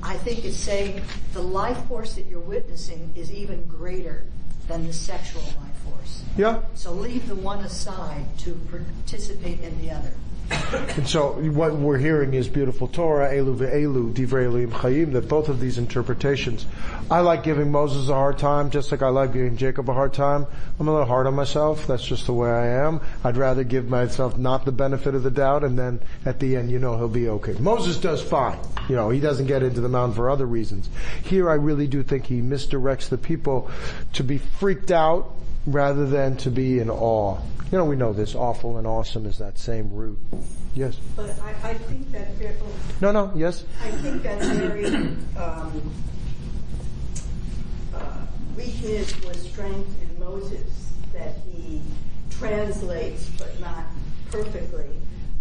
I 0.03 0.17
think 0.17 0.43
it's 0.43 0.57
saying 0.57 1.01
the 1.31 1.41
life 1.41 1.77
force 1.85 2.15
that 2.15 2.25
you're 2.25 2.41
witnessing 2.41 3.13
is 3.15 3.31
even 3.31 3.63
greater 3.67 4.25
than 4.69 4.87
the 4.87 4.93
sexual 4.93 5.41
life 5.41 5.75
force. 5.83 6.23
Yeah. 6.37 6.61
So 6.75 6.93
leave 6.93 7.27
the 7.27 7.35
one 7.35 7.59
aside 7.59 8.25
to 8.39 8.53
participate 8.71 9.59
in 9.59 9.81
the 9.81 9.91
other. 9.91 10.13
And 10.51 11.07
so 11.07 11.33
what 11.51 11.73
we're 11.75 11.97
hearing 11.97 12.33
is 12.33 12.47
beautiful 12.47 12.87
Torah, 12.87 13.31
Elu 13.31 13.55
ve'elu, 13.55 14.13
Divrei 14.13 14.45
Elohim 14.45 14.71
Chaim, 14.71 15.11
that 15.13 15.27
both 15.27 15.49
of 15.49 15.59
these 15.59 15.77
interpretations. 15.77 16.65
I 17.09 17.21
like 17.21 17.43
giving 17.43 17.71
Moses 17.71 18.09
a 18.09 18.13
hard 18.13 18.37
time, 18.37 18.69
just 18.69 18.91
like 18.91 19.01
I 19.01 19.09
like 19.09 19.33
giving 19.33 19.57
Jacob 19.57 19.89
a 19.89 19.93
hard 19.93 20.13
time. 20.13 20.45
I'm 20.79 20.87
a 20.87 20.91
little 20.91 21.07
hard 21.07 21.27
on 21.27 21.35
myself. 21.35 21.87
That's 21.87 22.05
just 22.05 22.25
the 22.25 22.33
way 22.33 22.49
I 22.49 22.67
am. 22.87 23.01
I'd 23.23 23.37
rather 23.37 23.63
give 23.63 23.89
myself 23.89 24.37
not 24.37 24.65
the 24.65 24.71
benefit 24.71 25.15
of 25.15 25.23
the 25.23 25.31
doubt 25.31 25.63
and 25.63 25.77
then 25.77 26.01
at 26.25 26.39
the 26.39 26.55
end, 26.55 26.71
you 26.71 26.79
know, 26.79 26.97
he'll 26.97 27.07
be 27.07 27.29
okay. 27.29 27.53
Moses 27.59 27.97
does 27.97 28.21
fine. 28.21 28.59
You 28.87 28.95
know, 28.95 29.09
he 29.09 29.19
doesn't 29.19 29.47
get 29.47 29.63
into 29.63 29.81
the 29.81 29.89
mountain 29.89 30.15
for 30.15 30.29
other 30.29 30.45
reasons. 30.45 30.89
Here 31.23 31.49
I 31.49 31.55
really 31.55 31.87
do 31.87 32.03
think 32.03 32.25
he 32.25 32.41
misdirects 32.41 33.09
the 33.09 33.17
people 33.17 33.69
to 34.13 34.23
be 34.23 34.37
freaked 34.37 34.91
out 34.91 35.35
rather 35.65 36.05
than 36.05 36.37
to 36.37 36.49
be 36.49 36.79
in 36.79 36.89
awe. 36.89 37.37
You 37.71 37.77
know, 37.77 37.85
we 37.85 37.95
know 37.95 38.13
this. 38.13 38.33
Awful 38.33 38.77
and 38.77 38.87
awesome 38.87 39.25
is 39.25 39.37
that 39.37 39.59
same 39.59 39.93
root. 39.93 40.17
Yes. 40.73 40.97
But 41.15 41.37
I, 41.41 41.69
I 41.69 41.73
think 41.75 42.11
that 42.11 42.33
very, 42.33 42.55
No, 43.01 43.11
no, 43.11 43.31
yes. 43.35 43.63
I 43.83 43.91
think 43.91 44.23
that's 44.23 44.47
very 44.47 44.85
um, 45.37 45.93
uh, 47.93 48.17
weakness 48.55 49.23
was 49.23 49.37
strength 49.37 49.89
in 50.01 50.19
Moses 50.19 50.93
that 51.13 51.35
he 51.51 51.81
translates 52.31 53.29
but 53.37 53.59
not 53.59 53.85
perfectly. 54.31 54.85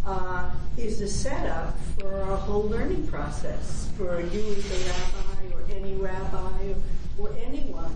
Uh, 0.07 0.51
is 0.79 1.01
a 1.03 1.09
setup 1.09 1.79
for 1.99 2.21
a 2.23 2.37
whole 2.37 2.63
learning 2.63 3.07
process 3.09 3.91
for 3.97 4.21
you 4.21 4.55
as 4.55 4.71
a 4.71 4.91
rabbi 4.91 5.55
or 5.55 5.77
any 5.77 5.95
rabbi 5.95 6.73
or, 7.19 7.29
or 7.29 7.37
anyone 7.45 7.95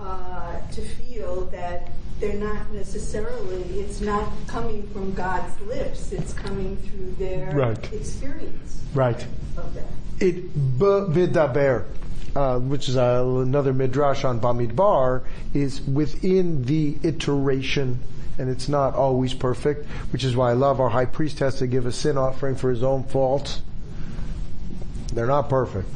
uh, 0.00 0.58
to 0.72 0.80
feel 0.80 1.44
that 1.46 1.88
they're 2.20 2.34
not 2.34 2.70
necessarily, 2.72 3.62
it's 3.80 4.00
not 4.00 4.28
coming 4.46 4.86
from 4.88 5.12
God's 5.14 5.58
lips, 5.62 6.12
it's 6.12 6.32
coming 6.34 6.76
through 6.76 7.14
their 7.18 7.50
Right. 7.54 7.92
experience 7.92 8.82
Right. 8.94 9.24
of 9.56 9.74
that. 9.74 9.84
It 10.20 10.78
b'vidaber, 10.78 11.84
uh, 12.36 12.58
which 12.58 12.88
is 12.90 12.96
uh, 12.96 13.24
another 13.26 13.72
midrash 13.72 14.24
on 14.24 14.38
Bamidbar, 14.38 15.22
is 15.54 15.80
within 15.80 16.64
the 16.64 16.98
iteration, 17.02 17.98
and 18.38 18.50
it's 18.50 18.68
not 18.68 18.94
always 18.94 19.32
perfect, 19.32 19.86
which 20.12 20.22
is 20.24 20.36
why 20.36 20.50
I 20.50 20.54
love 20.54 20.78
our 20.78 20.90
high 20.90 21.06
priest 21.06 21.38
has 21.38 21.54
to 21.56 21.66
give 21.66 21.86
a 21.86 21.92
sin 21.92 22.18
offering 22.18 22.54
for 22.54 22.68
his 22.68 22.82
own 22.82 23.04
faults. 23.04 23.62
They're 25.14 25.26
not 25.26 25.48
perfect. 25.48 25.88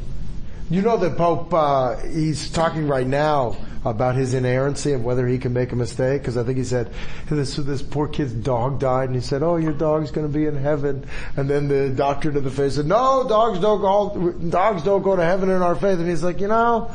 You 0.71 0.81
know 0.81 0.97
that 0.97 1.15
Pope, 1.17 1.53
uh, 1.53 1.97
he's 1.97 2.49
talking 2.49 2.87
right 2.87 3.05
now 3.05 3.55
about 3.85 4.15
his 4.15 4.33
inerrancy 4.33 4.93
and 4.93 5.03
whether 5.03 5.27
he 5.27 5.37
can 5.37 5.53
make 5.53 5.71
a 5.71 5.75
mistake, 5.75 6.21
because 6.21 6.37
I 6.37 6.43
think 6.43 6.57
he 6.57 6.63
said, 6.63 6.91
this, 7.29 7.55
this 7.55 7.81
poor 7.81 8.07
kid's 8.07 8.33
dog 8.33 8.79
died, 8.79 9.09
and 9.09 9.15
he 9.15 9.21
said, 9.21 9.43
oh, 9.43 9.57
your 9.57 9.73
dog's 9.73 10.11
gonna 10.11 10.27
be 10.27 10.47
in 10.47 10.55
heaven. 10.55 11.05
And 11.37 11.47
then 11.47 11.67
the 11.67 11.89
doctor 11.89 12.31
to 12.31 12.41
the 12.41 12.49
face 12.49 12.75
said, 12.75 12.87
no, 12.87 13.25
dogs 13.29 13.59
don't 13.59 13.81
go, 13.81 14.31
dogs 14.49 14.83
don't 14.83 15.03
go 15.03 15.15
to 15.15 15.23
heaven 15.23 15.49
in 15.49 15.61
our 15.61 15.75
faith. 15.75 15.99
And 15.99 16.09
he's 16.09 16.23
like, 16.23 16.41
you 16.41 16.47
know, 16.47 16.91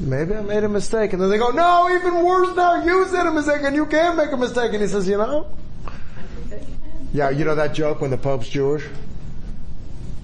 maybe 0.00 0.34
I 0.34 0.40
made 0.40 0.64
a 0.64 0.68
mistake. 0.68 1.12
And 1.12 1.20
then 1.20 1.28
they 1.28 1.38
go, 1.38 1.50
no, 1.50 1.94
even 1.94 2.24
worse 2.24 2.56
now, 2.56 2.82
you 2.82 3.06
said 3.08 3.26
a 3.26 3.30
mistake 3.30 3.60
and 3.62 3.76
you 3.76 3.86
can 3.86 4.16
make 4.16 4.32
a 4.32 4.36
mistake. 4.36 4.72
And 4.72 4.80
he 4.80 4.88
says, 4.88 5.06
you 5.06 5.18
know, 5.18 5.46
yeah, 7.12 7.30
you 7.30 7.44
know 7.44 7.54
that 7.54 7.74
joke 7.74 8.00
when 8.00 8.10
the 8.10 8.18
Pope's 8.18 8.48
Jewish? 8.48 8.84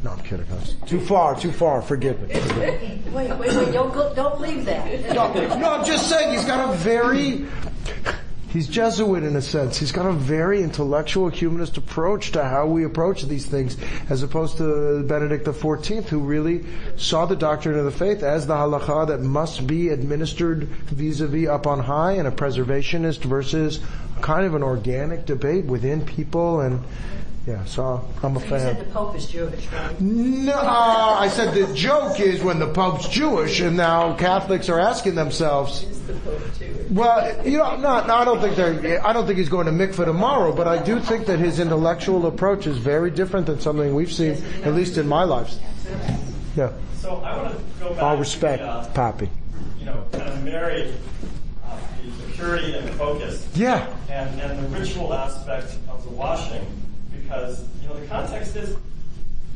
No, 0.03 0.13
I'm 0.13 0.21
kidding. 0.21 0.47
That's 0.47 0.73
too 0.87 1.01
far, 1.01 1.39
too 1.39 1.53
far. 1.53 1.83
Forgive 1.83 2.21
me. 2.23 2.35
Forgive 2.35 2.81
me. 2.81 3.03
Wait, 3.13 3.31
wait, 3.37 3.55
wait, 3.55 3.73
don't 3.73 3.93
go, 3.93 4.15
don't 4.15 4.41
leave 4.41 4.65
that. 4.65 5.15
No, 5.15 5.33
no, 5.59 5.75
I'm 5.75 5.85
just 5.85 6.09
saying 6.09 6.33
he's 6.33 6.47
got 6.47 6.71
a 6.71 6.73
very, 6.79 7.45
he's 8.49 8.67
Jesuit 8.67 9.25
in 9.25 9.37
a 9.37 9.43
sense. 9.43 9.77
He's 9.77 9.93
got 9.93 10.07
a 10.07 10.13
very 10.13 10.63
intellectual 10.63 11.29
humanist 11.29 11.77
approach 11.77 12.33
to 12.33 12.43
how 12.43 12.67
we 12.67 12.85
approach 12.85 13.25
these 13.25 13.45
things 13.45 13.77
as 14.09 14.23
opposed 14.23 14.57
to 14.57 15.03
Benedict 15.03 15.45
XIV 15.45 16.05
who 16.05 16.21
really 16.21 16.65
saw 16.97 17.27
the 17.27 17.37
doctrine 17.37 17.79
of 17.79 17.85
the 17.85 17.91
faith 17.91 18.23
as 18.23 18.47
the 18.47 18.55
halacha 18.55 19.09
that 19.09 19.21
must 19.21 19.67
be 19.67 19.91
administered 19.91 20.65
vis-a-vis 20.65 21.47
up 21.47 21.67
on 21.67 21.79
high 21.79 22.13
and 22.13 22.27
a 22.27 22.31
preservationist 22.31 23.19
versus 23.19 23.81
kind 24.23 24.47
of 24.47 24.55
an 24.55 24.63
organic 24.63 25.27
debate 25.27 25.67
within 25.67 26.07
people 26.07 26.61
and 26.61 26.83
Yeah, 27.47 27.65
so 27.65 28.05
I'm 28.23 28.37
a 28.37 28.41
fan. 28.41 28.53
You 28.53 28.59
said 28.59 28.81
the. 28.81 28.93
Pope 28.93 29.17
is 29.17 29.27
Jewish, 29.27 29.67
right? 29.69 29.99
No, 30.01 30.55
I 30.59 31.29
said 31.29 31.55
the 31.55 31.73
joke 31.75 32.21
is 32.21 32.43
when 32.43 32.59
the 32.59 32.67
Pope's 32.71 33.09
Jewish 33.09 33.61
and 33.61 33.77
now 33.79 34.15
Catholics 34.17 34.69
are 34.69 34.79
asking 34.79 35.15
themselves, 35.15 35.83
Is 35.85 36.03
the 36.07 36.13
Pope 36.15 36.43
Jewish? 36.59 36.91
well, 36.91 37.47
you 37.47 37.57
know, 37.57 37.77
not, 37.77 38.07
no, 38.07 38.15
I 38.15 38.25
don't 38.27 38.41
think 38.43 38.57
they're, 38.57 39.05
I 39.05 39.13
don't 39.15 39.27
think 39.27 39.39
he's 39.39 39.49
going 39.49 39.67
to 39.67 39.73
mikvah 39.73 40.05
tomorrow, 40.05 40.55
but 40.55 40.69
I 40.69 40.83
do 40.83 41.01
think 41.01 41.27
that 41.27 41.39
his 41.39 41.61
intellectual 41.61 42.27
approach 42.27 42.67
is 42.67 42.77
very 42.77 43.11
different 43.11 43.47
than 43.47 43.59
something 43.59 43.95
we've 43.95 44.13
seen, 44.13 44.33
at 44.63 44.75
least 44.75 44.99
in 44.99 45.09
my 45.09 45.25
life. 45.25 45.55
Yeah. 46.57 46.73
So 46.99 47.17
I 47.23 47.37
want 47.43 47.57
to 47.57 47.65
go 47.83 47.95
back 47.95 48.03
All 48.03 48.15
to 48.17 48.21
respect, 48.21 48.63
the, 48.63 48.69
uh, 48.69 48.93
Pappy. 48.93 49.31
you 49.79 49.87
know, 49.87 50.05
kind 50.13 50.29
of 50.29 50.45
marry 50.45 50.93
uh, 51.65 51.79
the, 52.05 52.11
the 52.11 52.33
purity 52.35 52.75
and 52.77 52.87
the 52.87 52.93
focus 52.93 53.49
Yeah. 53.55 53.89
and, 54.11 54.39
and 54.43 54.59
the 54.73 54.79
ritual 54.79 55.15
aspect 55.15 55.75
of 55.89 56.05
the 56.05 56.11
washing 56.11 56.67
because, 57.31 57.65
you 57.81 57.89
know, 57.89 57.95
the 57.95 58.07
context 58.09 58.57
is 58.57 58.77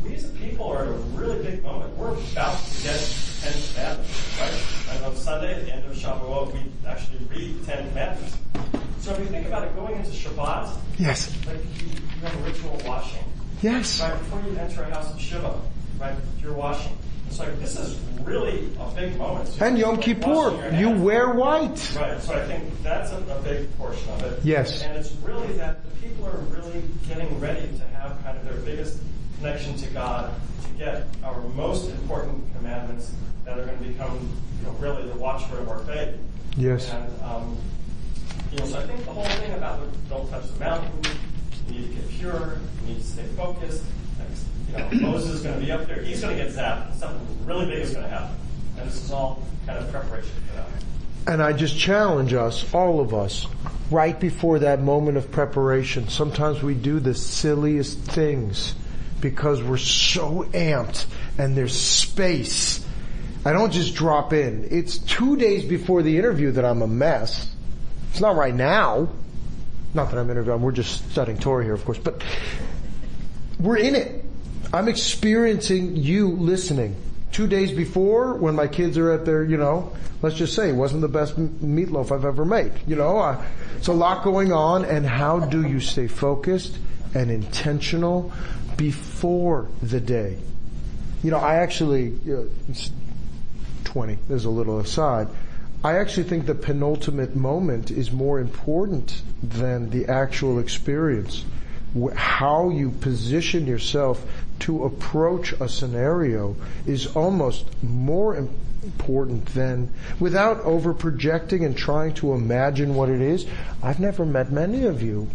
we 0.05 0.14
as 0.14 0.25
a 0.25 0.29
people 0.29 0.66
are 0.68 0.83
at 0.83 0.89
a 0.89 0.93
really 0.93 1.43
big 1.43 1.61
moment. 1.64 1.97
We're 1.97 2.12
about 2.12 2.57
to 2.62 2.83
get 2.85 3.01
Ten 3.43 3.53
Commandments, 3.75 4.39
right? 4.41 4.95
And 4.95 5.05
on 5.07 5.16
Sunday, 5.16 5.55
at 5.55 5.66
the 5.66 5.75
end 5.75 5.85
of 5.85 5.97
Shavuot, 5.97 6.53
we 6.53 6.61
actually 6.87 7.18
read 7.29 7.66
Ten 7.66 7.89
Commandments. 7.89 8.37
So 9.01 9.12
if 9.12 9.18
you 9.18 9.25
think 9.27 9.49
about 9.49 9.64
it, 9.64 9.75
going 9.75 9.97
into 9.97 10.11
Shabbat, 10.11 10.70
Yes. 11.01 11.37
like 11.49 11.57
you, 11.83 11.89
you 11.89 12.20
have 12.22 12.35
a 12.35 12.43
ritual 12.49 12.81
washing. 12.87 13.25
Yes. 13.61 14.01
Right 14.01 14.16
before 14.20 14.41
you 14.49 14.57
enter 14.57 14.83
a 14.85 14.91
house 14.95 15.12
of 15.12 15.20
Shiva, 15.20 15.61
right, 15.99 16.14
you're 16.41 16.53
washing. 16.55 16.97
It's 17.35 17.41
like, 17.41 17.59
this 17.59 17.76
is 17.76 17.99
really 18.22 18.70
a 18.78 18.89
big 18.95 19.18
moment. 19.18 19.49
So 19.49 19.66
And 19.66 19.76
Yom 19.76 20.01
Kippur, 20.01 20.70
you 20.78 20.89
wear 20.89 21.30
white. 21.30 21.93
Right, 21.97 22.22
so 22.22 22.32
I 22.32 22.47
think 22.47 22.80
that's 22.85 23.11
a, 23.11 23.16
a 23.16 23.43
big 23.43 23.76
portion 23.76 24.09
of 24.12 24.22
it. 24.22 24.45
Yes. 24.45 24.85
And 24.85 24.97
it's 24.97 25.11
really 25.16 25.53
that 25.55 25.82
the 25.82 25.97
people 25.97 26.28
are 26.28 26.37
really 26.37 26.85
getting 27.09 27.41
ready 27.41 27.66
to 27.76 27.85
have 27.99 28.22
kind 28.22 28.39
of 28.39 28.45
their 28.45 28.59
biggest 28.59 29.01
connection 29.39 29.74
to 29.78 29.87
God 29.89 30.32
to 30.62 30.68
get 30.78 31.09
our 31.24 31.41
most 31.57 31.91
important 31.91 32.45
commandments 32.57 33.12
that 33.45 33.59
are 33.59 33.66
going 33.66 33.78
to 33.78 33.85
become, 33.85 34.32
you 34.61 34.66
know, 34.66 34.72
really 34.74 35.03
the 35.09 35.16
watchword 35.16 35.62
of 35.62 35.68
our 35.68 35.80
faith. 35.80 36.14
Yes. 36.57 36.89
And, 36.93 37.22
um, 37.24 37.57
you 38.53 38.59
know, 38.59 38.66
so 38.66 38.78
I 38.78 38.87
think 38.87 39.05
the 39.05 39.11
whole 39.12 39.24
thing 39.24 39.55
about 39.55 39.80
the, 39.80 39.99
don't 40.09 40.30
touch 40.30 40.47
the 40.53 40.61
mountain, 40.61 40.93
you 41.66 41.80
need 41.80 41.89
to 41.89 41.95
get 42.01 42.09
pure, 42.11 42.61
you 42.82 42.95
need 42.95 43.01
to 43.01 43.05
stay 43.05 43.24
focused. 43.37 43.82
Moses 44.93 45.37
is 45.37 45.43
going 45.43 45.59
to 45.59 45.64
be 45.64 45.72
up 45.72 45.87
there, 45.87 46.03
he's 46.03 46.20
going 46.20 46.37
to 46.37 46.45
get 46.45 46.53
zapped, 46.53 46.95
something 46.97 47.47
really 47.47 47.66
big 47.66 47.79
is 47.79 47.93
going 47.93 48.05
to 48.05 48.11
happen. 48.11 48.37
And 48.79 48.89
this 48.89 49.03
is 49.03 49.11
all 49.11 49.43
kind 49.66 49.79
of 49.79 49.91
preparation 49.91 50.31
for 50.49 50.57
that. 50.57 50.68
And 51.33 51.43
I 51.43 51.53
just 51.53 51.79
challenge 51.79 52.35
us, 52.35 52.72
all 52.75 53.01
of 53.01 53.14
us, 53.14 53.47
right 53.91 54.18
before 54.18 54.59
that 54.61 54.83
moment 54.83 55.16
of 55.16 55.31
preparation. 55.31 56.09
Sometimes 56.09 56.62
we 56.62 56.75
do 56.75 57.01
the 57.01 57.14
silliest 57.14 57.99
things 57.99 58.75
because 59.20 59.62
we're 59.62 59.79
so 59.79 60.45
amped 60.53 61.07
and 61.39 61.57
there's 61.57 61.79
space. 61.79 62.87
I 63.45 63.53
don't 63.53 63.72
just 63.72 63.95
drop 63.95 64.33
in. 64.33 64.68
It's 64.70 64.99
two 64.99 65.37
days 65.37 65.64
before 65.64 66.03
the 66.03 66.18
interview 66.18 66.51
that 66.53 66.64
I'm 66.64 66.83
a 66.83 66.87
mess. 66.87 67.51
It's 68.11 68.20
not 68.20 68.37
right 68.37 68.55
now. 68.55 69.09
Not 69.95 70.11
that 70.11 70.18
I'm 70.18 70.29
interviewing, 70.29 70.61
we're 70.61 70.72
just 70.72 71.11
studying 71.11 71.39
Torah 71.39 71.62
here, 71.62 71.75
of 71.75 71.85
course, 71.85 71.99
but 71.99 72.22
we're 73.61 73.77
in 73.77 73.95
it. 73.95 74.24
I'm 74.75 74.89
experiencing 74.89 75.95
you 75.95 76.33
listening. 76.33 76.97
Two 77.31 77.47
days 77.47 77.70
before, 77.70 78.35
when 78.35 78.57
my 78.57 78.66
kids 78.66 78.99
are 78.99 79.12
at 79.12 79.25
their, 79.25 79.45
you 79.45 79.57
know, 79.57 79.93
let's 80.20 80.35
just 80.35 80.53
say 80.57 80.68
it 80.68 80.75
wasn't 80.75 81.03
the 81.03 81.09
best 81.09 81.37
meatloaf 81.37 82.11
I've 82.11 82.25
ever 82.25 82.45
made. 82.45 82.72
You 82.85 82.97
know, 82.97 83.18
I, 83.18 83.41
it's 83.77 83.87
a 83.87 83.93
lot 83.93 84.25
going 84.25 84.53
on 84.53 84.85
and 84.85 85.07
how 85.07 85.39
do 85.39 85.64
you 85.64 85.79
stay 85.79 86.09
focused 86.09 86.77
and 87.14 87.31
intentional 87.31 88.33
before 88.77 89.68
the 89.81 90.01
day? 90.01 90.39
You 91.22 91.31
know, 91.31 91.39
I 91.39 91.59
actually, 91.59 92.18
uh, 92.29 92.43
it's 92.68 92.91
20, 93.85 94.18
there's 94.27 94.45
a 94.45 94.51
little 94.51 94.81
aside. 94.81 95.29
I 95.85 95.99
actually 95.99 96.25
think 96.25 96.47
the 96.47 96.55
penultimate 96.57 97.37
moment 97.37 97.93
is 97.93 98.11
more 98.11 98.41
important 98.41 99.22
than 99.41 99.91
the 99.91 100.07
actual 100.07 100.59
experience. 100.59 101.45
How 102.16 102.70
you 102.70 102.91
position 102.91 103.68
yourself 103.68 104.27
to 104.61 104.85
approach 104.85 105.53
a 105.61 105.69
scenario 105.69 106.57
is 106.87 107.07
almost 107.17 107.67
more 107.83 108.37
important 108.37 109.47
than, 109.47 109.91
without 110.21 110.61
over 110.61 110.93
projecting 110.95 111.65
and 111.65 111.77
trying 111.77 112.15
to 112.15 112.33
imagine 112.35 112.95
what 112.95 113.09
it 113.09 113.21
is. 113.21 113.47
I've 113.83 114.01
never 114.01 114.25
met 114.25 114.53
many 114.53 114.87
of 114.87 115.03
you. 115.03 115.29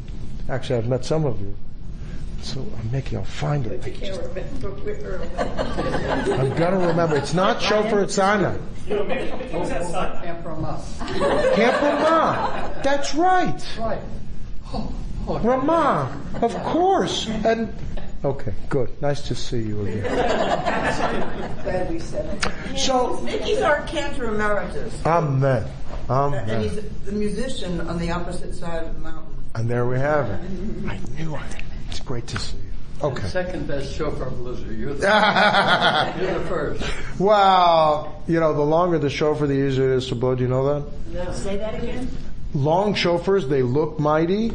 Actually, 0.48 0.80
I've 0.80 0.88
met 0.88 1.06
some 1.06 1.26
of 1.26 1.40
you. 1.42 1.56
So 2.42 2.66
I'm 2.80 2.92
making, 2.92 3.18
I'll 3.18 3.26
find 3.26 3.68
it. 3.68 3.86
You 3.86 3.94
can't 3.94 4.22
remember 4.22 4.70
where. 4.70 5.22
I'm 6.40 6.56
gonna 6.58 6.88
remember. 6.88 7.18
It's 7.18 7.34
not 7.34 7.62
Shofar 7.62 8.02
at 8.02 8.12
Sinai. 8.12 8.58
You 8.88 8.96
know, 8.96 9.04
maybe, 9.04 9.30
maybe 9.32 9.44
it's 9.46 9.70
that 9.70 9.86
side. 9.86 10.24
Camp 10.24 10.46
Ramah. 10.46 10.84
Camp 11.56 11.82
Ramah. 11.82 12.82
That's 12.84 13.14
right. 13.14 13.78
Right. 13.78 14.02
Oh, 14.74 14.94
Ramah. 15.28 16.18
Of 16.42 16.56
course. 16.64 17.28
And, 17.28 17.74
okay, 18.24 18.54
good. 18.70 19.02
Nice 19.02 19.22
to 19.28 19.36
see 19.36 19.62
you 19.62 19.82
again. 19.86 20.04
Glad 21.64 21.92
we 21.92 22.00
said 22.00 22.26
it. 22.46 22.78
So, 22.78 23.20
Mickey's 23.22 23.62
our 23.62 23.82
cantor 23.84 24.34
emeritus, 24.34 24.94
Amen. 25.06 25.66
Amen. 26.10 26.50
and 26.50 26.64
he's 26.64 26.82
the 27.06 27.12
musician 27.12 27.82
on 27.82 28.00
the 28.00 28.12
opposite 28.12 28.56
side 28.56 28.84
of 28.86 28.94
the 28.94 29.00
mountain. 29.00 29.36
And 29.56 29.70
there 29.70 29.86
we 29.86 29.98
have 30.00 30.30
it. 30.30 30.40
I 30.88 31.00
knew 31.18 31.36
it. 31.36 31.42
It's 31.90 32.00
great 32.00 32.28
to 32.28 32.40
see 32.40 32.58
you. 32.58 32.64
Okay. 33.02 33.28
Second 33.28 33.68
best 33.68 33.94
shofar 33.96 34.30
blizzard. 34.30 34.78
You're 34.78 34.94
the, 34.94 35.08
you're 36.22 36.40
the 36.40 36.46
first. 36.48 36.84
well, 37.20 38.22
you 38.28 38.40
know, 38.40 38.54
the 38.54 38.62
longer 38.62 39.00
the 39.00 39.10
shofar, 39.10 39.48
the 39.48 39.54
easier 39.54 39.94
it 39.94 39.98
is 39.98 40.08
to 40.08 40.16
blow. 40.16 40.36
Do 40.36 40.44
you 40.44 40.50
know 40.50 40.80
that? 40.80 41.16
No. 41.26 41.32
Say 41.34 41.58
that 41.58 41.76
again? 41.76 42.10
long 42.54 42.94
shofars, 42.94 43.48
they 43.48 43.62
look 43.62 44.00
mighty, 44.00 44.52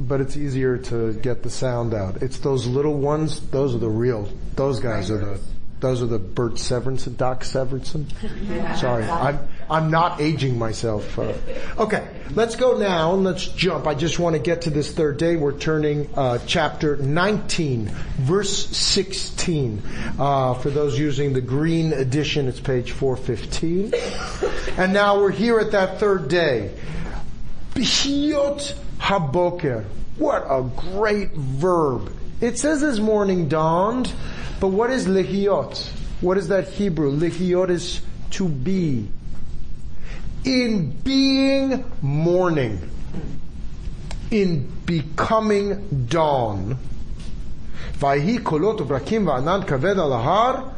but 0.00 0.20
it's 0.20 0.36
easier 0.36 0.78
to 0.78 1.12
get 1.14 1.42
the 1.42 1.50
sound 1.50 1.94
out. 1.94 2.22
It's 2.22 2.38
those 2.38 2.66
little 2.66 2.94
ones, 2.94 3.40
those 3.50 3.74
are 3.74 3.78
the 3.78 3.88
real, 3.88 4.28
those 4.54 4.80
guys 4.80 5.10
are 5.10 5.18
the, 5.18 5.40
those 5.80 6.02
are 6.02 6.06
the 6.06 6.18
Bert 6.18 6.54
Severinsen, 6.54 7.16
Doc 7.16 7.42
Severinsen. 7.42 8.06
Sorry, 8.78 9.04
I'm, 9.04 9.38
I'm 9.70 9.90
not 9.90 10.20
aging 10.20 10.58
myself. 10.58 11.18
Uh, 11.18 11.34
okay, 11.78 12.08
let's 12.32 12.56
go 12.56 12.78
now 12.78 13.14
and 13.14 13.22
let's 13.22 13.46
jump. 13.46 13.86
I 13.86 13.94
just 13.94 14.18
want 14.18 14.34
to 14.34 14.42
get 14.42 14.62
to 14.62 14.70
this 14.70 14.92
third 14.92 15.18
day. 15.18 15.36
We're 15.36 15.56
turning, 15.56 16.08
uh, 16.16 16.38
chapter 16.46 16.96
19, 16.96 17.86
verse 18.18 18.66
16. 18.76 19.82
Uh, 20.18 20.54
for 20.54 20.70
those 20.70 20.98
using 20.98 21.32
the 21.32 21.40
green 21.40 21.92
edition, 21.92 22.48
it's 22.48 22.60
page 22.60 22.90
415. 22.90 23.94
And 24.78 24.92
now 24.92 25.20
we're 25.20 25.30
here 25.30 25.60
at 25.60 25.72
that 25.72 26.00
third 26.00 26.28
day. 26.28 26.74
Haboker. 28.98 29.84
What 30.16 30.44
a 30.48 30.62
great 30.62 31.32
verb. 31.32 32.12
It 32.40 32.58
says 32.58 32.82
as 32.82 33.00
morning 33.00 33.48
dawned, 33.48 34.12
but 34.60 34.68
what 34.68 34.90
is 34.90 35.06
lihiyot? 35.06 35.88
What 36.20 36.36
is 36.38 36.48
that 36.48 36.68
Hebrew? 36.68 37.12
Lihiyot 37.12 37.70
is 37.70 38.00
to 38.32 38.48
be. 38.48 39.08
In 40.44 40.90
being 40.90 41.84
morning. 42.02 42.90
In 44.30 44.70
becoming 44.86 46.06
dawn. 46.08 46.78
Vayhi 47.98 48.38
kolot 48.38 48.78
va'anan 48.78 49.66
kaved. 49.66 50.74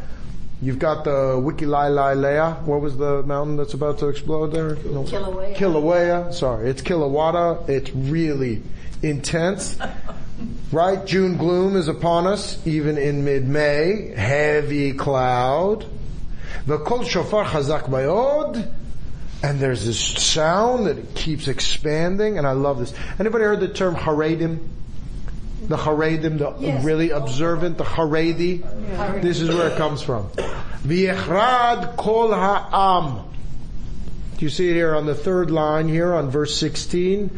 You've 0.62 0.78
got 0.78 1.04
the 1.04 1.40
Wiki 1.42 1.64
Lai 1.64 1.88
Lai 1.88 2.14
Leia. 2.14 2.61
What 2.62 2.82
was 2.82 2.96
the 2.98 3.22
mountain 3.22 3.56
that's 3.56 3.72
about 3.72 3.98
to 4.00 4.08
explode 4.08 4.48
there? 4.48 4.74
No. 4.74 5.04
Kilauea. 5.04 5.56
Kilauea. 5.56 6.34
Sorry, 6.34 6.68
it's 6.68 6.82
Kilawada. 6.82 7.68
It's 7.68 7.90
really 7.94 8.62
intense. 9.02 9.78
Right? 10.72 11.04
June 11.04 11.36
gloom 11.36 11.76
is 11.76 11.88
upon 11.88 12.26
us, 12.26 12.64
even 12.66 12.96
in 12.96 13.24
mid-May. 13.26 14.14
Heavy 14.16 14.94
cloud. 14.94 15.84
The 16.66 16.78
kol 16.78 17.04
shofar 17.04 17.44
chazak 17.44 17.90
bayod. 17.90 18.72
And 19.42 19.58
there's 19.58 19.84
this 19.84 19.98
sound 19.98 20.86
that 20.86 21.14
keeps 21.14 21.48
expanding, 21.48 22.38
and 22.38 22.46
I 22.46 22.52
love 22.52 22.78
this. 22.78 22.94
Anybody 23.18 23.44
heard 23.44 23.61
the 23.61 23.68
term 23.68 23.94
haredim? 23.94 24.61
The 25.70 25.76
haredim, 25.76 26.38
the 26.38 26.52
Yes. 26.58 26.84
really 26.84 27.10
observant, 27.10 27.78
the 27.78 27.84
haredi. 27.84 28.62
This 29.22 29.40
is 29.40 29.48
where 29.48 29.68
it 29.68 29.76
comes 29.76 30.02
from. 30.02 30.26
V'yechrad 30.84 31.96
kol 31.96 32.32
ha'am. 32.32 33.20
Do 34.36 34.44
you 34.44 34.50
see 34.50 34.68
it 34.68 34.74
here 34.74 34.96
on 34.96 35.06
the 35.06 35.14
third 35.14 35.52
line 35.52 35.88
here 35.88 36.12
on 36.12 36.28
verse 36.28 36.56
16? 36.56 37.30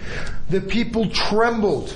The 0.48 0.62
people 0.62 1.08
trembled. 1.10 1.94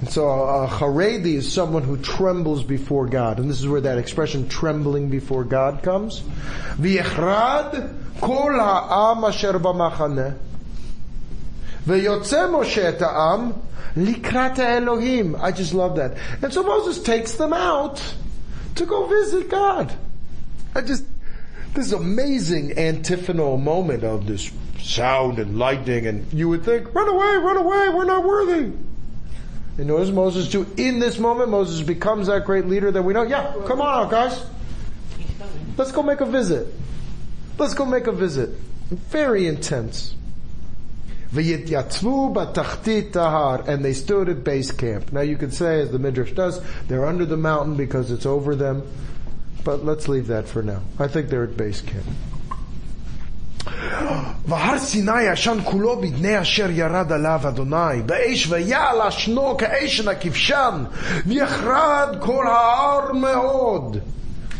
And 0.00 0.08
so 0.08 0.28
a 0.28 0.66
Haredi 0.66 1.34
is 1.34 1.52
someone 1.52 1.82
who 1.82 1.96
trembles 1.98 2.64
before 2.64 3.06
God. 3.06 3.38
And 3.38 3.50
this 3.50 3.60
is 3.60 3.68
where 3.68 3.82
that 3.82 3.98
expression 3.98 4.48
trembling 4.48 5.10
before 5.10 5.44
God 5.44 5.82
comes. 5.82 6.22
V'yechrad 6.80 7.92
kol 8.20 8.52
ha'am 8.52 9.24
asher 9.24 9.58
b'machaneh. 9.58 10.36
V'yotze 11.86 12.48
Moshe 12.48 12.78
et 12.78 13.00
ha'am 13.00 13.60
likrat 13.96 14.58
Elohim. 14.58 15.36
I 15.36 15.52
just 15.52 15.74
love 15.74 15.96
that. 15.96 16.16
And 16.42 16.52
so 16.52 16.62
Moses 16.62 17.02
takes 17.02 17.32
them 17.34 17.52
out 17.52 18.02
to 18.76 18.86
go 18.86 19.06
visit 19.06 19.48
God. 19.48 19.92
I 20.74 20.80
just, 20.80 21.04
this 21.74 21.92
amazing 21.92 22.78
antiphonal 22.78 23.58
moment 23.58 24.04
of 24.04 24.26
this 24.26 24.50
sound 24.80 25.38
and 25.38 25.58
lightning 25.58 26.06
and 26.06 26.32
you 26.32 26.48
would 26.48 26.64
think, 26.64 26.94
run 26.94 27.08
away, 27.08 27.36
run 27.36 27.56
away, 27.56 27.88
we're 27.90 28.04
not 28.04 28.24
worthy. 28.24 28.72
And 29.78 29.90
what 29.90 30.00
does 30.00 30.12
Moses 30.12 30.48
do? 30.48 30.66
In 30.76 30.98
this 30.98 31.18
moment, 31.18 31.50
Moses 31.50 31.80
becomes 31.80 32.26
that 32.26 32.44
great 32.44 32.66
leader 32.66 32.90
that 32.90 33.02
we 33.02 33.14
know. 33.14 33.22
Yeah, 33.22 33.54
come 33.66 33.80
on 33.80 34.10
guys. 34.10 34.44
Let's 35.76 35.92
go 35.92 36.02
make 36.02 36.20
a 36.20 36.26
visit. 36.26 36.66
Let's 37.58 37.74
go 37.74 37.86
make 37.86 38.06
a 38.06 38.12
visit. 38.12 38.50
Very 38.90 39.46
intense. 39.46 40.14
V'yityatzvu 41.33 42.33
b'tachtit 42.33 43.11
tahar, 43.11 43.69
and 43.69 43.83
they 43.83 43.93
stood 43.93 44.29
at 44.29 44.43
base 44.43 44.71
camp. 44.71 45.11
Now 45.11 45.21
you 45.21 45.37
could 45.37 45.53
say, 45.53 45.81
as 45.81 45.91
the 45.91 45.99
Midrash 45.99 46.31
does, 46.31 46.61
they're 46.87 47.05
under 47.05 47.25
the 47.25 47.37
mountain 47.37 47.75
because 47.75 48.11
it's 48.11 48.25
over 48.25 48.55
them. 48.55 48.83
But 49.63 49.83
let's 49.83 50.07
leave 50.07 50.27
that 50.27 50.47
for 50.47 50.63
now. 50.63 50.81
I 50.97 51.07
think 51.07 51.29
they're 51.29 51.43
at 51.43 51.57
base 51.57 51.81
camp. 51.81 52.05
והר 54.47 54.79
סיני 54.79 55.23
ישן 55.23 55.57
כולו 55.63 56.01
בדני 56.01 56.41
אשר 56.41 56.69
ירד 56.69 57.11
עליו 57.11 57.39
אדוני, 57.47 58.01
באש 58.05 58.47
ויעל 58.49 59.01
אשנו 59.01 59.57
כאש 59.57 59.99
הכבשן, 59.99 60.83
ויחרד 61.25 62.17
כל 62.19 62.47
ההר 62.47 63.13
מאוד. 63.13 63.97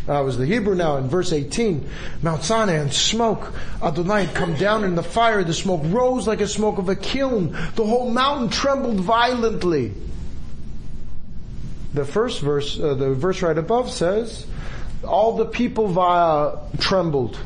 That 0.07 0.20
was 0.20 0.36
the 0.36 0.46
Hebrew 0.46 0.74
now 0.74 0.96
in 0.96 1.09
verse 1.09 1.32
18. 1.32 1.88
Mount 2.22 2.42
Sinai 2.42 2.74
and 2.74 2.92
smoke. 2.92 3.53
Adonai 3.80 4.24
had 4.24 4.34
come 4.34 4.55
down 4.55 4.82
in 4.84 4.96
the 4.96 5.03
fire. 5.03 5.44
The 5.44 5.55
smoke 5.55 5.82
rose 5.84 6.26
like 6.26 6.40
a 6.40 6.48
smoke 6.48 6.78
of 6.78 6.88
a 6.88 6.96
kiln. 6.96 7.53
The 7.76 7.84
whole 7.84 8.11
mountain 8.11 8.48
trembled 8.48 9.00
violently. 9.00 9.92
The 11.94 12.05
first 12.05 12.40
verse, 12.40 12.80
uh, 12.80 12.94
the 12.94 13.14
verse 13.14 13.42
right 13.42 13.57
above 13.57 13.92
says, 13.92 14.46
all 15.05 15.36
the 15.36 15.44
people 15.44 15.88
via 15.88 16.57
trembled. 16.78 17.38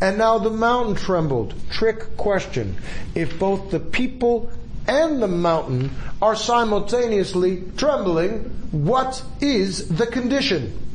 And 0.00 0.18
now 0.18 0.38
the 0.38 0.50
mountain 0.50 0.96
trembled. 0.96 1.54
Trick 1.70 2.16
question. 2.18 2.76
If 3.14 3.38
both 3.38 3.70
the 3.70 3.80
people 3.80 4.50
and 4.86 5.22
the 5.22 5.28
mountain 5.28 5.90
are 6.20 6.36
simultaneously 6.36 7.62
trembling, 7.76 8.40
what 8.70 9.22
is 9.40 9.88
the 9.88 10.06
condition? 10.06 10.85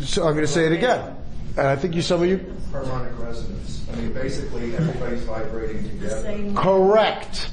So 0.00 0.26
I'm 0.26 0.34
going 0.34 0.46
to 0.46 0.46
say 0.46 0.66
it 0.66 0.72
again. 0.72 1.16
And 1.56 1.66
I 1.66 1.76
think 1.76 1.94
you, 1.94 2.02
some 2.02 2.22
of 2.22 2.28
you. 2.28 2.54
Harmonic 2.70 3.18
resonance. 3.18 3.86
I 3.92 3.96
mean, 3.96 4.12
basically 4.12 4.74
everybody's 4.74 5.22
vibrating 5.22 5.88
together. 5.88 6.52
Correct. 6.54 7.50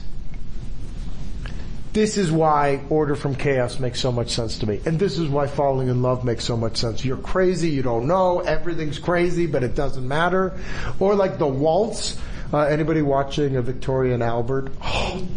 This 1.92 2.18
is 2.18 2.32
why 2.32 2.82
order 2.90 3.16
from 3.16 3.36
chaos 3.36 3.80
makes 3.80 4.00
so 4.00 4.12
much 4.12 4.30
sense 4.30 4.60
to 4.60 4.68
me. 4.68 4.80
And 4.86 5.00
this 5.00 5.18
is 5.18 5.28
why 5.28 5.48
falling 5.48 5.88
in 5.88 6.02
love 6.02 6.24
makes 6.24 6.46
so 6.46 6.56
much 6.56 6.78
sense. 6.78 7.04
You're 7.04 7.18
crazy, 7.18 7.70
you 7.70 7.82
don't 7.82 8.08
know, 8.08 8.40
everything's 8.40 9.00
crazy, 9.00 9.48
but 9.48 9.64
it 9.64 9.76
doesn't 9.76 10.08
matter. 10.08 10.58
Or 11.00 11.16
like 11.16 11.40
the 11.40 11.48
waltz. 11.48 12.18
Uh, 12.52 12.62
anybody 12.62 13.02
watching 13.02 13.56
a 13.58 13.62
Victoria 13.62 14.16
and 14.16 14.24
Albert? 14.24 14.72
Oh, 14.84 15.28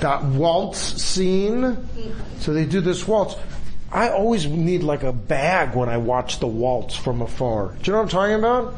that 0.00 0.24
waltz 0.24 0.78
scene. 0.78 1.76
So 2.40 2.52
they 2.52 2.64
do 2.64 2.80
this 2.80 3.06
waltz. 3.06 3.36
I 3.92 4.08
always 4.08 4.46
need 4.46 4.82
like 4.82 5.02
a 5.04 5.12
bag 5.12 5.76
when 5.76 5.88
I 5.88 5.98
watch 5.98 6.40
the 6.40 6.46
waltz 6.46 6.96
from 6.96 7.22
afar. 7.22 7.68
Do 7.68 7.78
you 7.84 7.92
know 7.92 7.98
what 7.98 8.04
I'm 8.04 8.08
talking 8.08 8.34
about? 8.34 8.74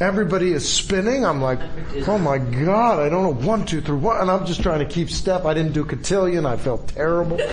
Everybody 0.00 0.52
is 0.52 0.70
spinning. 0.70 1.24
I'm 1.24 1.40
like, 1.40 1.58
oh 2.06 2.18
my 2.18 2.38
god, 2.38 3.00
I 3.00 3.08
don't 3.08 3.24
know 3.24 3.34
one, 3.46 3.66
two, 3.66 3.80
three, 3.80 3.96
one, 3.96 4.20
and 4.20 4.30
I'm 4.30 4.46
just 4.46 4.62
trying 4.62 4.78
to 4.78 4.84
keep 4.84 5.10
step. 5.10 5.44
I 5.46 5.54
didn't 5.54 5.72
do 5.72 5.84
cotillion. 5.84 6.46
I 6.46 6.56
felt 6.56 6.86
terrible. 6.88 7.38
but 7.38 7.48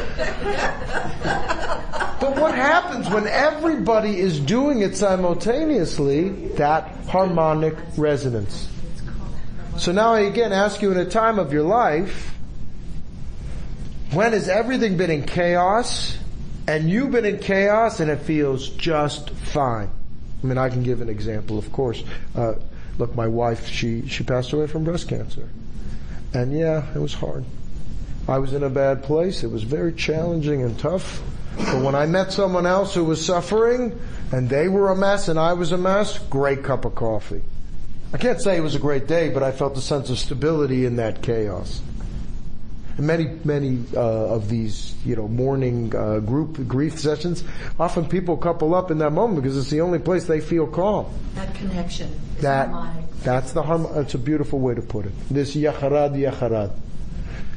what 2.38 2.54
happens 2.54 3.10
when 3.10 3.26
everybody 3.28 4.20
is 4.20 4.40
doing 4.40 4.82
it 4.82 4.96
simultaneously? 4.96 6.50
That 6.50 6.96
harmonic 7.08 7.76
resonance. 7.98 8.70
So 9.78 9.92
now 9.92 10.14
I 10.14 10.22
again 10.22 10.54
ask 10.54 10.82
you 10.82 10.92
in 10.92 10.98
a 10.98 11.06
time 11.06 11.38
of 11.38 11.52
your 11.52 11.64
life, 11.64 12.34
when 14.14 14.32
has 14.32 14.48
everything 14.48 14.96
been 14.96 15.12
in 15.12 15.24
chaos 15.24 16.18
and 16.66 16.90
you've 16.90 17.12
been 17.12 17.26
in 17.26 17.40
chaos 17.40 18.00
and 18.00 18.10
it 18.10 18.22
feels 18.22 18.70
just 18.70 19.32
fine? 19.32 19.90
I 20.42 20.48
mean, 20.48 20.58
I 20.58 20.70
can 20.70 20.84
give 20.84 21.02
an 21.02 21.10
example, 21.10 21.58
of 21.58 21.72
course. 21.74 22.04
Uh, 22.34 22.54
look, 22.98 23.16
my 23.16 23.28
wife, 23.28 23.68
she, 23.68 24.08
she 24.08 24.24
passed 24.24 24.54
away 24.54 24.68
from 24.68 24.86
breast 24.86 25.10
cancer. 25.10 25.50
And 26.34 26.58
yeah, 26.58 26.86
it 26.96 27.00
was 27.00 27.14
hard. 27.14 27.44
I 28.30 28.38
was 28.38 28.54
in 28.54 28.64
a 28.64 28.70
bad 28.70 29.04
place. 29.04 29.44
It 29.44 29.52
was 29.52 29.64
very 29.64 29.92
challenging 29.92 30.62
and 30.62 30.80
tough. 30.80 31.22
But 31.58 31.82
when 31.84 31.96
I 31.96 32.06
met 32.06 32.32
someone 32.32 32.66
else 32.66 32.94
who 32.94 33.04
was 33.04 33.26
suffering 33.26 34.00
and 34.32 34.50
they 34.50 34.70
were 34.70 34.90
a 34.92 34.96
mess 34.96 35.28
and 35.28 35.38
I 35.38 35.54
was 35.54 35.74
a 35.74 35.78
mess, 35.78 36.18
great 36.30 36.64
cup 36.64 36.86
of 36.86 36.96
coffee. 36.96 37.42
I 38.14 38.18
can't 38.18 38.42
say 38.42 38.58
it 38.58 38.62
was 38.62 38.76
a 38.76 38.80
great 38.80 39.08
day, 39.08 39.30
but 39.30 39.44
I 39.44 39.52
felt 39.52 39.78
a 39.78 39.82
sense 39.82 40.10
of 40.10 40.18
stability 40.18 40.86
in 40.86 40.98
that 40.98 41.22
chaos. 41.22 41.82
And 42.98 43.08
many, 43.08 43.26
many 43.44 43.84
uh, 43.94 44.00
of 44.00 44.48
these, 44.48 44.96
you 45.04 45.16
know, 45.18 45.28
mourning 45.28 45.94
uh, 45.94 46.20
group 46.20 46.66
grief 46.68 46.98
sessions, 46.98 47.44
often 47.78 48.08
people 48.08 48.38
couple 48.38 48.74
up 48.74 48.90
in 48.90 49.00
that 49.00 49.12
moment 49.12 49.44
because 49.44 49.58
it's 49.58 49.70
the 49.70 49.82
only 49.82 50.00
place 50.00 50.26
they 50.26 50.40
feel 50.40 50.66
calm. 50.66 51.08
That 51.36 51.54
connection. 51.56 52.18
that 52.40 52.70
harmonic. 52.70 53.12
that's 53.22 53.52
the 53.52 53.64
harm. 53.64 53.86
It's 53.96 54.14
a 54.14 54.18
beautiful 54.18 54.60
way 54.60 54.76
to 54.76 54.82
put 54.82 55.06
it. 55.06 55.12
This 55.30 55.56
yacharad 55.56 56.18
yacharad. 56.18 56.72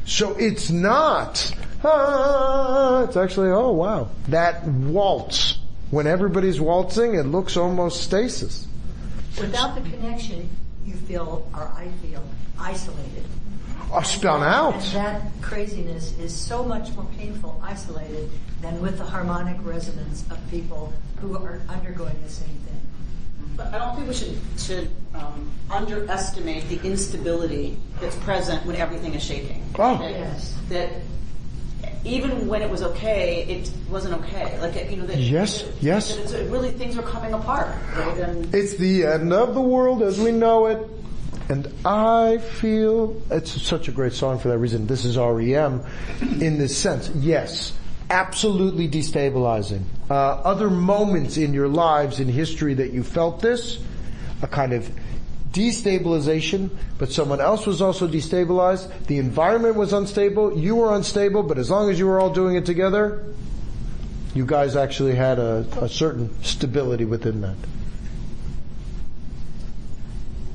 So 0.07 0.35
it's 0.37 0.71
not. 0.71 1.55
Ah, 1.85 3.05
it's 3.05 3.17
actually 3.17 3.51
oh 3.51 3.71
wow 3.73 4.09
that 4.29 4.65
waltz. 4.65 5.59
When 5.91 6.07
everybody's 6.07 6.61
waltzing, 6.61 7.15
it 7.15 7.23
looks 7.23 7.57
almost 7.57 8.03
stasis. 8.03 8.68
Without 9.41 9.75
the 9.75 9.89
connection, 9.91 10.49
you 10.85 10.95
feel, 10.95 11.49
or 11.55 11.71
I 11.77 11.89
feel, 12.03 12.23
isolated. 12.59 13.25
Oh, 13.93 14.03
spun 14.03 14.43
out. 14.43 14.75
And 14.75 14.83
that 14.95 15.23
craziness 15.41 16.17
is 16.19 16.35
so 16.35 16.63
much 16.65 16.93
more 16.93 17.07
painful 17.17 17.61
isolated 17.63 18.31
than 18.61 18.81
with 18.83 18.99
the 18.99 19.05
harmonic 19.05 19.57
resonance 19.63 20.25
of 20.31 20.39
people 20.51 20.93
who 21.21 21.37
are 21.37 21.61
undergoing 21.69 22.17
the 22.23 22.29
same 22.29 22.49
thing. 22.49 22.81
But 23.57 23.69
I 23.75 23.79
don't 23.79 23.97
think 23.97 24.09
we 24.09 24.15
should 24.15 24.39
should 24.59 24.91
um, 25.15 25.51
underestimate 25.71 26.69
the 26.69 26.81
instability 26.87 27.77
that's 28.01 28.17
present 28.17 28.65
when 28.67 28.77
everything 28.77 29.15
is 29.15 29.25
shaking. 29.25 29.65
Oh. 29.79 29.99
That, 29.99 30.11
Yes. 30.11 30.55
that 30.69 30.91
even 32.05 32.47
when 32.49 32.63
it 32.63 32.71
was 32.71 32.83
okay, 32.83 33.45
it 33.49 33.71
wasn't 33.91 34.15
okay. 34.23 34.59
Like 34.61 34.91
you 34.91 34.97
know 34.97 35.07
that. 35.07 35.19
Yes, 35.19 35.63
that- 35.63 35.83
yes. 35.83 36.17
It's, 36.17 36.33
uh, 36.33 36.47
really, 36.51 36.71
things 36.71 36.97
are 36.97 37.03
coming 37.03 37.33
apart. 37.35 37.69
Right? 37.97 38.19
And 38.19 38.55
It's 38.55 38.75
the 38.75 39.05
end 39.07 39.33
of 39.33 39.55
the 39.55 39.61
world 39.61 40.03
as 40.03 40.19
we 40.21 40.33
know 40.33 40.67
it. 40.67 40.89
And 41.51 41.67
I 41.85 42.39
feel, 42.39 43.17
it's 43.31 43.63
such 43.63 43.89
a 43.89 43.93
great 43.93 44.13
song 44.13 44.39
for 44.39 44.49
that 44.49 44.59
reason. 44.59 44.87
This 44.87 45.07
is 45.07 45.17
REM 45.17 45.81
in 46.41 46.59
this 46.59 46.77
sense. 46.77 47.09
Yes, 47.17 47.73
absolutely 48.11 48.87
destabilizing. 48.87 49.81
Uh, 50.11 50.15
other 50.15 50.69
moments 50.69 51.39
in 51.39 51.55
your 51.55 51.69
lives 51.69 52.21
in 52.21 52.29
history 52.29 52.75
that 52.75 52.93
you 52.93 53.03
felt 53.03 53.41
this, 53.41 53.79
a 54.43 54.47
kind 54.47 54.75
of 54.75 54.91
destabilization, 55.53 56.71
but 56.99 57.11
someone 57.11 57.41
else 57.41 57.67
was 57.67 57.81
also 57.81 58.07
destabilized. 58.07 58.91
The 59.07 59.19
environment 59.19 59.77
was 59.77 59.93
unstable. 59.93 60.59
You 60.59 60.77
were 60.77 60.95
unstable, 60.95 61.43
but 61.43 61.59
as 61.59 61.71
long 61.71 61.91
as 61.91 61.99
you 61.99 62.07
were 62.07 62.21
all 62.21 62.33
doing 62.33 62.57
it 62.57 62.67
together, 62.67 63.25
you 64.35 64.45
guys 64.45 64.77
actually 64.77 65.15
had 65.15 65.39
a, 65.39 65.67
a 65.81 65.89
certain 65.89 66.31
stability 66.43 67.05
within 67.05 67.41
that. 67.41 67.57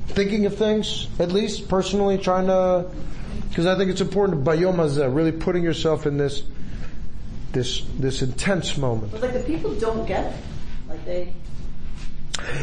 Thinking 0.08 0.46
of 0.46 0.56
things, 0.56 1.08
at 1.18 1.32
least 1.32 1.68
personally, 1.68 2.18
trying 2.18 2.46
to, 2.46 2.88
because 3.48 3.66
I 3.66 3.76
think 3.76 3.90
it's 3.90 4.00
important. 4.00 4.44
Bayom 4.44 4.76
Hazeh, 4.76 5.12
really 5.12 5.32
putting 5.32 5.64
yourself 5.64 6.06
in 6.06 6.18
this, 6.18 6.44
this, 7.50 7.84
this 7.98 8.22
intense 8.22 8.76
moment. 8.76 9.10
but 9.10 9.22
like 9.22 9.32
the 9.32 9.40
people 9.40 9.74
don't 9.74 10.06
get 10.06 10.32
it. 10.32 10.40
Like 10.88 11.04
they. 11.04 11.32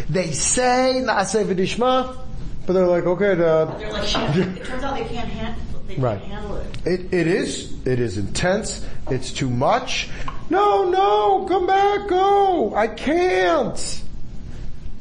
They 0.09 0.31
say 0.31 1.01
Naaseh 1.05 1.45
v'nishma, 1.45 2.17
but 2.65 2.73
they're 2.73 2.87
like, 2.87 3.05
okay, 3.05 3.35
Dad. 3.35 3.79
They're 3.79 3.91
like, 3.93 4.07
shit. 4.07 4.37
it 4.57 4.65
turns 4.65 4.83
out 4.83 4.95
they 4.95 5.05
can't 5.05 5.27
handle. 5.29 5.61
They 5.87 5.95
Right. 5.95 6.21
handle 6.21 6.57
it. 6.57 6.67
It, 6.85 7.13
it 7.13 7.27
is, 7.27 7.73
it 7.85 7.99
is 7.99 8.17
intense. 8.17 8.85
It's 9.09 9.31
too 9.31 9.49
much. 9.49 10.09
No, 10.49 10.89
no, 10.89 11.45
come 11.47 11.67
back, 11.67 12.07
go. 12.07 12.73
I 12.75 12.87
can't. 12.87 14.01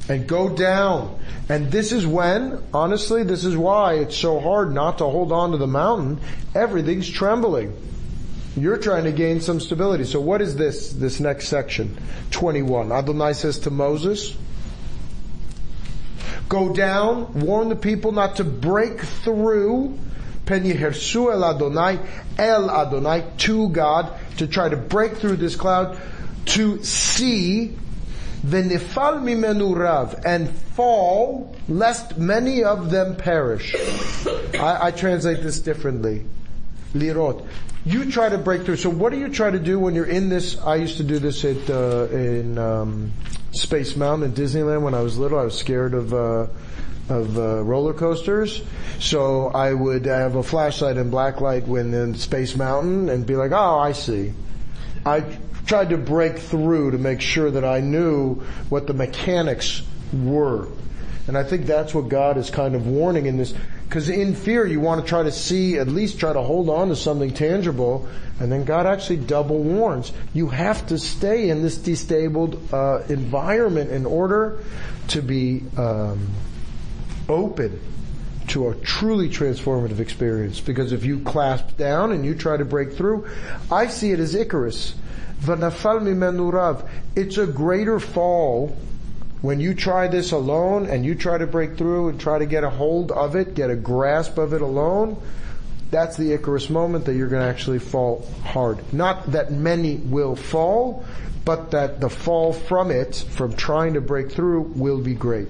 And 0.08 0.26
go 0.26 0.48
down. 0.48 1.18
And 1.48 1.70
this 1.70 1.92
is 1.92 2.06
when, 2.06 2.62
honestly, 2.72 3.22
this 3.24 3.44
is 3.44 3.56
why 3.56 3.94
it's 3.94 4.16
so 4.16 4.40
hard 4.40 4.72
not 4.72 4.98
to 4.98 5.04
hold 5.04 5.32
on 5.32 5.52
to 5.52 5.56
the 5.56 5.66
mountain. 5.66 6.20
Everything's 6.54 7.08
trembling. 7.08 7.76
You're 8.56 8.78
trying 8.78 9.04
to 9.04 9.12
gain 9.12 9.40
some 9.40 9.60
stability. 9.60 10.04
So 10.04 10.20
what 10.20 10.42
is 10.42 10.56
this, 10.56 10.92
this 10.92 11.20
next 11.20 11.48
section? 11.48 11.96
21. 12.32 12.90
Adonai 12.90 13.32
says 13.32 13.60
to 13.60 13.70
Moses, 13.70 14.36
Go 16.50 16.74
down, 16.74 17.32
warn 17.40 17.68
the 17.68 17.76
people 17.76 18.10
not 18.10 18.36
to 18.36 18.44
break 18.44 19.00
through 19.00 19.96
Pen 20.46 20.64
Yehersu 20.64 21.32
El 21.32 21.44
Adonai, 21.44 22.00
El 22.36 22.68
Adonai, 22.68 23.24
to 23.38 23.68
God, 23.68 24.12
to 24.38 24.48
try 24.48 24.68
to 24.68 24.76
break 24.76 25.12
through 25.12 25.36
this 25.36 25.54
cloud, 25.54 25.96
to 26.46 26.82
see 26.82 27.76
Venifal 28.44 29.22
mimenu 29.22 29.76
rav, 29.76 30.22
and 30.24 30.50
fall, 30.50 31.54
lest 31.68 32.18
many 32.18 32.64
of 32.64 32.90
them 32.90 33.14
perish. 33.14 33.76
I, 34.54 34.88
I 34.88 34.90
translate 34.90 35.44
this 35.44 35.60
differently. 35.60 36.24
Lirot. 36.94 37.46
You 37.84 38.10
try 38.10 38.28
to 38.28 38.38
break 38.38 38.64
through. 38.64 38.76
So 38.76 38.90
what 38.90 39.10
do 39.10 39.18
you 39.18 39.28
try 39.28 39.50
to 39.50 39.58
do 39.58 39.78
when 39.78 39.94
you're 39.94 40.04
in 40.04 40.28
this? 40.28 40.58
I 40.58 40.76
used 40.76 40.98
to 40.98 41.04
do 41.04 41.18
this 41.18 41.44
at, 41.44 41.70
uh, 41.70 42.08
in, 42.10 42.58
um, 42.58 43.12
Space 43.52 43.96
Mountain 43.96 44.30
at 44.30 44.36
Disneyland 44.36 44.82
when 44.82 44.94
I 44.94 45.00
was 45.00 45.18
little. 45.18 45.38
I 45.38 45.44
was 45.44 45.58
scared 45.58 45.94
of, 45.94 46.12
uh, 46.12 46.46
of 47.08 47.38
uh, 47.38 47.62
roller 47.62 47.94
coasters. 47.94 48.62
So 48.98 49.48
I 49.48 49.72
would 49.72 50.04
have 50.04 50.36
a 50.36 50.42
flashlight 50.42 50.98
and 50.98 51.10
black 51.10 51.40
light 51.40 51.66
when 51.66 51.94
in 51.94 52.14
Space 52.14 52.54
Mountain 52.54 53.08
and 53.08 53.26
be 53.26 53.36
like, 53.36 53.52
oh, 53.52 53.78
I 53.78 53.92
see. 53.92 54.34
I 55.04 55.24
tried 55.66 55.90
to 55.90 55.96
break 55.96 56.38
through 56.38 56.90
to 56.90 56.98
make 56.98 57.20
sure 57.20 57.50
that 57.50 57.64
I 57.64 57.80
knew 57.80 58.34
what 58.68 58.86
the 58.86 58.94
mechanics 58.94 59.82
were. 60.12 60.68
And 61.26 61.38
I 61.38 61.44
think 61.44 61.66
that's 61.66 61.94
what 61.94 62.08
God 62.08 62.36
is 62.36 62.50
kind 62.50 62.74
of 62.74 62.86
warning 62.86 63.26
in 63.26 63.36
this. 63.36 63.54
Because 63.90 64.08
in 64.08 64.36
fear, 64.36 64.64
you 64.64 64.78
want 64.78 65.04
to 65.04 65.08
try 65.08 65.24
to 65.24 65.32
see, 65.32 65.76
at 65.76 65.88
least 65.88 66.20
try 66.20 66.32
to 66.32 66.40
hold 66.40 66.70
on 66.70 66.90
to 66.90 66.96
something 66.96 67.34
tangible, 67.34 68.06
and 68.38 68.52
then 68.52 68.64
God 68.64 68.86
actually 68.86 69.16
double 69.16 69.58
warns. 69.58 70.12
You 70.32 70.46
have 70.46 70.86
to 70.86 70.96
stay 70.96 71.50
in 71.50 71.60
this 71.60 71.76
destabled 71.76 72.72
uh, 72.72 73.02
environment 73.08 73.90
in 73.90 74.06
order 74.06 74.60
to 75.08 75.20
be 75.20 75.64
um, 75.76 76.28
open 77.28 77.80
to 78.46 78.68
a 78.68 78.76
truly 78.76 79.28
transformative 79.28 79.98
experience. 79.98 80.60
Because 80.60 80.92
if 80.92 81.04
you 81.04 81.18
clasp 81.18 81.76
down 81.76 82.12
and 82.12 82.24
you 82.24 82.36
try 82.36 82.56
to 82.56 82.64
break 82.64 82.92
through, 82.92 83.28
I 83.72 83.88
see 83.88 84.12
it 84.12 84.20
as 84.20 84.36
Icarus. 84.36 84.94
It's 87.16 87.38
a 87.38 87.46
greater 87.48 87.98
fall 87.98 88.76
when 89.42 89.60
you 89.60 89.74
try 89.74 90.06
this 90.06 90.32
alone 90.32 90.86
and 90.86 91.04
you 91.04 91.14
try 91.14 91.38
to 91.38 91.46
break 91.46 91.76
through 91.76 92.10
and 92.10 92.20
try 92.20 92.38
to 92.38 92.46
get 92.46 92.62
a 92.62 92.70
hold 92.70 93.10
of 93.10 93.36
it, 93.36 93.54
get 93.54 93.70
a 93.70 93.76
grasp 93.76 94.36
of 94.36 94.52
it 94.52 94.60
alone, 94.60 95.20
that's 95.90 96.16
the 96.16 96.32
Icarus 96.32 96.70
moment 96.70 97.06
that 97.06 97.14
you're 97.14 97.28
going 97.28 97.42
to 97.42 97.48
actually 97.48 97.78
fall 97.78 98.28
hard. 98.44 98.92
Not 98.92 99.32
that 99.32 99.50
many 99.50 99.96
will 99.96 100.36
fall, 100.36 101.04
but 101.44 101.70
that 101.72 102.00
the 102.00 102.10
fall 102.10 102.52
from 102.52 102.90
it, 102.90 103.16
from 103.16 103.54
trying 103.54 103.94
to 103.94 104.00
break 104.00 104.30
through, 104.30 104.60
will 104.60 105.00
be 105.00 105.14
great. 105.14 105.48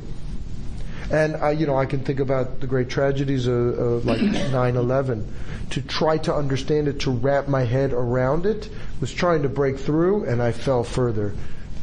And 1.11 1.37
I, 1.37 1.51
you 1.51 1.67
know, 1.67 1.77
I 1.77 1.87
can 1.87 2.01
think 2.01 2.21
about 2.21 2.61
the 2.61 2.69
great 2.69 2.89
tragedies 2.89 3.49
of, 3.49 3.79
of 3.79 4.07
like 4.07 4.21
9/11. 4.21 5.27
To 5.71 5.83
try 5.83 6.19
to 6.19 6.35
understand 6.35 6.89
it, 6.89 7.01
to 7.01 7.11
wrap 7.11 7.49
my 7.49 7.65
head 7.65 7.93
around 7.93 8.47
it, 8.47 8.69
was 9.01 9.13
trying 9.13 9.43
to 9.43 9.49
break 9.49 9.79
through, 9.79 10.25
and 10.25 10.41
I 10.41 10.53
fell 10.53 10.85
further. 10.85 11.35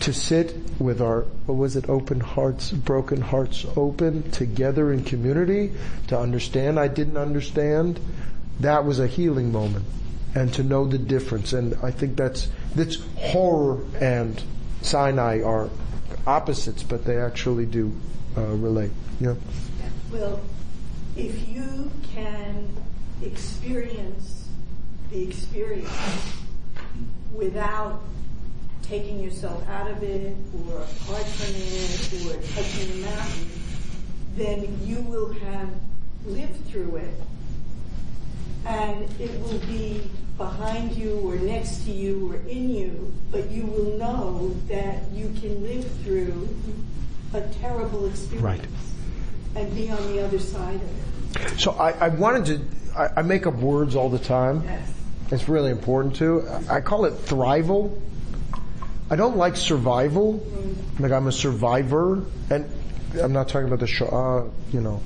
To 0.02 0.14
sit 0.14 0.56
with 0.80 1.02
our, 1.02 1.22
what 1.46 1.56
was 1.56 1.76
it, 1.76 1.90
open 1.90 2.20
hearts, 2.20 2.72
broken 2.72 3.22
hearts 3.22 3.66
open 3.76 4.30
together 4.32 4.92
in 4.92 5.04
community, 5.04 5.74
to 6.08 6.20
understand 6.20 6.80
I 6.80 6.88
didn't 6.88 7.18
understand, 7.18 8.00
that 8.60 8.86
was 8.86 9.00
a 9.00 9.08
healing 9.08 9.52
moment. 9.52 9.86
And 10.36 10.54
to 10.54 10.64
know 10.64 10.86
the 10.86 11.00
difference. 11.00 11.54
And 11.54 11.76
I 11.82 11.90
think 11.90 12.16
that's, 12.16 12.48
that's 12.76 12.98
horror 13.16 13.84
and 14.00 14.42
Sinai 14.82 15.42
are 15.42 15.70
opposites, 16.28 16.84
but 16.84 17.06
they 17.06 17.18
actually 17.18 17.66
do 17.66 17.92
uh, 18.36 18.42
relate. 18.42 18.92
Yeah. 19.20 19.36
Well, 20.12 20.40
if 21.16 21.48
you 21.50 21.90
can 22.14 22.70
experience 23.24 24.48
the 25.10 25.24
experience 25.24 25.90
without 27.34 28.02
taking 28.90 29.20
yourself 29.20 29.62
out 29.70 29.90
of 29.92 30.02
it 30.04 30.36
or 30.68 30.78
apart 30.78 31.26
from 31.26 31.54
it 31.56 32.26
or 32.26 32.42
touching 32.56 33.02
the 33.02 33.08
mountain, 33.08 33.50
then 34.36 34.80
you 34.84 35.02
will 35.02 35.32
have 35.34 35.70
lived 36.26 36.66
through 36.68 36.96
it 36.98 37.14
and 38.66 39.10
it 39.20 39.32
will 39.42 39.60
be 39.60 40.10
behind 40.38 40.96
you 40.96 41.20
or 41.24 41.36
next 41.38 41.84
to 41.86 41.92
you 41.92 42.32
or 42.32 42.36
in 42.50 42.70
you, 42.70 43.14
but 43.32 43.50
you 43.50 43.64
will 43.66 43.98
know 43.98 44.56
that 44.68 45.10
you 45.12 45.34
can 45.42 45.64
live 45.64 45.90
through 46.04 46.48
a 47.34 47.42
terrible 47.62 48.06
experience 48.06 48.44
Right. 48.44 48.68
and 49.56 49.74
be 49.76 49.90
on 49.90 50.02
the 50.14 50.24
other 50.24 50.40
side 50.40 50.76
of 50.76 51.46
it. 51.54 51.60
So 51.60 51.72
I, 51.72 51.92
I 51.92 52.08
wanted 52.10 52.46
to, 52.46 52.98
I, 52.98 53.10
I 53.18 53.22
make 53.22 53.48
up 53.48 53.56
words 53.56 53.96
all 53.96 54.10
the 54.10 54.20
time. 54.20 54.64
Yes. 54.64 54.94
It's 55.30 55.50
really 55.50 55.72
important 55.72 56.16
to. 56.18 56.48
I 56.70 56.80
call 56.80 57.04
it 57.04 57.14
thrival. 57.26 58.00
I 59.10 59.16
don't 59.16 59.38
like 59.38 59.56
survival. 59.56 60.44
Like 61.00 61.12
I'm 61.12 61.28
a 61.28 61.32
survivor, 61.32 62.24
and 62.50 62.70
I'm 63.22 63.34
not 63.34 63.48
talking 63.50 63.68
about 63.68 63.80
the 63.80 63.88
show. 63.88 64.08
Uh, 64.08 64.50
you 64.74 64.82
know, 64.82 65.02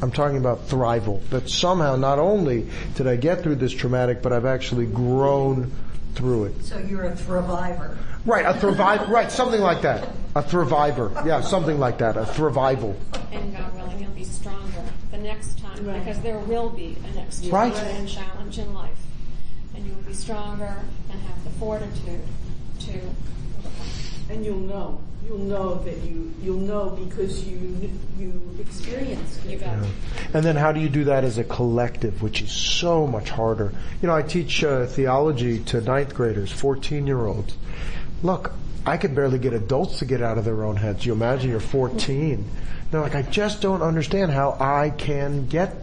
I'm 0.00 0.12
talking 0.12 0.36
about 0.36 0.68
thrival. 0.68 1.26
That 1.30 1.48
somehow 1.48 1.96
not 1.96 2.18
only 2.18 2.68
did 2.94 3.06
I 3.06 3.16
get 3.16 3.42
through 3.42 3.56
this 3.56 3.72
traumatic, 3.72 4.22
but 4.22 4.32
I've 4.32 4.46
actually 4.46 4.86
grown 4.86 5.72
through 6.14 6.44
it. 6.44 6.64
So 6.64 6.78
you're 6.78 7.04
a 7.04 7.12
thriviver. 7.12 7.96
Right, 8.24 8.44
a 8.46 8.54
thrive. 8.58 9.08
right, 9.08 9.32
something 9.32 9.60
like 9.60 9.82
that. 9.82 10.08
A 10.36 10.42
thriviver. 10.42 11.24
Yeah, 11.26 11.40
something 11.40 11.80
like 11.80 11.98
that. 11.98 12.16
A 12.16 12.22
thrival. 12.22 12.94
and 13.32 13.56
God 13.56 13.74
willing, 13.74 13.98
you'll 14.00 14.10
be 14.12 14.22
stronger 14.24 14.84
the 15.10 15.18
next 15.18 15.58
time 15.58 15.84
Right. 15.84 15.98
because 16.04 16.20
there 16.20 16.38
will 16.38 16.68
be 16.68 16.96
a 17.10 17.16
next 17.16 17.46
Right. 17.46 17.74
and 17.74 18.06
challenge 18.08 18.58
in 18.58 18.72
life, 18.74 19.02
and 19.74 19.84
you 19.86 19.94
will 19.94 20.02
be 20.02 20.12
stronger 20.14 20.76
and 21.10 21.20
have 21.22 21.42
the 21.44 21.50
fortitude 21.58 22.20
to. 22.86 24.32
And 24.32 24.44
you'll 24.44 24.58
know. 24.58 25.00
You'll 25.26 25.38
know 25.38 25.74
that 25.84 25.98
you, 25.98 26.32
you'll 26.42 26.58
know 26.58 26.90
because 26.90 27.44
you, 27.44 27.90
you 28.18 28.56
experienced 28.58 29.44
You 29.44 29.52
it. 29.56 29.60
got. 29.60 29.78
And 30.34 30.44
then 30.44 30.56
how 30.56 30.72
do 30.72 30.80
you 30.80 30.88
do 30.88 31.04
that 31.04 31.22
as 31.22 31.38
a 31.38 31.44
collective, 31.44 32.22
which 32.22 32.42
is 32.42 32.50
so 32.50 33.06
much 33.06 33.30
harder? 33.30 33.72
You 34.00 34.08
know, 34.08 34.14
I 34.16 34.22
teach 34.22 34.64
uh, 34.64 34.86
theology 34.86 35.60
to 35.64 35.80
ninth 35.80 36.14
graders, 36.14 36.50
14 36.50 37.06
year 37.06 37.24
olds. 37.24 37.56
Look, 38.22 38.52
I 38.84 38.96
can 38.96 39.14
barely 39.14 39.38
get 39.38 39.52
adults 39.52 40.00
to 40.00 40.04
get 40.04 40.22
out 40.22 40.38
of 40.38 40.44
their 40.44 40.64
own 40.64 40.76
heads. 40.76 41.06
You 41.06 41.12
imagine 41.12 41.50
you're 41.50 41.60
14. 41.60 42.44
They're 42.90 43.00
like, 43.00 43.14
I 43.14 43.22
just 43.22 43.60
don't 43.60 43.82
understand 43.82 44.32
how 44.32 44.56
I 44.58 44.90
can 44.90 45.46
get 45.46 45.74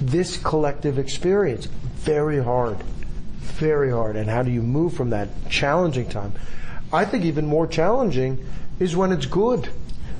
this 0.00 0.36
collective 0.38 0.98
experience. 0.98 1.66
Very 1.66 2.42
hard. 2.42 2.78
Very 3.54 3.90
hard. 3.90 4.16
And 4.16 4.28
how 4.28 4.42
do 4.42 4.50
you 4.50 4.62
move 4.62 4.94
from 4.94 5.10
that 5.10 5.28
challenging 5.48 6.08
time? 6.08 6.34
I 6.92 7.04
think 7.04 7.24
even 7.24 7.46
more 7.46 7.66
challenging 7.66 8.44
is 8.78 8.94
when 8.94 9.12
it's 9.12 9.26
good. 9.26 9.68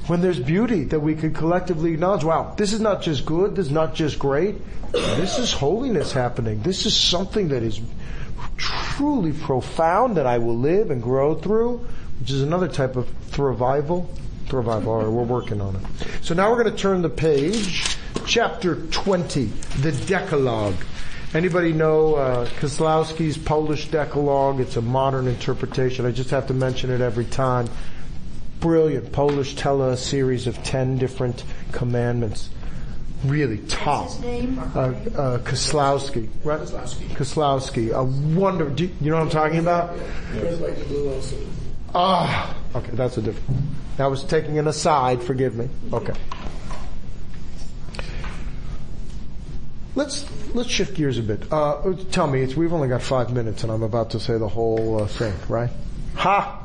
When 0.06 0.20
there's 0.20 0.38
beauty 0.38 0.84
that 0.84 1.00
we 1.00 1.16
could 1.16 1.34
collectively 1.34 1.92
acknowledge, 1.94 2.22
wow, 2.22 2.54
this 2.56 2.72
is 2.72 2.80
not 2.80 3.02
just 3.02 3.26
good, 3.26 3.56
this 3.56 3.66
is 3.66 3.72
not 3.72 3.94
just 3.94 4.18
great, 4.18 4.54
this 4.92 5.38
is 5.38 5.52
holiness 5.52 6.12
happening. 6.12 6.62
This 6.62 6.86
is 6.86 6.96
something 6.96 7.48
that 7.48 7.62
is 7.62 7.80
truly 8.56 9.32
profound 9.32 10.16
that 10.16 10.26
I 10.26 10.38
will 10.38 10.56
live 10.56 10.90
and 10.90 11.02
grow 11.02 11.34
through, 11.34 11.78
which 12.20 12.30
is 12.30 12.42
another 12.42 12.68
type 12.68 12.96
of 12.96 13.08
thrival. 13.30 14.06
Thrival, 14.46 14.86
all 14.86 15.02
right, 15.02 15.08
we're 15.08 15.24
working 15.24 15.60
on 15.60 15.76
it. 15.76 15.82
So 16.22 16.34
now 16.34 16.50
we're 16.50 16.62
going 16.62 16.74
to 16.74 16.80
turn 16.80 17.02
the 17.02 17.10
page. 17.10 17.96
Chapter 18.26 18.76
20, 18.76 19.44
the 19.80 19.92
Decalogue. 20.06 20.76
Anybody 21.36 21.74
know 21.74 22.14
uh, 22.14 22.46
Kozlowski's 22.60 23.36
Polish 23.36 23.88
Decalogue? 23.88 24.58
It's 24.58 24.76
a 24.76 24.80
modern 24.80 25.26
interpretation. 25.26 26.06
I 26.06 26.10
just 26.10 26.30
have 26.30 26.46
to 26.46 26.54
mention 26.54 26.90
it 26.90 27.02
every 27.02 27.26
time. 27.26 27.68
Brilliant 28.60 29.12
Polish 29.12 29.54
tele 29.54 29.98
series 29.98 30.46
of 30.46 30.56
10 30.62 30.96
different 30.96 31.44
commandments. 31.72 32.48
Really 33.22 33.58
top. 33.58 34.04
What's 34.04 34.14
his 34.14 34.22
name? 34.24 34.58
Uh, 34.58 34.62
uh, 34.64 35.38
Koslowski, 35.40 36.30
right? 36.42 36.58
Koslowski. 36.58 37.92
A 37.92 38.02
wonder. 38.02 38.70
Do 38.70 38.84
you, 38.84 38.90
you 39.02 39.10
know 39.10 39.18
what 39.18 39.24
I'm 39.24 39.30
talking 39.30 39.58
about? 39.58 39.94
Ah, 41.94 42.56
okay, 42.74 42.92
that's 42.94 43.18
a 43.18 43.22
different. 43.22 43.60
I 43.98 44.06
was 44.06 44.24
taking 44.24 44.58
an 44.58 44.68
aside. 44.68 45.22
Forgive 45.22 45.54
me. 45.54 45.68
Okay. 45.92 46.14
Let's 49.96 50.26
let's 50.54 50.68
shift 50.68 50.94
gears 50.94 51.16
a 51.18 51.22
bit. 51.22 51.50
Uh, 51.50 51.94
tell 52.12 52.26
me, 52.26 52.42
it's, 52.42 52.54
we've 52.54 52.72
only 52.72 52.86
got 52.88 53.02
five 53.02 53.32
minutes, 53.32 53.62
and 53.62 53.72
I'm 53.72 53.82
about 53.82 54.10
to 54.10 54.20
say 54.20 54.36
the 54.36 54.46
whole 54.48 55.02
uh, 55.02 55.06
thing, 55.06 55.32
right? 55.48 55.70
Ha! 56.16 56.62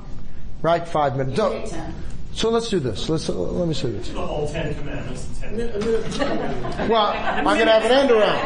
Right, 0.61 0.85
five 0.87 1.15
minutes. 1.17 1.37
You 1.37 1.43
Don't- 1.43 1.93
So 2.33 2.49
let's 2.49 2.69
do 2.69 2.79
this. 2.79 3.09
Let's 3.09 3.29
uh, 3.29 3.33
let 3.33 3.67
me 3.67 3.73
see 3.73 3.89
this. 3.91 4.09
The 4.09 4.21
whole 4.21 4.47
Ten 4.49 4.75
Commandments. 4.75 5.39
Ten 5.39 5.71
Commandments. 5.71 6.19
Well, 6.89 7.07
I'm 7.15 7.43
gonna 7.43 7.71
have 7.71 7.85
an 7.85 7.91
end 7.91 8.11
around. 8.11 8.39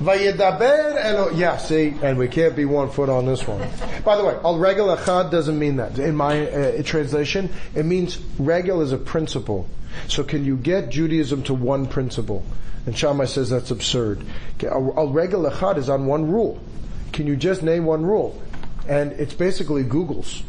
Vayedaber 0.00 0.96
Elo. 1.04 1.30
Yeah, 1.30 1.56
see, 1.58 1.94
and 2.02 2.18
we 2.18 2.26
can't 2.28 2.56
be 2.56 2.64
one 2.64 2.90
foot 2.90 3.08
on 3.08 3.26
this 3.26 3.46
one. 3.46 3.60
By 4.04 4.16
the 4.16 4.24
way, 4.24 4.34
al 4.44 4.58
regel 4.58 4.88
achad 4.96 5.30
doesn't 5.30 5.58
mean 5.58 5.76
that. 5.76 5.98
In 5.98 6.16
my 6.16 6.48
uh, 6.48 6.82
translation, 6.82 7.50
it 7.74 7.84
means 7.84 8.18
regel 8.38 8.80
is 8.80 8.92
a 8.92 8.98
principle. 8.98 9.68
So 10.06 10.22
can 10.22 10.44
you 10.44 10.56
get 10.56 10.90
Judaism 10.90 11.42
to 11.44 11.54
one 11.54 11.86
principle? 11.86 12.44
And 12.86 12.96
Shammai 12.96 13.26
says 13.26 13.50
that's 13.50 13.70
absurd. 13.70 14.24
Al 14.62 15.08
regel 15.08 15.42
achad 15.42 15.76
is 15.76 15.88
on 15.88 16.06
one 16.06 16.30
rule. 16.30 16.60
Can 17.12 17.26
you 17.26 17.36
just 17.36 17.62
name 17.62 17.84
one 17.84 18.04
rule? 18.04 18.40
And 18.88 19.12
it's 19.12 19.34
basically 19.34 19.82
Google's 19.82 20.42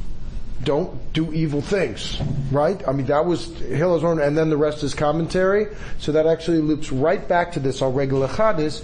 don't 0.63 1.13
do 1.13 1.31
evil 1.33 1.61
things, 1.61 2.19
right? 2.51 2.85
I 2.87 2.91
mean, 2.91 3.05
that 3.07 3.25
was 3.25 3.47
Hillel's 3.59 4.03
own, 4.03 4.19
and 4.19 4.37
then 4.37 4.49
the 4.49 4.57
rest 4.57 4.83
is 4.83 4.93
commentary. 4.93 5.67
So 5.99 6.11
that 6.13 6.27
actually 6.27 6.59
loops 6.59 6.91
right 6.91 7.25
back 7.25 7.53
to 7.53 7.59
this 7.59 7.81
al 7.81 7.91
regel 7.91 8.27
achad 8.27 8.59
is 8.59 8.83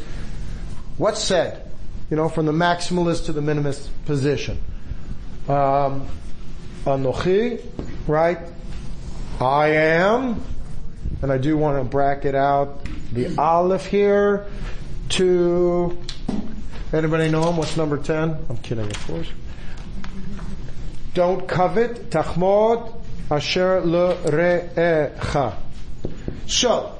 what's 0.97 1.21
said, 1.21 1.69
you 2.09 2.15
know, 2.15 2.29
from 2.29 2.45
the 2.45 2.53
maximalist 2.53 3.25
to 3.25 3.33
the 3.33 3.41
minimalist 3.41 3.89
position. 4.05 4.57
Um, 5.49 6.07
Anochi, 6.85 7.63
right? 8.07 8.39
I 9.41 9.67
am, 9.67 10.41
and 11.21 11.31
I 11.31 11.37
do 11.37 11.57
want 11.57 11.83
to 11.83 11.83
bracket 11.83 12.35
out 12.35 12.87
the 13.11 13.37
aleph 13.37 13.85
here 13.85 14.45
to, 15.09 15.97
anybody 16.93 17.29
know 17.29 17.49
him? 17.49 17.57
What's 17.57 17.77
number 17.77 17.97
10? 17.97 18.45
I'm 18.49 18.57
kidding, 18.57 18.85
of 18.85 19.07
course. 19.07 19.27
Don't 21.13 21.47
covet, 21.47 22.09
tachmod, 22.09 22.93
asher 23.31 23.81
le 23.81 24.15
re'echa. 24.15 25.55
So, 26.47 26.97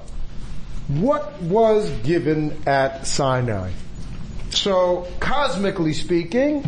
what 0.88 1.41
was 1.41 1.89
given 2.03 2.64
at 2.66 3.06
Sinai? 3.06 3.72
So, 4.51 5.08
cosmically 5.20 5.93
speaking, 5.93 6.64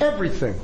everything. 0.00 0.58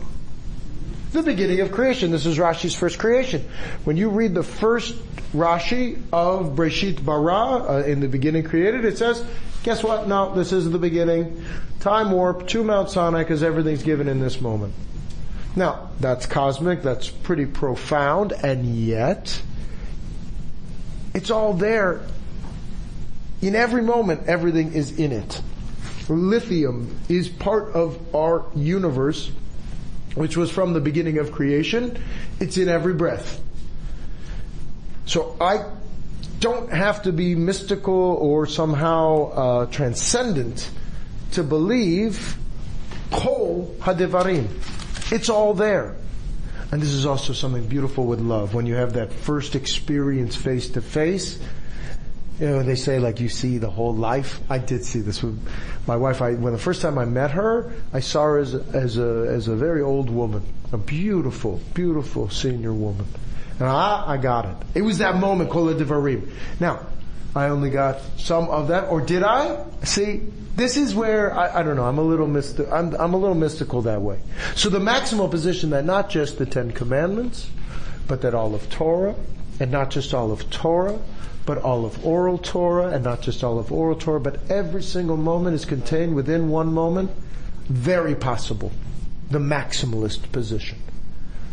The 1.12 1.22
beginning 1.22 1.61
of 1.61 1.72
creation. 1.72 2.11
This 2.11 2.26
is 2.26 2.36
Rashi's 2.36 2.74
first 2.74 2.98
creation. 2.98 3.48
When 3.84 3.96
you 3.96 4.11
read 4.11 4.34
the 4.34 4.42
first 4.42 4.94
Rashi 5.32 6.02
of 6.12 6.54
Breshit 6.54 7.02
Bara, 7.02 7.34
uh, 7.34 7.82
in 7.86 8.00
the 8.00 8.09
beginning 8.09 8.42
created, 8.42 8.84
it 8.84 8.98
says, 8.98 9.24
guess 9.62 9.82
what? 9.82 10.06
No, 10.06 10.34
this 10.34 10.52
is 10.52 10.70
the 10.70 10.78
beginning. 10.78 11.44
Time 11.80 12.11
warp 12.11 12.46
to 12.48 12.62
Mount 12.62 12.90
Sinai 12.90 13.22
because 13.22 13.42
everything's 13.42 13.82
given 13.82 14.06
in 14.06 14.20
this 14.20 14.40
moment. 14.40 14.74
Now, 15.56 15.90
that's 15.98 16.26
cosmic, 16.26 16.82
that's 16.82 17.09
pretty 17.09 17.46
profound, 17.46 18.32
and 18.32 18.66
yet, 18.66 19.42
it's 21.14 21.30
all 21.30 21.54
there. 21.54 22.02
In 23.40 23.56
every 23.56 23.82
moment, 23.82 24.28
everything 24.28 24.74
is 24.74 24.98
in 24.98 25.12
it. 25.12 25.40
Lithium 26.09 26.98
is 27.09 27.28
part 27.28 27.72
of 27.72 28.14
our 28.14 28.44
universe, 28.54 29.30
which 30.18 30.36
was 30.36 30.50
from 30.50 30.72
the 30.72 30.80
beginning 30.80 31.18
of 31.18 31.32
creation. 31.32 32.00
It's 32.40 32.56
in 32.56 32.68
every 32.68 32.94
breath. 32.94 33.40
So 35.06 35.36
I 35.40 35.64
don't 36.40 36.70
have 36.70 37.02
to 37.02 37.12
be 37.12 37.34
mystical 37.34 37.94
or 37.94 38.46
somehow 38.46 39.30
uh, 39.30 39.66
transcendent 39.66 40.70
to 41.32 41.42
believe 41.42 42.36
kol 43.10 43.74
hadevarim. 43.80 44.48
It's 45.12 45.28
all 45.28 45.54
there. 45.54 45.96
And 46.70 46.82
this 46.82 46.90
is 46.90 47.06
also 47.06 47.32
something 47.32 47.66
beautiful 47.66 48.04
with 48.04 48.20
love. 48.20 48.52
When 48.52 48.66
you 48.66 48.74
have 48.74 48.92
that 48.92 49.12
first 49.12 49.54
experience 49.54 50.36
face 50.36 50.68
to 50.70 50.82
face, 50.82 51.38
you 52.39 52.47
know, 52.47 52.62
they 52.62 52.76
say 52.76 52.99
like 52.99 53.20
you 53.20 53.28
see 53.28 53.59
the 53.59 53.70
whole 53.70 53.95
life. 53.95 54.41
I 54.49 54.59
did 54.59 54.84
see 54.84 55.01
this 55.01 55.22
with 55.22 55.39
my 55.86 55.97
wife. 55.97 56.22
I, 56.22 56.34
when 56.34 56.53
the 56.53 56.59
first 56.59 56.82
time 56.82 56.97
I 56.99 57.05
met 57.05 57.32
her, 57.32 57.72
I 57.93 58.01
saw 58.01 58.24
her 58.24 58.39
as, 58.39 58.55
as 58.55 58.97
a, 58.97 59.26
as 59.28 59.49
a 59.49 59.57
very 59.57 59.82
old 59.82 60.09
woman. 60.09 60.43
A 60.72 60.78
beautiful, 60.78 61.61
beautiful 61.74 62.30
senior 62.30 62.72
woman. 62.72 63.07
And 63.59 63.68
I, 63.68 64.05
I 64.07 64.16
got 64.18 64.45
it. 64.45 64.57
It 64.76 64.82
was 64.82 64.99
that 64.99 65.16
moment, 65.16 65.51
Kol 65.51 65.66
Devarim. 65.74 66.30
Now, 66.61 66.86
I 67.34 67.49
only 67.49 67.70
got 67.70 68.01
some 68.18 68.49
of 68.49 68.68
that, 68.68 68.89
or 68.89 69.01
did 69.01 69.22
I? 69.22 69.64
See, 69.82 70.22
this 70.55 70.76
is 70.76 70.95
where 70.95 71.36
I, 71.36 71.61
I 71.61 71.62
don't 71.62 71.76
know. 71.76 71.84
I'm 71.84 71.99
a 71.99 72.03
little 72.03 72.26
mystical. 72.26 72.72
I'm, 72.72 72.95
I'm 72.95 73.14
a 73.14 73.16
little 73.16 73.34
mystical 73.34 73.82
that 73.82 74.01
way. 74.01 74.20
So 74.55 74.68
the 74.68 74.78
maximal 74.78 75.30
position 75.30 75.70
that 75.70 75.84
not 75.84 76.09
just 76.11 76.39
the 76.39 76.47
Ten 76.47 76.70
Commandments, 76.70 77.49
but 78.07 78.22
that 78.22 78.34
all 78.34 78.55
of 78.55 78.68
Torah, 78.70 79.14
and 79.61 79.70
not 79.70 79.91
just 79.91 80.14
all 80.14 80.30
of 80.30 80.51
Torah, 80.51 80.99
but 81.49 81.57
all 81.64 81.86
of 81.86 82.05
oral 82.05 82.36
Torah, 82.36 82.90
and 82.90 83.03
not 83.03 83.22
just 83.22 83.42
all 83.42 83.59
of 83.59 83.72
oral 83.72 83.96
Torah, 83.96 84.20
but 84.20 84.38
every 84.51 84.82
single 84.82 85.16
moment 85.16 85.55
is 85.55 85.64
contained 85.64 86.14
within 86.14 86.51
one 86.51 86.74
moment. 86.74 87.11
Very 87.70 88.14
possible. 88.14 88.70
The 89.30 89.38
maximalist 89.38 90.30
position. 90.30 90.76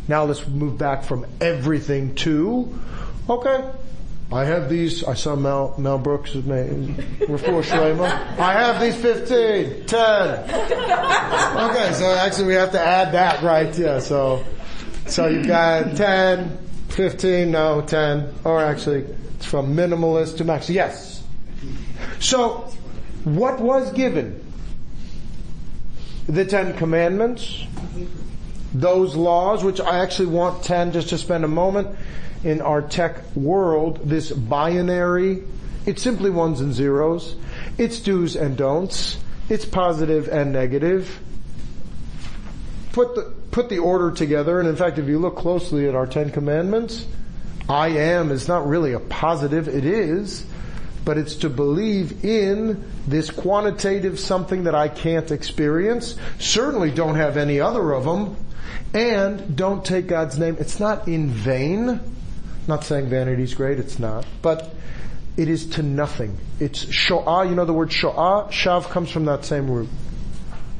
Now 0.09 0.25
let's 0.25 0.45
move 0.49 0.77
back 0.77 1.03
from 1.03 1.25
everything 1.39 2.13
to, 2.15 2.77
okay, 3.29 3.71
I 4.33 4.43
have 4.43 4.69
these, 4.69 5.05
I 5.05 5.13
saw 5.13 5.37
Mel, 5.37 5.73
Mel 5.77 5.97
Brooks' 5.97 6.35
name, 6.35 6.95
Refuah 7.19 7.63
Shlema. 7.63 8.37
I 8.37 8.51
have 8.51 8.81
these 8.81 8.97
15, 8.97 9.85
10. 9.85 9.99
Okay, 11.69 11.93
so 11.93 12.13
actually 12.15 12.47
we 12.47 12.55
have 12.55 12.73
to 12.73 12.81
add 12.81 13.13
that, 13.13 13.41
right? 13.41 13.73
Yeah, 13.79 13.99
so, 13.99 14.43
so 15.05 15.27
you've 15.27 15.47
got 15.47 15.95
10, 15.95 16.64
15, 16.95 17.51
no, 17.51 17.81
10, 17.81 18.33
or 18.45 18.63
actually 18.63 19.05
it's 19.35 19.45
from 19.45 19.75
minimalist 19.75 20.37
to 20.37 20.45
max. 20.45 20.69
Yes. 20.69 21.23
So, 22.19 22.71
what 23.25 23.59
was 23.59 23.91
given? 23.91 24.41
The 26.27 26.45
Ten 26.45 26.75
Commandments, 26.77 27.65
those 28.73 29.15
laws, 29.15 29.63
which 29.63 29.81
I 29.81 29.99
actually 29.99 30.27
want 30.27 30.63
10 30.63 30.93
just 30.93 31.09
to 31.09 31.17
spend 31.17 31.43
a 31.43 31.49
moment 31.49 31.97
in 32.45 32.61
our 32.61 32.81
tech 32.81 33.35
world, 33.35 33.99
this 34.07 34.31
binary, 34.31 35.43
it's 35.85 36.01
simply 36.01 36.29
ones 36.29 36.61
and 36.61 36.73
zeros. 36.73 37.35
It's 37.77 37.99
do's 37.99 38.35
and 38.35 38.57
don'ts. 38.57 39.17
It's 39.49 39.65
positive 39.65 40.27
and 40.29 40.51
negative. 40.51 41.19
Put 42.91 43.15
the, 43.15 43.33
put 43.55 43.69
the 43.69 43.79
order 43.79 44.11
together, 44.11 44.59
and 44.59 44.67
in 44.67 44.75
fact, 44.75 44.99
if 44.99 45.07
you 45.07 45.17
look 45.17 45.37
closely 45.37 45.87
at 45.87 45.95
our 45.95 46.05
Ten 46.05 46.29
Commandments, 46.29 47.07
I 47.69 47.87
am 47.87 48.29
is 48.29 48.49
not 48.49 48.67
really 48.67 48.91
a 48.91 48.99
positive, 48.99 49.69
it 49.69 49.85
is, 49.85 50.45
but 51.05 51.17
it's 51.17 51.35
to 51.37 51.49
believe 51.49 52.25
in 52.25 52.83
this 53.07 53.31
quantitative 53.31 54.19
something 54.19 54.65
that 54.65 54.75
I 54.75 54.89
can't 54.89 55.31
experience. 55.31 56.17
Certainly 56.37 56.91
don't 56.91 57.15
have 57.15 57.37
any 57.37 57.61
other 57.61 57.93
of 57.93 58.03
them. 58.03 58.35
And 58.93 59.55
don't 59.55 59.85
take 59.85 60.07
God's 60.07 60.37
name. 60.37 60.57
It's 60.59 60.81
not 60.81 61.07
in 61.07 61.29
vain. 61.29 62.01
Not 62.67 62.83
saying 62.83 63.07
vanity 63.07 63.43
is 63.43 63.53
great, 63.53 63.79
it's 63.79 63.99
not. 63.99 64.25
But 64.41 64.73
it 65.37 65.47
is 65.47 65.65
to 65.71 65.81
nothing. 65.81 66.37
It's 66.59 66.83
sho'ah, 66.83 67.47
you 67.47 67.55
know 67.55 67.63
the 67.63 67.71
word 67.71 67.89
sho'ah? 67.89 68.49
Shav 68.49 68.89
comes 68.89 69.11
from 69.11 69.25
that 69.25 69.45
same 69.45 69.71
root. 69.71 69.87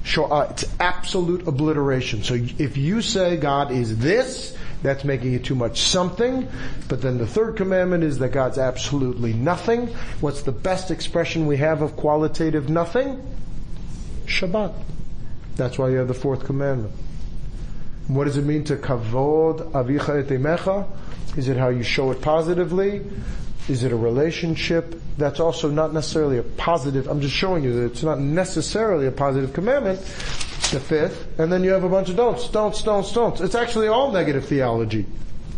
Sho'ah, 0.06 0.32
uh, 0.32 0.48
it's 0.52 0.66
absolute 0.80 1.48
obliteration. 1.48 2.24
So 2.24 2.36
if 2.36 2.78
you 2.78 3.02
say 3.02 3.38
God 3.38 3.72
is 3.72 3.98
this, 3.98 4.56
that's 4.84 5.04
making 5.04 5.34
it 5.34 5.44
too 5.44 5.56
much 5.56 5.82
something. 5.82 6.48
But 6.88 7.02
then 7.02 7.18
the 7.18 7.26
third 7.26 7.58
commandment 7.58 8.04
is 8.04 8.20
that 8.20 8.30
God's 8.30 8.60
absolutely 8.60 9.34
nothing. 9.34 9.88
What's 10.22 10.44
the 10.44 10.52
best 10.52 10.92
expression 10.92 11.48
we 11.48 11.58
have 11.58 11.82
of 11.82 11.96
qualitative 11.96 12.70
nothing? 12.70 13.20
Shabbat. 14.28 14.76
That's 15.56 15.80
why 15.80 15.90
you 15.90 15.98
have 15.98 16.08
the 16.08 16.14
fourth 16.14 16.46
commandment. 16.46 16.94
What 18.08 18.26
does 18.26 18.38
it 18.38 18.46
mean 18.46 18.64
to 18.66 18.76
kavod 18.76 19.72
avicha 19.72 20.24
etemecha? 20.24 20.88
Is 21.36 21.48
it 21.48 21.58
how 21.58 21.70
you 21.70 21.82
show 21.82 22.12
it 22.12 22.22
positively? 22.22 23.02
Is 23.68 23.84
it 23.84 23.92
a 23.92 23.96
relationship? 23.96 25.02
That's 25.18 25.40
also 25.40 25.72
not 25.72 25.94
necessarily 25.94 26.38
a 26.38 26.44
positive. 26.44 27.08
I'm 27.08 27.22
just 27.22 27.34
showing 27.34 27.64
you 27.64 27.74
that 27.74 27.86
it's 27.86 28.04
not 28.04 28.20
necessarily 28.20 29.08
a 29.08 29.12
positive 29.12 29.54
commandment. 29.54 30.00
The 30.72 30.80
fifth, 30.80 31.40
and 31.40 31.52
then 31.52 31.64
you 31.64 31.72
have 31.72 31.84
a 31.84 31.90
bunch 31.90 32.10
of 32.10 32.16
don'ts, 32.16 32.48
don'ts, 32.50 32.82
don'ts, 32.82 33.14
don'ts. 33.14 33.40
It's 33.40 33.54
actually 33.54 33.88
all 33.88 34.12
negative 34.12 34.46
theology, 34.46 35.06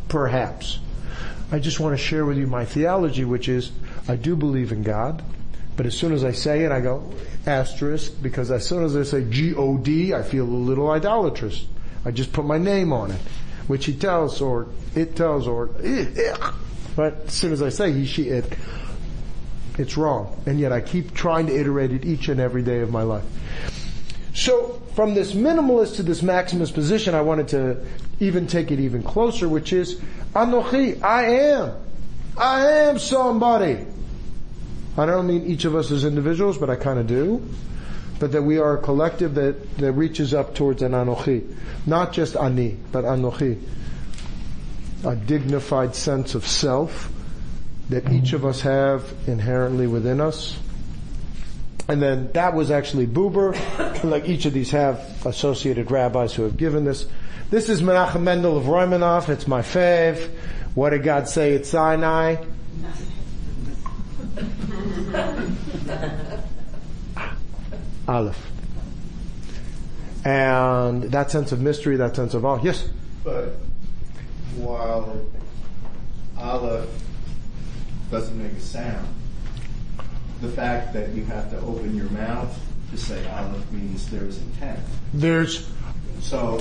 perhaps. 0.09 0.79
I 1.49 1.59
just 1.59 1.79
want 1.79 1.97
to 1.97 2.03
share 2.03 2.25
with 2.25 2.37
you 2.37 2.45
my 2.45 2.65
theology, 2.65 3.23
which 3.23 3.47
is 3.47 3.71
I 4.09 4.17
do 4.17 4.35
believe 4.35 4.73
in 4.73 4.83
God, 4.83 5.23
but 5.77 5.85
as 5.85 5.97
soon 5.97 6.11
as 6.11 6.25
I 6.25 6.33
say 6.33 6.65
it, 6.65 6.73
I 6.73 6.81
go 6.81 7.09
asterisk 7.45 8.21
because 8.21 8.51
as 8.51 8.65
soon 8.65 8.83
as 8.83 8.97
I 8.97 9.03
say 9.03 9.29
G-O-D, 9.29 10.13
I 10.13 10.23
feel 10.23 10.43
a 10.43 10.45
little 10.45 10.91
idolatrous. 10.91 11.65
I 12.03 12.11
just 12.11 12.33
put 12.33 12.45
my 12.45 12.57
name 12.57 12.91
on 12.91 13.11
it, 13.11 13.21
which 13.67 13.85
he 13.85 13.93
tells 13.93 14.41
or 14.41 14.67
it 14.93 15.15
tells 15.15 15.47
or 15.47 15.69
eh, 15.83 16.05
eh, 16.17 16.51
but 16.97 17.27
as 17.27 17.33
soon 17.33 17.53
as 17.53 17.61
I 17.61 17.69
say 17.69 17.93
he, 17.93 18.07
she, 18.07 18.23
it, 18.23 18.51
it's 19.77 19.95
wrong. 19.97 20.41
And 20.47 20.59
yet 20.59 20.73
I 20.73 20.81
keep 20.81 21.13
trying 21.13 21.45
to 21.45 21.55
iterate 21.55 21.91
it 21.91 22.03
each 22.03 22.27
and 22.27 22.41
every 22.41 22.63
day 22.63 22.79
of 22.79 22.89
my 22.89 23.03
life. 23.03 23.23
So 24.33 24.81
from 24.95 25.13
this 25.13 25.33
minimalist 25.33 25.97
to 25.97 26.03
this 26.03 26.21
maximalist 26.21 26.73
position, 26.73 27.13
I 27.13 27.21
wanted 27.21 27.49
to 27.49 27.85
even 28.19 28.47
take 28.47 28.71
it 28.71 28.79
even 28.79 29.03
closer, 29.03 29.47
which 29.47 29.73
is 29.73 30.01
Anochi, 30.33 30.99
I 31.03 31.25
am. 31.25 31.73
I 32.35 32.65
am 32.65 32.97
somebody. 32.97 33.85
I 34.97 35.05
don't 35.05 35.27
mean 35.27 35.45
each 35.45 35.65
of 35.65 35.75
us 35.75 35.91
as 35.91 36.03
individuals, 36.03 36.57
but 36.57 36.71
I 36.71 36.75
kind 36.77 36.97
of 36.97 37.05
do. 37.05 37.47
But 38.19 38.31
that 38.31 38.41
we 38.41 38.57
are 38.57 38.79
a 38.79 38.81
collective 38.81 39.35
that, 39.35 39.77
that 39.77 39.91
reaches 39.91 40.33
up 40.33 40.55
towards 40.55 40.81
an 40.81 40.93
Anochi. 40.93 41.55
Not 41.85 42.11
just 42.11 42.35
Ani, 42.35 42.75
but 42.91 43.03
Anochi. 43.03 43.61
A 45.03 45.15
dignified 45.15 45.95
sense 45.95 46.35
of 46.35 46.45
self 46.45 47.11
that 47.89 48.11
each 48.11 48.33
of 48.33 48.45
us 48.45 48.61
have 48.61 49.13
inherently 49.27 49.87
within 49.87 50.19
us. 50.19 50.59
And 51.87 52.01
then 52.01 52.31
that 52.33 52.53
was 52.53 52.69
actually 52.69 53.07
Buber. 53.07 53.53
like 54.03 54.27
each 54.27 54.45
of 54.45 54.51
these 54.53 54.71
have 54.71 55.25
associated 55.25 55.89
rabbis 55.89 56.33
who 56.33 56.43
have 56.43 56.57
given 56.57 56.83
this. 56.83 57.05
This 57.49 57.69
is 57.69 57.81
Menachem 57.81 58.23
Mendel 58.23 58.57
of 58.57 58.65
Rymanov. 58.65 59.29
It's 59.29 59.47
my 59.47 59.61
fave. 59.61 60.29
What 60.75 60.89
did 60.89 61.03
God 61.03 61.29
say 61.29 61.55
at 61.55 61.65
Sinai? 61.65 62.35
Aleph. 68.07 68.51
And 70.25 71.03
that 71.03 71.31
sense 71.31 71.53
of 71.53 71.61
mystery, 71.61 71.95
that 71.97 72.17
sense 72.17 72.33
of 72.33 72.43
awe. 72.43 72.59
Yes? 72.61 72.89
But 73.23 73.55
while 74.57 75.19
Aleph 76.37 76.89
doesn't 78.11 78.41
make 78.41 78.53
a 78.53 78.59
sound, 78.59 79.07
the 80.41 80.49
fact 80.49 80.93
that 80.93 81.09
you 81.13 81.25
have 81.25 81.49
to 81.51 81.57
open 81.59 81.95
your 81.95 82.09
mouth 82.09 82.57
to 82.91 82.97
say 82.97 83.27
Aleph 83.29 83.71
means 83.71 84.09
there's 84.09 84.37
intent. 84.39 84.79
There's 85.13 85.69
So, 86.21 86.59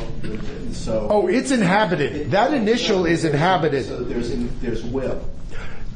so. 0.73 1.07
Oh, 1.11 1.29
it's 1.29 1.51
inhabited. 1.51 2.31
That 2.31 2.53
initial 2.53 3.07
is 3.07 3.25
inhabited. 3.25 3.87
So 3.87 4.03
there's, 4.03 4.31
there's 4.61 4.85
will. 4.85 5.21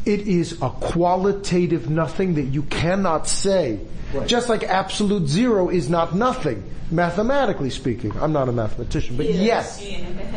It 0.06 0.20
is 0.20 0.52
a 0.62 0.70
qualitative 0.70 1.90
nothing 1.90 2.34
that 2.34 2.44
you 2.44 2.62
cannot 2.62 3.28
say. 3.28 3.80
Right. 4.14 4.26
Just 4.26 4.48
like 4.48 4.64
absolute 4.64 5.28
zero 5.28 5.68
is 5.68 5.90
not 5.90 6.14
nothing, 6.14 6.64
mathematically 6.90 7.70
speaking. 7.70 8.12
I'm 8.18 8.32
not 8.32 8.48
a 8.48 8.52
mathematician, 8.52 9.16
but 9.16 9.26
yes. 9.26 9.78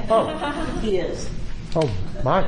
Oh, 0.09 0.27
He 0.81 0.97
is. 0.97 1.27
Oh. 1.27 1.39
oh 1.75 1.91
my. 2.23 2.47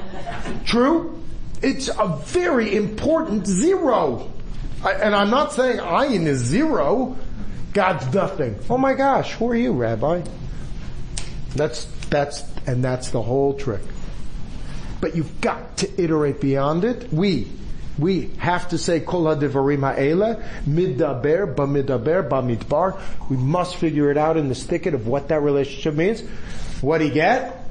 True? 0.66 1.22
It's 1.62 1.90
a 1.90 2.20
very 2.26 2.76
important 2.76 3.48
zero. 3.48 4.32
I, 4.84 4.94
and 4.94 5.16
I'm 5.16 5.30
not 5.30 5.54
saying 5.54 5.80
ayin 5.80 6.28
is 6.28 6.40
zero. 6.40 7.18
God's 7.74 8.14
nothing. 8.14 8.60
Oh 8.70 8.78
my 8.78 8.94
gosh, 8.94 9.34
who 9.34 9.50
are 9.50 9.56
you, 9.56 9.74
Rabbi? 9.74 10.24
That's, 11.56 11.86
that's, 12.10 12.44
and 12.68 12.84
that's 12.84 13.10
the 13.10 13.22
whole 13.22 13.54
trick. 13.54 13.82
But 15.02 15.16
you've 15.16 15.42
got 15.42 15.78
to 15.78 16.02
iterate 16.02 16.40
beyond 16.40 16.86
it. 16.86 17.12
We, 17.12 17.48
we 17.98 18.32
have 18.38 18.70
to 18.70 18.78
say 18.78 19.00
kol 19.00 19.24
hadivarim 19.24 19.80
ha'ele, 19.80 20.42
midaber, 20.68 21.54
bamidaber, 21.54 22.30
bamidbar. 22.30 23.00
We 23.30 23.38
must 23.38 23.76
figure 23.76 24.12
it 24.12 24.18
out 24.18 24.38
in 24.38 24.50
the 24.50 24.56
thicket 24.56 24.94
of 24.94 25.08
what 25.08 25.30
that 25.30 25.42
relationship 25.42 25.96
means. 25.96 26.22
What 26.82 27.00
do 27.00 27.06
you 27.06 27.14
get? 27.14 27.65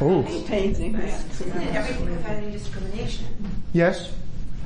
Oh. 0.00 0.20
Everything 0.26 0.92
without 2.10 2.30
any 2.36 2.50
discrimination. 2.52 3.26
Yes. 3.72 4.12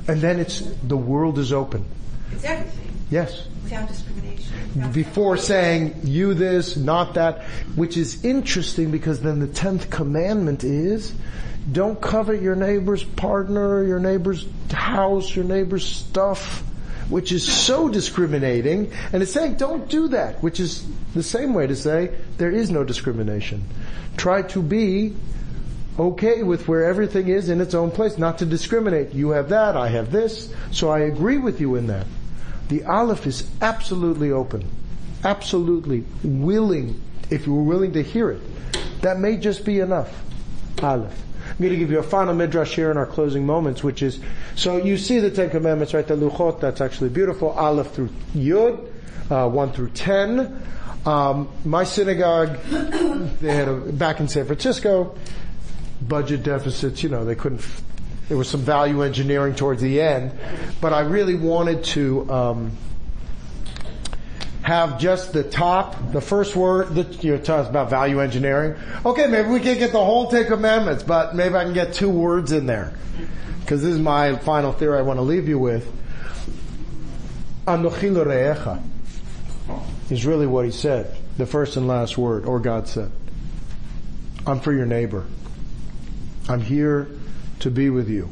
And 0.08 0.20
then 0.20 0.40
it's, 0.40 0.60
the 0.82 0.96
world 0.96 1.38
is 1.38 1.52
open. 1.52 1.84
It's 2.32 2.44
everything 2.44 2.88
Yes. 3.10 3.46
without 3.62 3.88
discrimination. 3.88 4.52
without- 4.74 4.92
Before 4.92 5.36
saying 5.36 5.94
you 6.04 6.34
this, 6.34 6.76
not 6.76 7.14
that, 7.14 7.42
which 7.76 7.96
is 7.96 8.24
interesting 8.24 8.90
because 8.90 9.20
then 9.20 9.38
the 9.40 9.46
tenth 9.46 9.90
commandment 9.90 10.64
is, 10.64 11.12
don't 11.70 12.00
covet 12.00 12.42
your 12.42 12.56
neighbor's 12.56 13.04
partner, 13.04 13.84
your 13.84 14.00
neighbor's 14.00 14.46
house, 14.72 15.34
your 15.36 15.44
neighbor's 15.44 15.84
stuff, 15.84 16.64
which 17.08 17.32
is 17.32 17.50
so 17.50 17.88
discriminating. 17.88 18.92
And 19.12 19.22
it's 19.22 19.32
saying 19.32 19.56
don't 19.56 19.88
do 19.88 20.08
that, 20.08 20.42
which 20.42 20.60
is 20.60 20.86
the 21.14 21.22
same 21.22 21.54
way 21.54 21.66
to 21.66 21.76
say 21.76 22.10
there 22.38 22.50
is 22.50 22.70
no 22.70 22.84
discrimination. 22.84 23.64
Try 24.16 24.42
to 24.42 24.62
be 24.62 25.14
okay 25.98 26.42
with 26.42 26.68
where 26.68 26.84
everything 26.84 27.28
is 27.28 27.48
in 27.48 27.60
its 27.60 27.74
own 27.74 27.90
place, 27.90 28.18
not 28.18 28.38
to 28.38 28.46
discriminate. 28.46 29.12
You 29.12 29.30
have 29.30 29.50
that, 29.50 29.76
I 29.76 29.88
have 29.88 30.10
this, 30.10 30.52
so 30.70 30.90
I 30.90 31.00
agree 31.00 31.38
with 31.38 31.60
you 31.60 31.76
in 31.76 31.88
that. 31.88 32.06
The 32.68 32.84
Aleph 32.84 33.26
is 33.26 33.48
absolutely 33.60 34.30
open, 34.30 34.66
absolutely 35.24 36.04
willing, 36.22 37.00
if 37.30 37.46
you 37.46 37.54
were 37.54 37.62
willing 37.62 37.92
to 37.92 38.02
hear 38.02 38.30
it. 38.30 38.40
That 39.02 39.18
may 39.18 39.36
just 39.36 39.64
be 39.64 39.80
enough. 39.80 40.22
Aleph. 40.82 41.22
I'm 41.52 41.58
going 41.58 41.72
to 41.72 41.78
give 41.78 41.90
you 41.90 41.98
a 41.98 42.02
final 42.02 42.34
midrash 42.34 42.74
here 42.74 42.90
in 42.90 42.96
our 42.96 43.04
closing 43.04 43.44
moments, 43.44 43.84
which 43.84 44.02
is, 44.02 44.20
so 44.56 44.78
you 44.78 44.96
see 44.96 45.18
the 45.18 45.30
Ten 45.30 45.50
Commandments, 45.50 45.92
right? 45.92 46.06
The 46.06 46.16
Luchot, 46.16 46.60
that's 46.60 46.80
actually 46.80 47.10
beautiful. 47.10 47.50
Aleph 47.50 47.92
through 47.92 48.08
Yud, 48.34 48.90
uh, 49.30 49.48
1 49.48 49.72
through 49.72 49.90
10. 49.90 50.62
Um, 51.04 51.50
my 51.64 51.84
synagogue, 51.84 52.58
they 52.62 53.54
had 53.54 53.68
a, 53.68 53.74
back 53.74 54.20
in 54.20 54.28
San 54.28 54.46
Francisco, 54.46 55.14
budget 56.00 56.42
deficits, 56.42 57.02
you 57.02 57.10
know, 57.10 57.24
they 57.24 57.34
couldn't, 57.34 57.66
there 58.28 58.38
was 58.38 58.48
some 58.48 58.60
value 58.60 59.02
engineering 59.02 59.54
towards 59.54 59.82
the 59.82 60.00
end, 60.00 60.32
but 60.80 60.94
I 60.94 61.00
really 61.00 61.34
wanted 61.34 61.84
to, 61.84 62.30
um, 62.30 62.72
have 64.62 64.98
just 64.98 65.32
the 65.32 65.42
top, 65.42 66.12
the 66.12 66.20
first 66.20 66.54
word, 66.54 66.94
the, 66.94 67.02
you 67.20 67.32
know, 67.32 67.38
tell 67.38 67.60
us 67.60 67.68
about 67.68 67.90
value 67.90 68.20
engineering. 68.20 68.76
Okay, 69.04 69.26
maybe 69.26 69.48
we 69.48 69.60
can't 69.60 69.78
get 69.78 69.92
the 69.92 70.04
whole 70.04 70.30
Ten 70.30 70.46
Commandments, 70.46 71.02
but 71.02 71.34
maybe 71.34 71.56
I 71.56 71.64
can 71.64 71.72
get 71.72 71.94
two 71.94 72.10
words 72.10 72.52
in 72.52 72.66
there. 72.66 72.94
Cause 73.66 73.82
this 73.82 73.92
is 73.92 73.98
my 73.98 74.36
final 74.36 74.72
theory 74.72 74.98
I 74.98 75.02
want 75.02 75.18
to 75.18 75.22
leave 75.22 75.48
you 75.48 75.58
with. 75.58 75.90
Is 80.10 80.26
really 80.26 80.46
what 80.46 80.64
he 80.64 80.70
said. 80.70 81.16
The 81.36 81.46
first 81.46 81.76
and 81.76 81.88
last 81.88 82.18
word, 82.18 82.44
or 82.44 82.60
God 82.60 82.88
said. 82.88 83.10
I'm 84.46 84.60
for 84.60 84.72
your 84.72 84.86
neighbor. 84.86 85.24
I'm 86.48 86.60
here 86.60 87.08
to 87.60 87.70
be 87.70 87.88
with 87.88 88.08
you. 88.08 88.28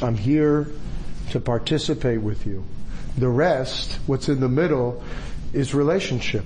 I'm 0.00 0.16
here 0.16 0.68
to 1.30 1.40
participate 1.40 2.20
with 2.20 2.46
you. 2.46 2.64
The 3.18 3.28
rest, 3.28 3.98
what's 4.06 4.28
in 4.28 4.40
the 4.40 4.48
middle, 4.48 5.02
is 5.56 5.74
relationship. 5.74 6.44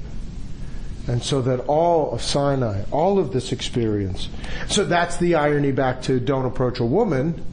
And 1.07 1.23
so 1.23 1.43
that 1.43 1.61
all 1.61 2.13
of 2.13 2.23
Sinai, 2.23 2.85
all 2.93 3.19
of 3.19 3.33
this 3.33 3.53
experience, 3.53 4.29
so 4.69 4.85
that's 4.85 5.17
the 5.17 5.35
irony 5.35 5.73
back 5.73 6.03
to 6.03 6.21
don't 6.21 6.47
approach 6.47 6.79
a 6.79 6.85
woman. 6.85 7.45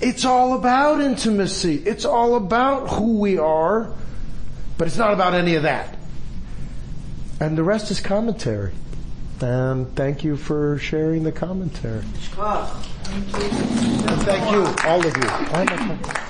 It's 0.00 0.24
all 0.24 0.54
about 0.54 1.00
intimacy. 1.00 1.76
It's 1.76 2.04
all 2.04 2.36
about 2.36 2.90
who 2.90 3.18
we 3.18 3.38
are, 3.38 3.92
but 4.78 4.86
it's 4.86 4.98
not 4.98 5.12
about 5.12 5.34
any 5.34 5.56
of 5.56 5.64
that. 5.64 5.96
And 7.40 7.58
the 7.58 7.64
rest 7.64 7.90
is 7.90 8.00
commentary. 8.00 8.72
And 9.40 9.94
thank 9.96 10.22
you 10.22 10.36
for 10.36 10.78
sharing 10.78 11.24
the 11.24 11.32
commentary. 11.32 12.04
And 13.06 14.22
thank 14.22 14.52
you, 14.52 14.64
all 14.88 15.04
of 15.04 15.16
you. 15.16 16.23